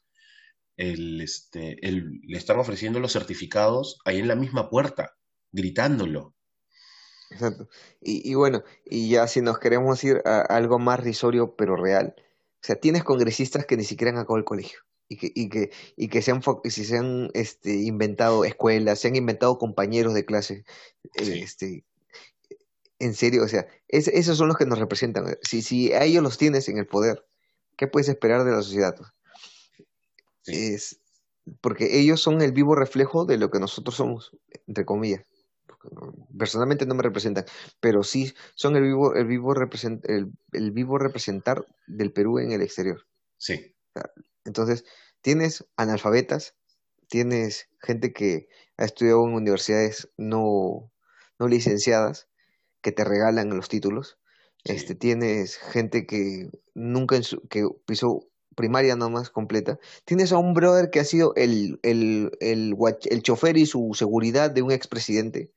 el, 0.76 1.20
este, 1.20 1.84
el, 1.84 2.20
le 2.22 2.38
están 2.38 2.61
ofreciendo 2.61 3.01
los 3.01 3.12
certificados 3.12 3.99
ahí 4.05 4.20
en 4.20 4.28
la 4.28 4.36
misma 4.36 4.70
puerta, 4.70 5.16
gritándolo. 5.51 6.36
Exacto. 7.32 7.68
Y, 8.01 8.30
y, 8.30 8.34
bueno, 8.34 8.62
y 8.84 9.11
ya 9.11 9.26
si 9.26 9.40
nos 9.40 9.59
queremos 9.59 10.05
ir 10.05 10.22
a 10.24 10.43
algo 10.43 10.78
más 10.78 11.01
risorio 11.01 11.57
pero 11.57 11.74
real, 11.74 12.14
o 12.16 12.61
sea, 12.61 12.76
tienes 12.76 13.03
congresistas 13.03 13.66
que 13.66 13.76
ni 13.76 13.82
siquiera 13.82 14.12
han 14.12 14.18
acabado 14.18 14.38
el 14.38 14.45
colegio 14.45 14.78
y 15.12 15.16
que, 15.16 15.32
y 15.34 15.48
que, 15.48 15.70
y 15.96 16.08
que 16.08 16.22
se 16.22 16.30
han, 16.30 16.42
si 16.64 16.84
se 16.84 16.98
han 16.98 17.30
este, 17.34 17.74
inventado 17.74 18.44
escuelas, 18.44 19.00
se 19.00 19.08
han 19.08 19.16
inventado 19.16 19.58
compañeros 19.58 20.14
de 20.14 20.24
clase. 20.24 20.64
Este, 21.14 21.84
En 22.98 23.14
serio, 23.14 23.44
o 23.44 23.48
sea, 23.48 23.66
esos 23.88 24.38
son 24.38 24.48
los 24.48 24.56
que 24.56 24.66
nos 24.66 24.78
representan. 24.78 25.36
Si, 25.42 25.62
si 25.62 25.92
a 25.92 26.04
ellos 26.04 26.22
los 26.22 26.38
tienes 26.38 26.68
en 26.68 26.78
el 26.78 26.86
poder, 26.86 27.24
¿qué 27.76 27.86
puedes 27.86 28.08
esperar 28.08 28.44
de 28.44 28.52
la 28.52 28.62
sociedad? 28.62 28.96
Es 30.46 30.98
porque 31.60 31.98
ellos 31.98 32.20
son 32.20 32.40
el 32.40 32.52
vivo 32.52 32.74
reflejo 32.74 33.24
de 33.24 33.36
lo 33.36 33.50
que 33.50 33.58
nosotros 33.58 33.96
somos, 33.96 34.36
entre 34.66 34.84
comillas. 34.84 35.24
Personalmente 36.38 36.86
no 36.86 36.94
me 36.94 37.02
representan, 37.02 37.44
pero 37.80 38.04
sí 38.04 38.32
son 38.54 38.76
el 38.76 38.84
vivo, 38.84 39.14
el 39.14 39.26
vivo, 39.26 39.52
represent, 39.52 40.04
el, 40.08 40.30
vivo 40.70 40.98
representar 40.98 41.66
del 41.88 42.12
Perú 42.12 42.38
en 42.38 42.52
el 42.52 42.62
exterior. 42.62 43.04
Sí. 43.36 43.74
Entonces, 44.45 44.84
tienes 45.20 45.64
analfabetas, 45.76 46.55
tienes 47.09 47.68
gente 47.80 48.12
que 48.12 48.49
ha 48.76 48.84
estudiado 48.84 49.26
en 49.26 49.34
universidades 49.34 50.09
no, 50.16 50.90
no 51.38 51.49
licenciadas, 51.49 52.28
que 52.80 52.93
te 52.93 53.05
regalan 53.05 53.51
los 53.51 53.68
títulos. 53.68 54.18
Este, 54.64 54.95
tienes 54.95 55.57
gente 55.57 56.07
que 56.07 56.51
nunca 56.74 57.16
en 57.16 57.22
que 57.49 57.66
pisó 57.86 58.28
primaria 58.55 58.97
nomás 58.97 59.30
completa. 59.30 59.78
Tienes 60.05 60.32
a 60.32 60.38
un 60.38 60.55
brother 60.55 60.90
que 60.90 61.01
ha 61.01 61.05
sido 61.05 61.34
el, 61.36 61.80
el, 61.82 62.30
el, 62.40 62.76
el 63.05 63.22
chofer 63.22 63.57
y 63.57 63.66
su 63.66 63.93
seguridad 63.95 64.51
de 64.51 64.62
un 64.62 64.72
expresidente, 64.72 65.51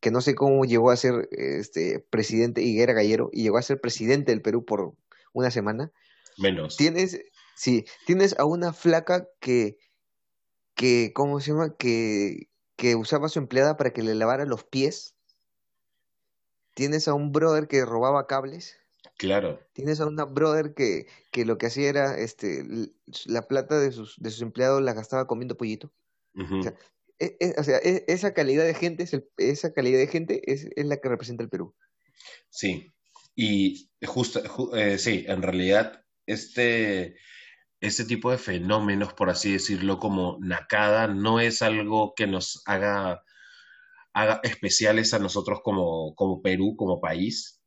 que 0.00 0.10
no 0.10 0.20
sé 0.20 0.34
cómo 0.34 0.64
llegó 0.64 0.90
a 0.90 0.96
ser 0.96 1.28
este, 1.32 2.00
presidente, 2.10 2.62
y 2.62 2.80
era 2.80 2.92
gallero, 2.92 3.30
y 3.32 3.42
llegó 3.42 3.58
a 3.58 3.62
ser 3.62 3.80
presidente 3.80 4.32
del 4.32 4.42
Perú 4.42 4.64
por 4.64 4.94
una 5.32 5.50
semana. 5.50 5.92
Menos. 6.38 6.76
Tienes, 6.76 7.20
sí, 7.56 7.84
tienes 8.06 8.38
a 8.38 8.44
una 8.44 8.72
flaca 8.72 9.28
que, 9.40 9.78
que 10.74 11.12
¿cómo 11.12 11.40
se 11.40 11.50
llama? 11.50 11.74
Que, 11.76 12.48
que 12.76 12.94
usaba 12.94 13.26
a 13.26 13.30
su 13.30 13.40
empleada 13.40 13.76
para 13.76 13.92
que 13.92 14.02
le 14.02 14.14
lavara 14.14 14.44
los 14.44 14.62
pies 14.62 15.16
Tienes 16.76 17.08
a 17.08 17.14
un 17.14 17.32
brother 17.32 17.68
que 17.68 17.86
robaba 17.86 18.26
cables. 18.26 18.76
Claro. 19.16 19.58
Tienes 19.72 19.98
a 19.98 20.06
una 20.06 20.26
brother 20.26 20.74
que, 20.74 21.06
que 21.32 21.46
lo 21.46 21.56
que 21.56 21.68
hacía 21.68 21.88
era 21.88 22.18
este 22.18 22.66
la 23.24 23.48
plata 23.48 23.80
de 23.80 23.92
sus, 23.92 24.16
de 24.18 24.30
sus 24.30 24.42
empleados 24.42 24.82
la 24.82 24.92
gastaba 24.92 25.26
comiendo 25.26 25.56
pollito. 25.56 25.90
O 26.34 26.62
sea, 26.62 26.74
e, 27.18 27.38
e, 27.40 27.54
e, 27.56 28.04
esa 28.08 28.34
calidad 28.34 28.66
de 28.66 28.74
gente 28.74 29.04
es 29.04 29.18
esa 29.38 29.72
calidad 29.72 29.98
de 29.98 30.06
gente 30.06 30.52
es, 30.52 30.68
la 30.76 30.98
que 30.98 31.08
representa 31.08 31.42
el 31.42 31.48
Perú. 31.48 31.74
Sí. 32.50 32.92
Y 33.34 33.90
justo, 34.04 34.42
eh, 34.76 34.98
sí, 34.98 35.24
en 35.28 35.40
realidad 35.40 36.04
este 36.26 37.16
este 37.80 38.04
tipo 38.04 38.30
de 38.30 38.38
fenómenos, 38.38 39.12
por 39.14 39.30
así 39.30 39.52
decirlo, 39.52 39.98
como 39.98 40.38
Nakada, 40.40 41.08
no 41.08 41.40
es 41.40 41.62
algo 41.62 42.14
que 42.16 42.26
nos 42.26 42.62
haga 42.66 43.22
haga 44.16 44.40
especiales 44.44 45.12
a 45.12 45.18
nosotros 45.18 45.60
como, 45.62 46.14
como 46.14 46.40
Perú, 46.40 46.74
como 46.78 47.02
país, 47.02 47.60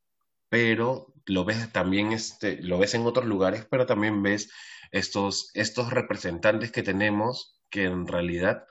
pero 0.48 1.14
lo 1.26 1.44
ves 1.44 1.72
también, 1.72 2.10
este, 2.12 2.60
lo 2.60 2.76
ves 2.76 2.94
en 2.94 3.06
otros 3.06 3.26
lugares, 3.26 3.68
pero 3.70 3.86
también 3.86 4.20
ves 4.20 4.50
estos, 4.90 5.50
estos 5.54 5.90
representantes 5.92 6.72
que 6.72 6.82
tenemos 6.82 7.60
que 7.70 7.84
en 7.84 8.08
realidad 8.08 8.64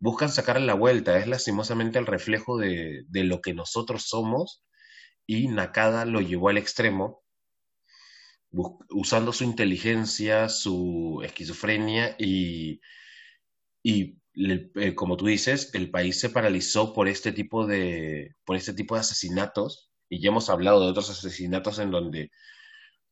buscan 0.00 0.28
sacar 0.28 0.60
la 0.60 0.74
vuelta, 0.74 1.16
es 1.18 1.28
lastimosamente 1.28 2.00
el 2.00 2.06
reflejo 2.06 2.58
de, 2.58 3.04
de 3.06 3.22
lo 3.22 3.40
que 3.40 3.54
nosotros 3.54 4.08
somos 4.08 4.64
y 5.24 5.46
Nakada 5.46 6.04
lo 6.04 6.20
llevó 6.20 6.48
al 6.48 6.58
extremo, 6.58 7.21
usando 8.52 9.32
su 9.32 9.44
inteligencia, 9.44 10.48
su 10.48 11.22
esquizofrenia 11.24 12.16
y, 12.18 12.80
y 13.82 14.18
eh, 14.34 14.94
como 14.94 15.16
tú 15.16 15.26
dices, 15.26 15.70
el 15.74 15.90
país 15.90 16.20
se 16.20 16.30
paralizó 16.30 16.92
por 16.92 17.08
este 17.08 17.32
tipo 17.32 17.66
de, 17.66 18.34
por 18.44 18.56
este 18.56 18.72
tipo 18.72 18.94
de 18.94 19.02
asesinatos, 19.02 19.90
y 20.08 20.20
ya 20.20 20.28
hemos 20.28 20.50
hablado 20.50 20.80
de 20.80 20.90
otros 20.90 21.10
asesinatos 21.10 21.78
en 21.78 21.90
donde 21.90 22.30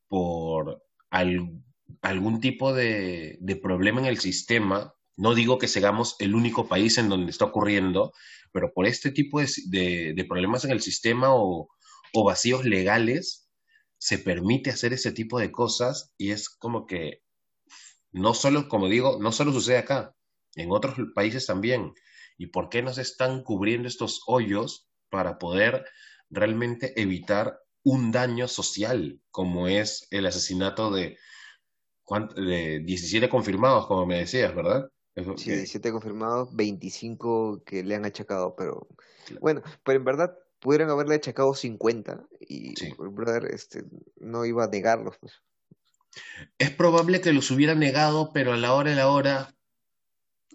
por 0.07 0.83
algún 1.09 2.41
tipo 2.41 2.73
de, 2.73 3.39
problema 3.61 4.01
en 4.01 4.07
el 4.07 4.19
sistema, 4.19 4.93
no 5.17 5.35
digo 5.35 5.57
que 5.57 5.67
seamos 5.67 6.15
el 6.19 6.35
único 6.35 6.67
país 6.67 6.97
en 6.97 7.09
donde 7.09 7.31
está 7.31 7.45
ocurriendo, 7.45 8.13
pero 8.51 8.73
por 8.73 8.87
este 8.87 9.11
tipo 9.11 9.39
de, 9.41 10.25
problemas 10.27 10.65
en 10.65 10.71
el 10.71 10.81
sistema 10.81 11.33
o, 11.33 11.69
o 12.13 12.23
vacíos 12.23 12.65
legales, 12.65 13.50
se 14.01 14.17
permite 14.17 14.71
hacer 14.71 14.93
ese 14.93 15.11
tipo 15.11 15.39
de 15.39 15.51
cosas 15.51 16.11
y 16.17 16.31
es 16.31 16.49
como 16.49 16.87
que 16.87 17.21
no 18.11 18.33
solo, 18.33 18.67
como 18.67 18.87
digo, 18.87 19.19
no 19.21 19.31
solo 19.31 19.53
sucede 19.53 19.77
acá, 19.77 20.15
en 20.55 20.71
otros 20.71 20.95
países 21.13 21.45
también. 21.45 21.93
¿Y 22.35 22.47
por 22.47 22.69
qué 22.69 22.81
no 22.81 22.91
se 22.91 23.03
están 23.03 23.43
cubriendo 23.43 23.87
estos 23.87 24.23
hoyos 24.25 24.89
para 25.09 25.37
poder 25.37 25.85
realmente 26.31 26.99
evitar 26.99 27.59
un 27.83 28.11
daño 28.11 28.47
social, 28.47 29.21
como 29.29 29.67
es 29.67 30.07
el 30.09 30.25
asesinato 30.25 30.89
de, 30.89 31.19
de 32.35 32.79
17 32.83 33.29
confirmados, 33.29 33.85
como 33.85 34.07
me 34.07 34.17
decías, 34.17 34.55
¿verdad? 34.55 34.89
sí, 35.35 35.51
17 35.51 35.91
confirmados, 35.91 36.49
25 36.55 37.63
que 37.63 37.83
le 37.83 37.93
han 37.93 38.05
achacado, 38.05 38.55
pero 38.55 38.87
bueno, 39.41 39.61
pero 39.83 39.99
en 39.99 40.05
verdad 40.05 40.35
pudieran 40.61 40.89
haberle 40.89 41.15
achacado 41.15 41.53
50 41.53 42.27
y 42.39 42.73
el 42.83 43.09
brother 43.09 43.45
este, 43.51 43.83
no 44.17 44.45
iba 44.45 44.63
a 44.63 44.69
negarlos. 44.69 45.17
Pues. 45.17 45.33
Es 46.57 46.69
probable 46.71 47.19
que 47.19 47.33
los 47.33 47.51
hubiera 47.51 47.75
negado, 47.75 48.31
pero 48.33 48.53
a 48.53 48.57
la 48.57 48.73
hora 48.73 48.91
de 48.91 48.95
la 48.95 49.09
hora 49.09 49.53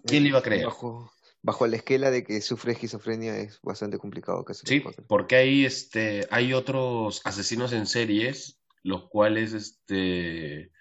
¿Quién 0.05 0.23
le 0.23 0.29
iba 0.29 0.39
a 0.39 0.43
creer? 0.43 0.65
Bajo, 0.65 1.11
bajo 1.41 1.67
la 1.67 1.75
esquela 1.75 2.09
de 2.09 2.23
que 2.23 2.41
sufre 2.41 2.71
esquizofrenia 2.71 3.37
es 3.37 3.59
bastante 3.61 3.97
complicado 3.97 4.45
que 4.45 4.53
Sí, 4.53 4.81
porque 5.07 5.35
hay, 5.35 5.65
este, 5.65 6.25
hay 6.31 6.53
otros 6.53 7.21
asesinos 7.25 7.73
en 7.73 7.85
series, 7.85 8.59
los 8.83 9.09
cuales, 9.09 9.53
este, 9.53 10.71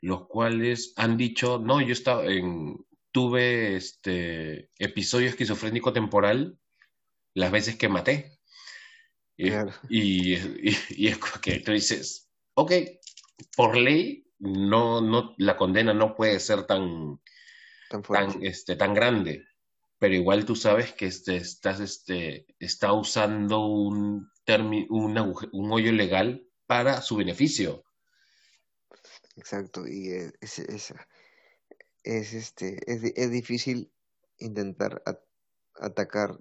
los 0.00 0.26
cuales 0.28 0.92
han 0.96 1.16
dicho, 1.16 1.58
no, 1.58 1.80
yo 1.80 1.92
estaba 1.92 2.26
en, 2.26 2.84
tuve 3.10 3.76
este 3.76 4.70
episodio 4.78 5.28
esquizofrénico 5.28 5.92
temporal 5.92 6.58
las 7.34 7.50
veces 7.50 7.76
que 7.76 7.88
maté. 7.88 8.38
Y, 9.36 9.50
y, 9.88 10.36
y, 10.90 11.08
es 11.08 11.18
que 11.40 11.60
tú 11.60 11.72
dices, 11.72 12.30
ok, 12.54 12.72
por 13.56 13.76
ley, 13.76 14.26
no, 14.38 15.00
no, 15.00 15.34
la 15.38 15.56
condena 15.56 15.94
no 15.94 16.14
puede 16.14 16.38
ser 16.40 16.64
tan, 16.64 17.20
tan, 17.88 18.42
este, 18.42 18.76
tan 18.76 18.94
grande, 18.94 19.44
pero 19.98 20.14
igual 20.14 20.44
tú 20.44 20.56
sabes 20.56 20.92
que 20.92 21.06
este, 21.06 21.36
estás 21.36 21.80
este, 21.80 22.46
está 22.58 22.92
usando 22.92 23.66
un, 23.66 24.30
un, 24.90 25.34
un 25.52 25.72
hoyo 25.72 25.92
legal 25.92 26.46
para 26.66 27.00
su 27.00 27.16
beneficio. 27.16 27.84
Exacto, 29.36 29.86
y 29.86 30.10
es, 30.10 30.58
es, 30.58 30.94
es, 32.02 32.34
este, 32.34 32.78
es, 32.86 33.04
es 33.16 33.30
difícil 33.30 33.92
intentar 34.38 35.02
atacar 35.76 36.38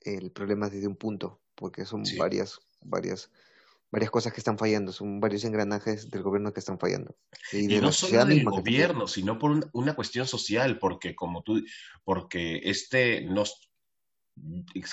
el 0.00 0.32
problema 0.32 0.68
desde 0.68 0.88
un 0.88 0.96
punto, 0.96 1.43
porque 1.54 1.84
son 1.84 2.04
varias, 2.18 2.60
varias 2.80 3.30
varias 3.94 4.10
cosas 4.10 4.32
que 4.32 4.40
están 4.40 4.58
fallando, 4.58 4.92
son 4.92 5.20
varios 5.20 5.44
engranajes 5.44 6.10
del 6.10 6.24
gobierno 6.24 6.52
que 6.52 6.58
están 6.58 6.80
fallando. 6.80 7.14
Y, 7.52 7.68
no 7.78 7.92
solo 7.92 8.24
del 8.24 8.44
gobierno, 8.44 9.06
sino 9.06 9.38
por 9.38 9.70
una 9.72 9.94
cuestión 9.94 10.26
social, 10.26 10.80
porque 10.80 11.14
como 11.14 11.44
tú, 11.44 11.62
porque 12.02 12.60
este 12.64 13.22
nos 13.22 13.70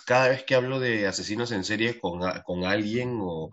cada 0.05 0.30
vez 0.30 0.43
que 0.43 0.53
hablo 0.53 0.80
de 0.80 1.07
asesinos 1.07 1.51
en 1.51 1.64
serie 1.64 1.99
con, 1.99 2.22
con 2.45 2.64
alguien 2.64 3.18
o 3.20 3.49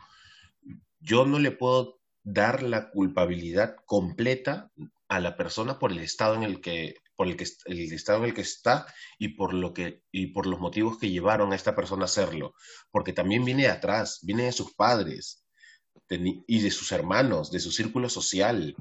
yo 1.00 1.24
no 1.24 1.38
le 1.38 1.50
puedo 1.50 1.98
dar 2.22 2.62
la 2.62 2.90
culpabilidad 2.90 3.76
completa 3.86 4.70
a 5.08 5.18
la 5.18 5.38
persona 5.38 5.78
por 5.78 5.92
el 5.92 6.00
estado 6.00 6.34
en 6.34 6.42
el 6.42 6.60
que 6.60 6.96
por 7.18 7.26
el, 7.26 7.36
que, 7.36 7.46
el 7.64 7.92
estado 7.92 8.20
en 8.20 8.26
el 8.26 8.34
que 8.34 8.42
está 8.42 8.86
y 9.18 9.30
por, 9.30 9.52
lo 9.52 9.74
que, 9.74 10.04
y 10.12 10.28
por 10.28 10.46
los 10.46 10.60
motivos 10.60 10.98
que 10.98 11.10
llevaron 11.10 11.52
a 11.52 11.56
esta 11.56 11.74
persona 11.74 12.02
a 12.02 12.04
hacerlo. 12.04 12.54
Porque 12.92 13.12
también 13.12 13.44
viene 13.44 13.64
de 13.64 13.70
atrás, 13.70 14.20
viene 14.22 14.44
de 14.44 14.52
sus 14.52 14.72
padres 14.74 15.44
y 16.08 16.60
de 16.60 16.70
sus 16.70 16.92
hermanos, 16.92 17.50
de 17.50 17.58
su 17.58 17.72
círculo 17.72 18.08
social. 18.08 18.76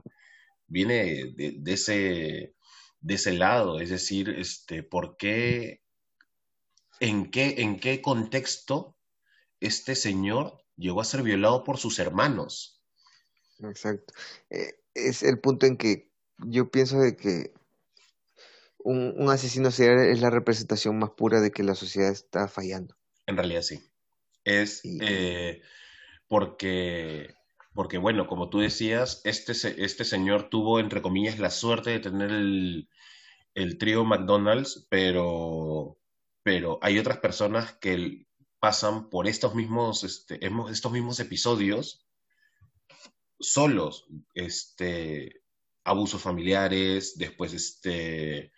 Viene 0.68 1.34
de, 1.36 1.74
ese, 1.74 2.54
de 3.00 3.14
ese 3.16 3.32
lado. 3.32 3.80
Es 3.80 3.90
decir, 3.90 4.30
este, 4.30 4.84
¿por 4.84 5.18
qué, 5.18 5.82
en, 7.00 7.32
qué, 7.32 7.56
¿en 7.58 7.80
qué 7.80 8.04
contexto 8.04 9.00
este 9.60 9.96
señor 9.96 10.64
llegó 10.76 11.02
a 11.02 11.06
ser 11.06 11.24
violado 11.24 11.64
por 11.64 11.80
sus 11.80 11.98
hermanos? 11.98 12.84
Exacto. 13.64 14.14
Eh, 14.52 14.76
es 14.94 15.24
el 15.24 15.40
punto 15.40 15.66
en 15.66 15.76
que 15.76 16.12
yo 16.46 16.70
pienso 16.70 17.00
de 17.00 17.18
que 17.18 17.58
un, 18.88 19.30
asesino 19.30 19.70
serial 19.70 20.08
es 20.08 20.22
la 20.22 20.30
representación 20.30 20.98
más 20.98 21.12
pura 21.12 21.42
de 21.42 21.52
que 21.52 21.64
la 21.64 21.76
sociedad 21.76 22.12
está 22.12 22.48
fallando. 22.48 22.96
En 23.26 23.36
realidad 23.36 23.62
sí. 23.62 23.82
Es 24.46 24.82
eh, 25.02 25.62
porque, 26.28 27.36
porque, 27.74 27.98
bueno, 27.98 28.28
como 28.28 28.50
tú 28.50 28.60
decías, 28.60 29.22
este, 29.26 29.52
este 29.84 30.06
señor 30.06 30.50
tuvo, 30.50 30.80
entre 30.80 31.02
comillas, 31.02 31.38
la 31.38 31.50
suerte 31.50 31.90
de 31.90 32.00
tener 32.00 32.32
el, 32.32 32.90
el 33.56 33.78
trío 33.78 34.06
McDonald's, 34.06 34.88
pero, 34.90 36.00
pero 36.42 36.80
hay 36.82 36.98
otras 36.98 37.18
personas 37.18 37.74
que 37.74 38.26
pasan 38.60 39.10
por 39.10 39.28
estos 39.28 39.54
mismos, 39.54 40.06
este, 40.06 40.40
estos 40.72 40.92
mismos 40.94 41.20
episodios 41.20 42.08
solos, 43.40 44.08
este, 44.34 45.42
abusos 45.84 46.22
familiares, 46.22 47.18
después 47.18 47.54
este, 47.54 48.54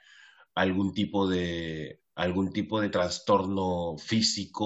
algún 0.60 0.93
tipo 0.93 1.28
de 1.30 2.01
algún 2.16 2.51
tipo 2.51 2.82
de 2.82 2.89
trastorno 2.89 3.97
físico 3.97 4.66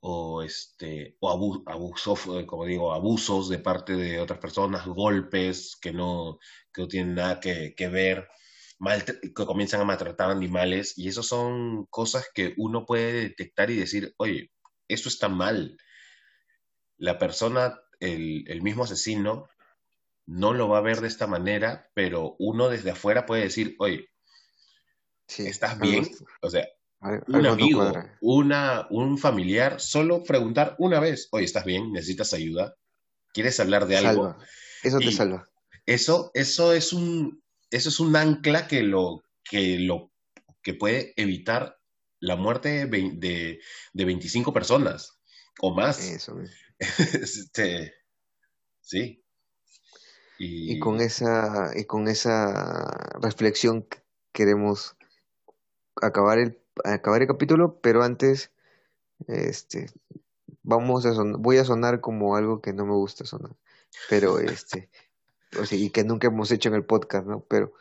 o, 0.00 0.42
este 0.42 1.16
o 1.20 1.28
abuso, 1.30 2.14
como 2.46 2.64
digo 2.64 2.94
abusos 2.94 3.50
de 3.50 3.58
parte 3.58 3.94
de 3.94 4.18
otras 4.18 4.38
personas 4.38 4.86
golpes 4.86 5.76
que 5.82 5.92
no 5.92 6.38
que 6.72 6.82
no 6.82 6.88
tienen 6.88 7.14
nada 7.16 7.38
que, 7.38 7.74
que 7.76 7.88
ver 7.88 8.28
que 9.36 9.44
comienzan 9.44 9.82
a 9.82 9.84
maltratar 9.84 10.30
animales 10.30 10.96
y 10.96 11.08
eso 11.08 11.22
son 11.22 11.84
cosas 11.86 12.30
que 12.32 12.54
uno 12.56 12.86
puede 12.86 13.12
detectar 13.28 13.70
y 13.70 13.76
decir 13.76 14.14
oye 14.16 14.50
esto 14.86 15.10
está 15.10 15.28
mal 15.28 15.76
la 16.96 17.18
persona 17.18 17.78
el, 18.00 18.44
el 18.48 18.62
mismo 18.62 18.84
asesino 18.84 19.48
no 20.28 20.52
lo 20.52 20.68
va 20.68 20.78
a 20.78 20.82
ver 20.82 21.00
de 21.00 21.08
esta 21.08 21.26
manera 21.26 21.90
pero 21.94 22.36
uno 22.38 22.68
desde 22.68 22.90
afuera 22.90 23.26
puede 23.26 23.42
decir 23.42 23.74
oye 23.78 24.08
¿Estás 25.36 25.78
bien? 25.78 26.08
O 26.40 26.50
sea, 26.50 26.66
un 27.00 27.46
amigo, 27.46 27.92
una, 28.20 28.86
un 28.90 29.18
familiar, 29.18 29.80
solo 29.80 30.24
preguntar 30.24 30.74
una 30.78 31.00
vez, 31.00 31.28
oye, 31.32 31.44
¿estás 31.44 31.64
bien? 31.64 31.92
¿Necesitas 31.92 32.32
ayuda? 32.32 32.74
¿Quieres 33.32 33.60
hablar 33.60 33.86
de 33.86 33.98
algo? 33.98 34.36
Eso 34.82 34.98
te 34.98 35.12
salva. 35.12 35.48
Eso, 35.86 36.30
eso 36.34 36.72
es 36.72 36.92
un, 36.92 37.42
eso 37.70 37.88
es 37.88 38.00
un 38.00 38.16
ancla 38.16 38.66
que 38.66 38.82
lo, 38.82 39.22
que 39.44 39.78
lo, 39.78 40.12
que 40.62 40.74
puede 40.74 41.12
evitar 41.16 41.78
la 42.20 42.36
muerte 42.36 42.86
de, 42.86 43.60
de, 43.92 44.04
25 44.04 44.52
personas 44.52 45.20
o 45.60 45.74
más. 45.74 46.00
Eso. 46.00 46.36
este, 46.98 47.94
sí. 48.80 49.22
Y... 50.38 50.78
con 50.78 51.00
esa, 51.00 51.72
y 51.74 51.84
con 51.84 52.08
esa 52.08 53.12
reflexión 53.20 53.86
queremos 54.32 54.96
acabar 56.00 56.38
el, 56.38 56.58
acabar 56.84 57.22
el 57.22 57.28
capítulo, 57.28 57.80
pero 57.80 58.04
antes, 58.04 58.52
este, 59.26 59.90
vamos 60.62 61.06
a 61.06 61.12
voy 61.38 61.58
a 61.58 61.64
sonar 61.64 62.00
como 62.00 62.36
algo 62.36 62.60
que 62.60 62.72
no 62.72 62.86
me 62.86 62.92
gusta 62.92 63.24
sonar, 63.24 63.56
pero 64.08 64.38
este, 64.38 64.88
o 65.60 65.64
sea, 65.64 65.76
y 65.76 65.90
que 65.90 66.04
nunca 66.04 66.28
hemos 66.28 66.50
hecho 66.52 66.68
en 66.68 66.76
el 66.76 66.84
podcast, 66.84 67.26
¿no? 67.26 67.40
Pero, 67.48 67.72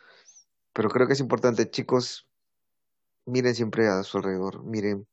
pero 0.73 0.89
creo 0.89 1.05
que 1.05 1.13
es 1.13 1.19
importante, 1.19 1.69
chicos, 1.69 2.27
miren 3.25 3.53
siempre 3.53 3.87
a 3.87 4.01
su 4.03 4.17
alrededor, 4.17 4.63
miren 4.63 5.05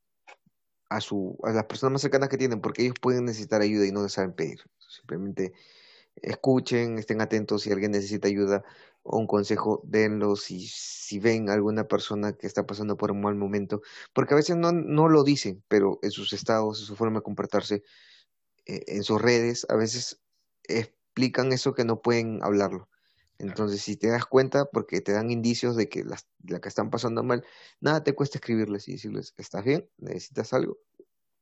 a 0.89 1.01
su, 1.01 1.39
a 1.43 1.51
las 1.51 1.65
personas 1.65 1.93
más 1.93 2.03
cercanas 2.03 2.29
que 2.29 2.39
tienen, 2.39 2.61
porque 2.61 2.83
ellos 2.83 2.97
pueden 3.01 3.25
necesitar 3.25 3.61
ayuda 3.61 3.87
y 3.87 3.93
no 3.93 4.09
saben 4.09 4.33
pedir. 4.33 4.61
Simplemente 4.79 5.53
escuchen, 6.23 6.99
estén 6.99 7.21
atentos 7.21 7.62
si 7.62 7.73
alguien 7.73 7.93
necesita 7.93 8.29
ayuda 8.29 8.65
o 9.03 9.19
un 9.19 9.27
consejo, 9.27 9.83
denlo 9.85 10.37
si, 10.37 10.67
si 10.67 11.19
ven 11.19 11.51
alguna 11.51 11.87
persona 11.87 12.33
que 12.33 12.47
está 12.47 12.67
pasando 12.67 12.97
por 12.97 13.11
un 13.12 13.21
mal 13.21 13.35
momento, 13.35 13.83
porque 14.12 14.35
a 14.35 14.37
veces 14.37 14.57
no, 14.57 14.73
no 14.73 15.09
lo 15.09 15.25
dicen, 15.25 15.62
pero 15.69 15.99
en 16.03 16.11
sus 16.11 16.33
estados, 16.33 16.81
en 16.81 16.87
su 16.87 16.97
forma 16.97 17.19
de 17.19 17.25
comportarse, 17.25 17.83
eh, 18.67 18.85
en 18.87 19.03
sus 19.03 19.21
redes, 19.21 19.67
a 19.69 19.77
veces 19.77 20.21
explican 20.65 21.53
eso 21.53 21.75
que 21.75 21.85
no 21.85 22.01
pueden 22.01 22.43
hablarlo. 22.43 22.89
Entonces, 23.39 23.83
si 23.83 23.97
te 23.97 24.09
das 24.09 24.27
cuenta, 24.27 24.67
porque 24.67 25.01
te 25.01 25.12
dan 25.12 25.31
indicios 25.31 25.77
de 25.77 25.89
que 25.89 26.05
las, 26.05 26.27
la 26.45 26.61
que 26.61 26.69
están 26.69 26.91
pasando 26.91 27.23
mal, 27.23 27.45
nada 27.81 28.05
te 28.05 28.15
cuesta 28.15 28.39
escribirles 28.39 28.89
y 28.89 28.93
decirles, 28.93 29.35
¿estás 29.37 29.65
bien? 29.65 29.91
¿Necesitas 29.99 30.53
algo? 30.55 30.79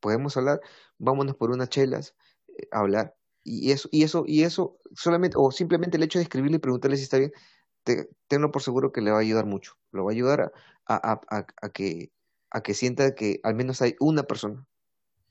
¿Podemos 0.00 0.36
hablar? 0.36 0.60
Vámonos 0.98 1.36
por 1.36 1.50
unas 1.50 1.68
chelas, 1.68 2.16
eh, 2.48 2.66
hablar 2.72 3.14
y 3.44 3.72
eso, 3.72 3.88
y 3.90 4.04
eso, 4.04 4.24
y 4.26 4.42
eso, 4.42 4.78
solamente, 4.94 5.36
o 5.38 5.50
simplemente 5.50 5.96
el 5.96 6.02
hecho 6.02 6.18
de 6.18 6.24
escribirle 6.24 6.56
y 6.56 6.60
preguntarle 6.60 6.96
si 6.96 7.04
está 7.04 7.18
bien, 7.18 7.32
te, 7.84 8.08
tenlo 8.28 8.50
por 8.50 8.62
seguro 8.62 8.92
que 8.92 9.00
le 9.00 9.10
va 9.10 9.18
a 9.18 9.20
ayudar 9.20 9.46
mucho. 9.46 9.76
Lo 9.90 10.04
va 10.04 10.10
a 10.10 10.14
ayudar 10.14 10.52
a, 10.86 11.10
a, 11.12 11.20
a, 11.60 11.68
que, 11.70 12.12
a 12.50 12.62
que 12.62 12.74
sienta 12.74 13.14
que 13.14 13.40
al 13.42 13.54
menos 13.54 13.82
hay 13.82 13.96
una 13.98 14.22
persona 14.24 14.66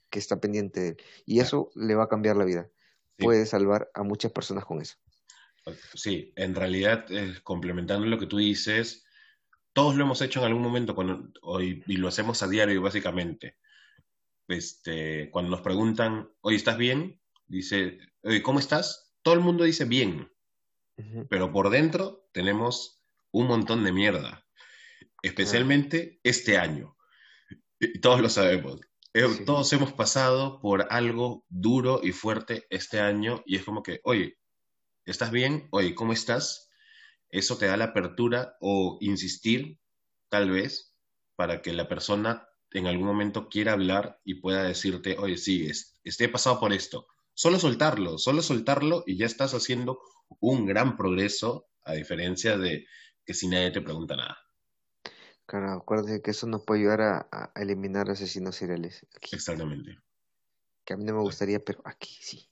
que 0.09 0.19
está 0.19 0.39
pendiente 0.41 0.79
de 0.79 0.87
él. 0.89 0.97
Y 1.25 1.39
eso 1.39 1.71
le 1.75 1.95
va 1.95 2.03
a 2.03 2.09
cambiar 2.09 2.35
la 2.35 2.45
vida. 2.45 2.69
Puede 3.17 3.45
salvar 3.45 3.89
a 3.93 4.03
muchas 4.03 4.31
personas 4.31 4.65
con 4.65 4.81
eso. 4.81 4.97
Sí, 5.93 6.33
en 6.35 6.55
realidad, 6.55 7.05
eh, 7.11 7.35
complementando 7.43 8.07
lo 8.07 8.17
que 8.17 8.25
tú 8.25 8.37
dices, 8.37 9.05
todos 9.73 9.95
lo 9.95 10.03
hemos 10.03 10.21
hecho 10.21 10.39
en 10.39 10.47
algún 10.47 10.63
momento 10.63 10.95
cuando, 10.95 11.29
hoy, 11.43 11.83
y 11.85 11.97
lo 11.97 12.07
hacemos 12.07 12.41
a 12.41 12.47
diario 12.47 12.81
básicamente. 12.81 13.57
Este, 14.47 15.29
cuando 15.29 15.51
nos 15.51 15.61
preguntan, 15.61 16.29
oye, 16.41 16.57
¿estás 16.57 16.77
bien? 16.77 17.20
Dice, 17.51 17.99
¿cómo 18.43 18.59
estás? 18.59 19.13
Todo 19.21 19.33
el 19.35 19.41
mundo 19.41 19.65
dice 19.65 19.85
bien, 19.85 20.31
pero 21.29 21.51
por 21.51 21.69
dentro 21.69 22.27
tenemos 22.31 23.03
un 23.31 23.47
montón 23.47 23.83
de 23.83 23.91
mierda, 23.91 24.45
especialmente 25.21 26.19
este 26.23 26.57
año. 26.57 26.97
Y 27.79 27.99
todos 27.99 28.21
lo 28.21 28.29
sabemos. 28.29 28.79
Eh, 29.13 29.43
todos 29.45 29.71
hemos 29.73 29.91
pasado 29.91 30.61
por 30.61 30.87
algo 30.89 31.45
duro 31.49 31.99
y 32.01 32.13
fuerte 32.13 32.65
este 32.69 33.01
año 33.01 33.43
y 33.45 33.57
es 33.57 33.63
como 33.65 33.83
que, 33.83 33.99
oye, 34.05 34.37
¿estás 35.05 35.31
bien? 35.31 35.67
Oye, 35.71 35.93
¿cómo 35.93 36.13
estás? 36.13 36.69
Eso 37.29 37.57
te 37.57 37.65
da 37.65 37.75
la 37.75 37.85
apertura 37.85 38.55
o 38.61 38.97
insistir, 39.01 39.79
tal 40.29 40.51
vez, 40.51 40.95
para 41.35 41.61
que 41.61 41.73
la 41.73 41.89
persona 41.89 42.47
en 42.71 42.87
algún 42.87 43.07
momento 43.07 43.49
quiera 43.49 43.73
hablar 43.73 44.21
y 44.23 44.35
pueda 44.35 44.63
decirte, 44.63 45.17
oye, 45.17 45.37
sí, 45.37 45.69
estoy 46.03 46.27
pasado 46.27 46.59
por 46.59 46.71
esto, 46.71 47.07
Solo 47.41 47.57
soltarlo, 47.57 48.19
solo 48.19 48.43
soltarlo 48.43 49.03
y 49.07 49.17
ya 49.17 49.25
estás 49.25 49.55
haciendo 49.55 49.99
un 50.41 50.67
gran 50.67 50.95
progreso, 50.95 51.71
a 51.83 51.93
diferencia 51.93 52.55
de 52.55 52.85
que 53.25 53.33
si 53.33 53.47
nadie 53.47 53.71
te 53.71 53.81
pregunta 53.81 54.15
nada. 54.15 54.37
Claro, 55.47 55.71
acuérdate 55.71 56.21
que 56.21 56.29
eso 56.29 56.45
nos 56.45 56.63
puede 56.63 56.81
ayudar 56.81 57.01
a, 57.01 57.51
eliminar 57.55 58.11
asesinos 58.11 58.57
seriales. 58.57 59.07
Exactamente. 59.31 59.97
Que 60.85 60.93
a 60.93 60.97
mí 60.97 61.03
no 61.03 61.15
me 61.15 61.21
gustaría, 61.21 61.59
pero 61.59 61.81
aquí 61.83 62.15
sí. 62.21 62.47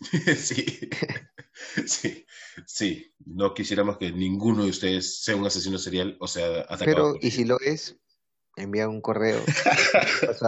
sí. 0.36 0.90
sí, 1.86 2.26
sí. 2.66 3.14
No 3.26 3.54
quisiéramos 3.54 3.96
que 3.96 4.10
ninguno 4.10 4.64
de 4.64 4.70
ustedes 4.70 5.22
sea 5.22 5.36
un 5.36 5.46
asesino 5.46 5.78
serial 5.78 6.16
o 6.18 6.26
sea 6.26 6.62
atacado. 6.62 6.84
Pero, 6.84 7.14
y 7.20 7.30
si 7.30 7.44
lo 7.44 7.60
es, 7.60 7.96
envía 8.56 8.88
un 8.88 9.00
correo 9.00 9.40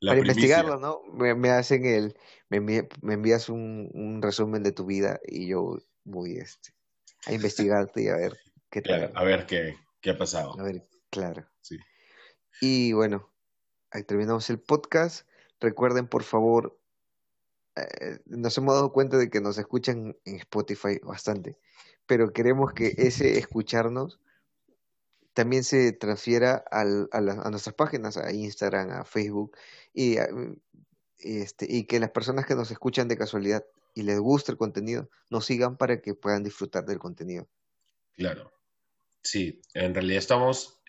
para 0.00 0.18
investigarlo, 0.18 0.78
¿no? 0.78 1.02
Me, 1.14 1.50
hacen 1.50 1.84
el, 1.84 2.16
me, 2.48 2.60
me 2.60 3.14
envías 3.14 3.48
un, 3.48 3.90
un, 3.94 4.22
resumen 4.22 4.62
de 4.62 4.72
tu 4.72 4.84
vida 4.84 5.18
y 5.26 5.48
yo 5.48 5.78
voy 6.04 6.36
este, 6.36 6.74
a 7.26 7.32
investigarte 7.32 8.02
y 8.02 8.08
a 8.08 8.16
ver 8.16 8.38
qué 8.70 8.82
tal. 8.82 9.10
a 9.14 9.24
ver 9.24 9.46
qué, 9.46 9.76
qué 10.00 10.10
ha 10.10 10.18
pasado. 10.18 10.58
A 10.60 10.62
ver, 10.62 10.86
claro. 11.10 11.46
Sí. 11.62 11.78
Y 12.60 12.92
bueno, 12.92 13.32
ahí 13.90 14.04
terminamos 14.04 14.48
el 14.50 14.60
podcast. 14.60 15.26
Recuerden, 15.58 16.06
por 16.06 16.22
favor, 16.22 16.78
eh, 17.76 18.18
nos 18.26 18.56
hemos 18.58 18.74
dado 18.74 18.92
cuenta 18.92 19.16
de 19.16 19.30
que 19.30 19.40
nos 19.40 19.56
escuchan 19.56 20.16
en 20.24 20.36
Spotify 20.36 20.98
bastante, 21.02 21.58
pero 22.06 22.32
queremos 22.32 22.72
que 22.74 22.94
ese 22.98 23.38
escucharnos 23.38 24.20
también 25.34 25.64
se 25.64 25.92
transfiera 25.92 26.62
al, 26.70 27.08
a, 27.12 27.18
a, 27.18 27.50
nuestras 27.50 27.74
páginas, 27.74 28.16
a 28.16 28.32
Instagram, 28.32 28.90
a 28.90 29.04
Facebook, 29.04 29.56
y, 29.94 30.16
este, 31.18 31.66
y 31.68 31.84
que 31.84 32.00
las 32.00 32.10
personas 32.10 32.46
que 32.46 32.54
nos 32.54 32.70
escuchan 32.70 33.08
de 33.08 33.16
casualidad 33.16 33.64
y 33.94 34.02
les 34.02 34.18
guste 34.18 34.52
el 34.52 34.58
contenido, 34.58 35.08
nos 35.30 35.46
sigan 35.46 35.76
para 35.76 36.00
que 36.00 36.14
puedan 36.14 36.42
disfrutar 36.42 36.84
del 36.84 36.98
contenido. 36.98 37.48
Claro. 38.14 38.52
Sí, 39.22 39.60
en 39.74 39.94
realidad 39.94 40.18
estamos 40.18 40.82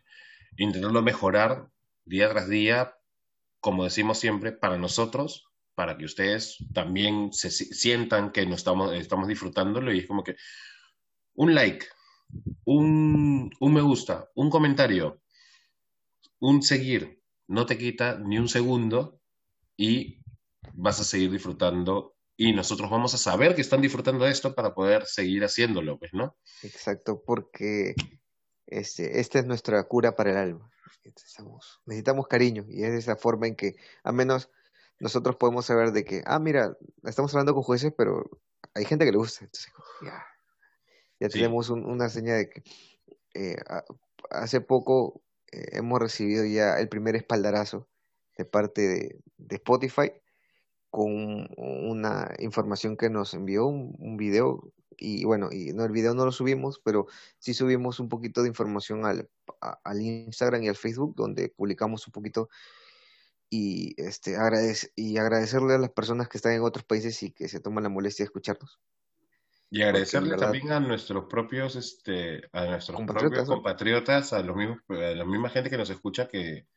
intentando 0.58 1.02
mejorar 1.02 1.70
día 2.06 2.30
tras 2.30 2.48
día, 2.50 2.98
como 3.60 3.84
decimos 3.84 4.20
siempre, 4.20 4.52
para 4.52 4.78
nosotros, 4.78 5.48
para 5.76 5.98
que 5.98 6.06
ustedes 6.06 6.58
también 6.74 7.34
se 7.34 7.50
sientan 7.52 8.32
que 8.32 8.46
nos 8.46 8.58
estamos, 8.60 8.94
estamos 8.94 9.28
disfrutándolo 9.28 9.94
y 9.94 10.00
es 10.00 10.08
como 10.08 10.24
que 10.24 10.36
un 11.36 11.56
like, 11.56 11.86
un, 12.66 13.52
me 13.60 13.82
gusta, 13.82 14.30
un 14.36 14.50
comentario, 14.50 15.22
un 16.40 16.62
seguir, 16.62 17.22
no 17.48 17.66
te 17.66 17.78
quita 17.78 18.18
ni 18.20 18.38
un 18.38 18.48
segundo 18.48 19.20
y 19.78 20.20
vas 20.74 21.00
a 21.00 21.04
seguir 21.04 21.32
disfrutando 21.32 22.16
y 22.36 22.54
nosotros 22.54 22.90
vamos 22.90 23.14
a 23.14 23.18
saber 23.18 23.56
que 23.56 23.62
están 23.62 23.82
disfrutando 23.82 24.26
de 24.26 24.32
esto 24.32 24.56
para 24.56 24.74
poder 24.74 25.06
seguir 25.06 25.44
haciéndolo, 25.44 26.00
pues, 26.00 26.14
¿no? 26.14 26.36
Exacto, 26.64 27.22
porque 27.24 27.96
este, 28.66 29.20
esta 29.20 29.40
es 29.40 29.46
nuestra 29.46 29.84
cura 29.84 30.16
para 30.16 30.32
el 30.32 30.38
alma. 30.38 30.72
Necesitamos, 31.86 32.28
cariño 32.28 32.66
y 32.68 32.84
es 32.84 32.94
esa 32.94 33.16
forma 33.16 33.48
en 33.48 33.56
que, 33.56 33.76
al 34.04 34.14
menos, 34.14 34.50
nosotros 35.00 35.36
podemos 35.36 35.66
saber 35.66 35.92
de 35.92 36.06
que, 36.06 36.24
ah, 36.26 36.40
mira, 36.40 36.76
estamos 37.04 37.34
hablando 37.34 37.54
con 37.54 37.64
jueces, 37.64 37.94
pero 37.96 38.30
hay 38.74 38.86
gente 38.86 39.06
que 39.06 39.12
le 39.12 39.18
gusta. 39.18 39.44
Entonces, 39.44 39.72
ya, 40.02 40.26
ya 41.20 41.30
tenemos 41.30 41.70
una 41.70 42.10
señal 42.10 42.38
de 42.38 42.50
que 42.50 42.64
eh, 43.34 43.58
hace 44.30 44.62
poco 44.62 45.22
eh, 45.52 45.70
hemos 45.74 46.00
recibido 46.00 46.46
ya 46.46 46.80
el 46.80 46.90
primer 46.90 47.16
espaldarazo 47.16 47.88
de 48.38 48.46
parte 48.46 48.82
de, 48.82 49.20
de 49.38 49.56
Spotify 49.56 50.12
con 50.90 51.48
una 51.58 52.32
información 52.38 52.98
que 52.98 53.10
nos 53.10 53.34
envió, 53.34 53.66
un, 53.66 53.96
un, 53.98 54.16
video, 54.16 54.72
y 54.96 55.26
bueno, 55.26 55.50
y 55.52 55.74
no, 55.74 55.86
el 55.86 55.92
video 55.92 56.14
no 56.14 56.24
lo 56.24 56.32
subimos, 56.32 56.80
pero 56.84 57.08
sí 57.40 57.56
subimos 57.56 58.00
un 58.00 58.10
poquito 58.10 58.44
de 58.44 58.50
información 58.50 59.04
al, 59.06 59.28
a, 59.60 59.80
al 59.84 60.02
Instagram 60.02 60.62
y 60.62 60.68
al 60.68 60.76
Facebook, 60.76 61.16
donde 61.16 61.50
publicamos 61.50 62.06
un 62.06 62.12
poquito 62.12 62.48
y, 63.54 63.94
este, 63.98 64.36
agradece, 64.36 64.92
y 64.96 65.18
agradecerle 65.18 65.76
a 65.76 65.78
las 65.78 65.92
personas 65.92 66.28
que 66.28 66.38
están 66.38 66.54
en 66.54 66.62
otros 66.62 66.86
países 66.86 67.22
y 67.22 67.32
que 67.32 67.48
se 67.48 67.60
toman 67.60 67.84
la 67.84 67.90
molestia 67.90 68.24
de 68.24 68.28
escucharnos. 68.28 68.80
Y 69.74 69.82
agradecerle 69.82 70.30
verdad, 70.30 70.52
también 70.52 70.72
a 70.72 70.80
nuestros 70.80 71.26
propios, 71.26 71.76
este, 71.76 72.48
a 72.52 72.66
nuestros 72.66 72.96
compatriotas, 72.96 73.40
propios 73.40 73.50
compatriotas, 73.50 74.32
a 74.32 74.44
los 74.44 74.56
mismos, 74.56 74.78
a 74.88 75.16
la 75.16 75.26
misma 75.26 75.50
gente 75.50 75.72
que 75.72 75.78
nos 75.78 75.90
escucha 75.90 76.28
que, 76.28 76.68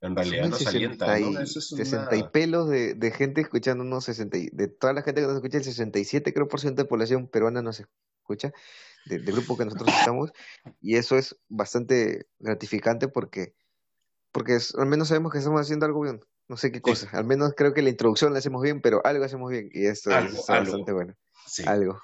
en 0.00 0.16
realidad 0.16 0.48
nos 0.48 0.58
60 0.58 1.04
alienta, 1.04 1.20
y, 1.20 1.34
¿no? 1.34 1.40
Eso 1.40 1.58
es 1.58 1.68
60 1.68 2.08
una... 2.08 2.16
y 2.16 2.22
pelos 2.30 2.70
de, 2.70 2.94
de, 2.94 3.10
gente 3.10 3.42
escuchándonos, 3.42 4.06
60 4.06 4.38
y, 4.38 4.48
de 4.54 4.68
toda 4.68 4.94
la 4.94 5.02
gente 5.02 5.20
que 5.20 5.26
nos 5.26 5.36
escucha, 5.36 5.58
el 5.58 5.64
67 5.64 6.32
creo 6.32 6.48
por 6.48 6.60
ciento 6.60 6.80
de 6.80 6.88
población 6.88 7.28
peruana 7.28 7.60
nos 7.60 7.82
escucha, 8.20 8.54
del 9.04 9.22
de 9.22 9.32
grupo 9.32 9.58
que 9.58 9.66
nosotros 9.66 9.94
estamos, 9.94 10.32
y 10.80 10.96
eso 10.96 11.18
es 11.18 11.36
bastante 11.50 12.26
gratificante 12.38 13.06
porque, 13.06 13.54
porque 14.32 14.54
es, 14.54 14.74
al 14.76 14.86
menos 14.86 15.08
sabemos 15.08 15.30
que 15.30 15.40
estamos 15.40 15.60
haciendo 15.60 15.84
algo 15.84 16.00
bien, 16.00 16.20
no 16.48 16.56
sé 16.56 16.72
qué 16.72 16.80
cosa, 16.80 17.06
sí. 17.10 17.14
al 17.18 17.26
menos 17.26 17.52
creo 17.54 17.74
que 17.74 17.82
la 17.82 17.90
introducción 17.90 18.32
la 18.32 18.38
hacemos 18.38 18.62
bien, 18.62 18.80
pero 18.80 19.02
algo 19.04 19.26
hacemos 19.26 19.50
bien, 19.50 19.68
y 19.74 19.84
esto 19.84 20.10
algo, 20.10 20.38
es 20.38 20.48
algo. 20.48 20.70
bastante 20.70 20.92
bueno. 20.94 21.14
Sí. 21.46 21.64
Algo. 21.66 21.98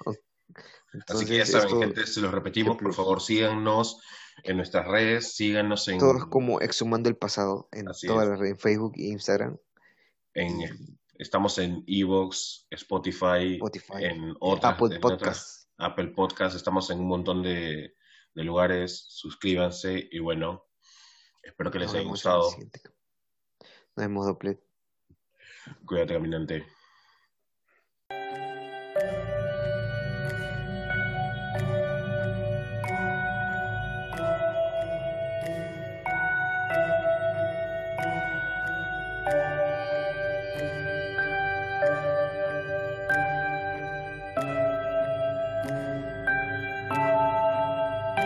Entonces, 0.93 1.15
Así 1.15 1.25
que 1.25 1.37
ya 1.37 1.45
saben, 1.45 1.67
esto, 1.67 1.79
gente, 1.79 2.07
se 2.07 2.21
los 2.21 2.31
repetimos, 2.31 2.77
por 2.77 2.93
favor, 2.93 3.21
síganos 3.21 4.01
en 4.43 4.57
nuestras 4.57 4.87
redes, 4.87 5.35
síganos 5.35 5.87
en... 5.87 5.99
Todos 5.99 6.25
como 6.27 6.59
Exhumando 6.59 7.09
el 7.09 7.15
Pasado, 7.15 7.69
en 7.71 7.85
todas 7.85 8.27
las 8.27 8.39
redes, 8.39 8.53
en 8.53 8.59
Facebook 8.59 8.93
e 8.97 9.03
Instagram. 9.03 9.57
En, 10.33 10.99
estamos 11.15 11.57
en 11.59 11.83
Evox, 11.87 12.67
Spotify, 12.71 13.55
Spotify, 13.55 14.05
en 14.05 14.35
otras... 14.39 14.73
Apple 14.73 14.95
en 14.95 15.01
Podcast. 15.01 15.21
Otras, 15.21 15.69
Apple 15.77 16.07
Podcast, 16.09 16.55
estamos 16.55 16.89
en 16.89 16.99
un 16.99 17.07
montón 17.07 17.41
de, 17.41 17.95
de, 18.33 18.43
lugares, 18.43 19.05
suscríbanse 19.07 20.09
y 20.11 20.19
bueno, 20.19 20.65
espero 21.41 21.71
que 21.71 21.79
les 21.79 21.87
Nos 21.87 21.95
haya 21.95 22.07
gustado. 22.09 22.51
Nos 22.51 23.95
vemos 23.95 24.25
doble. 24.25 24.59
Cuídate, 25.85 26.13
caminante. 26.13 26.65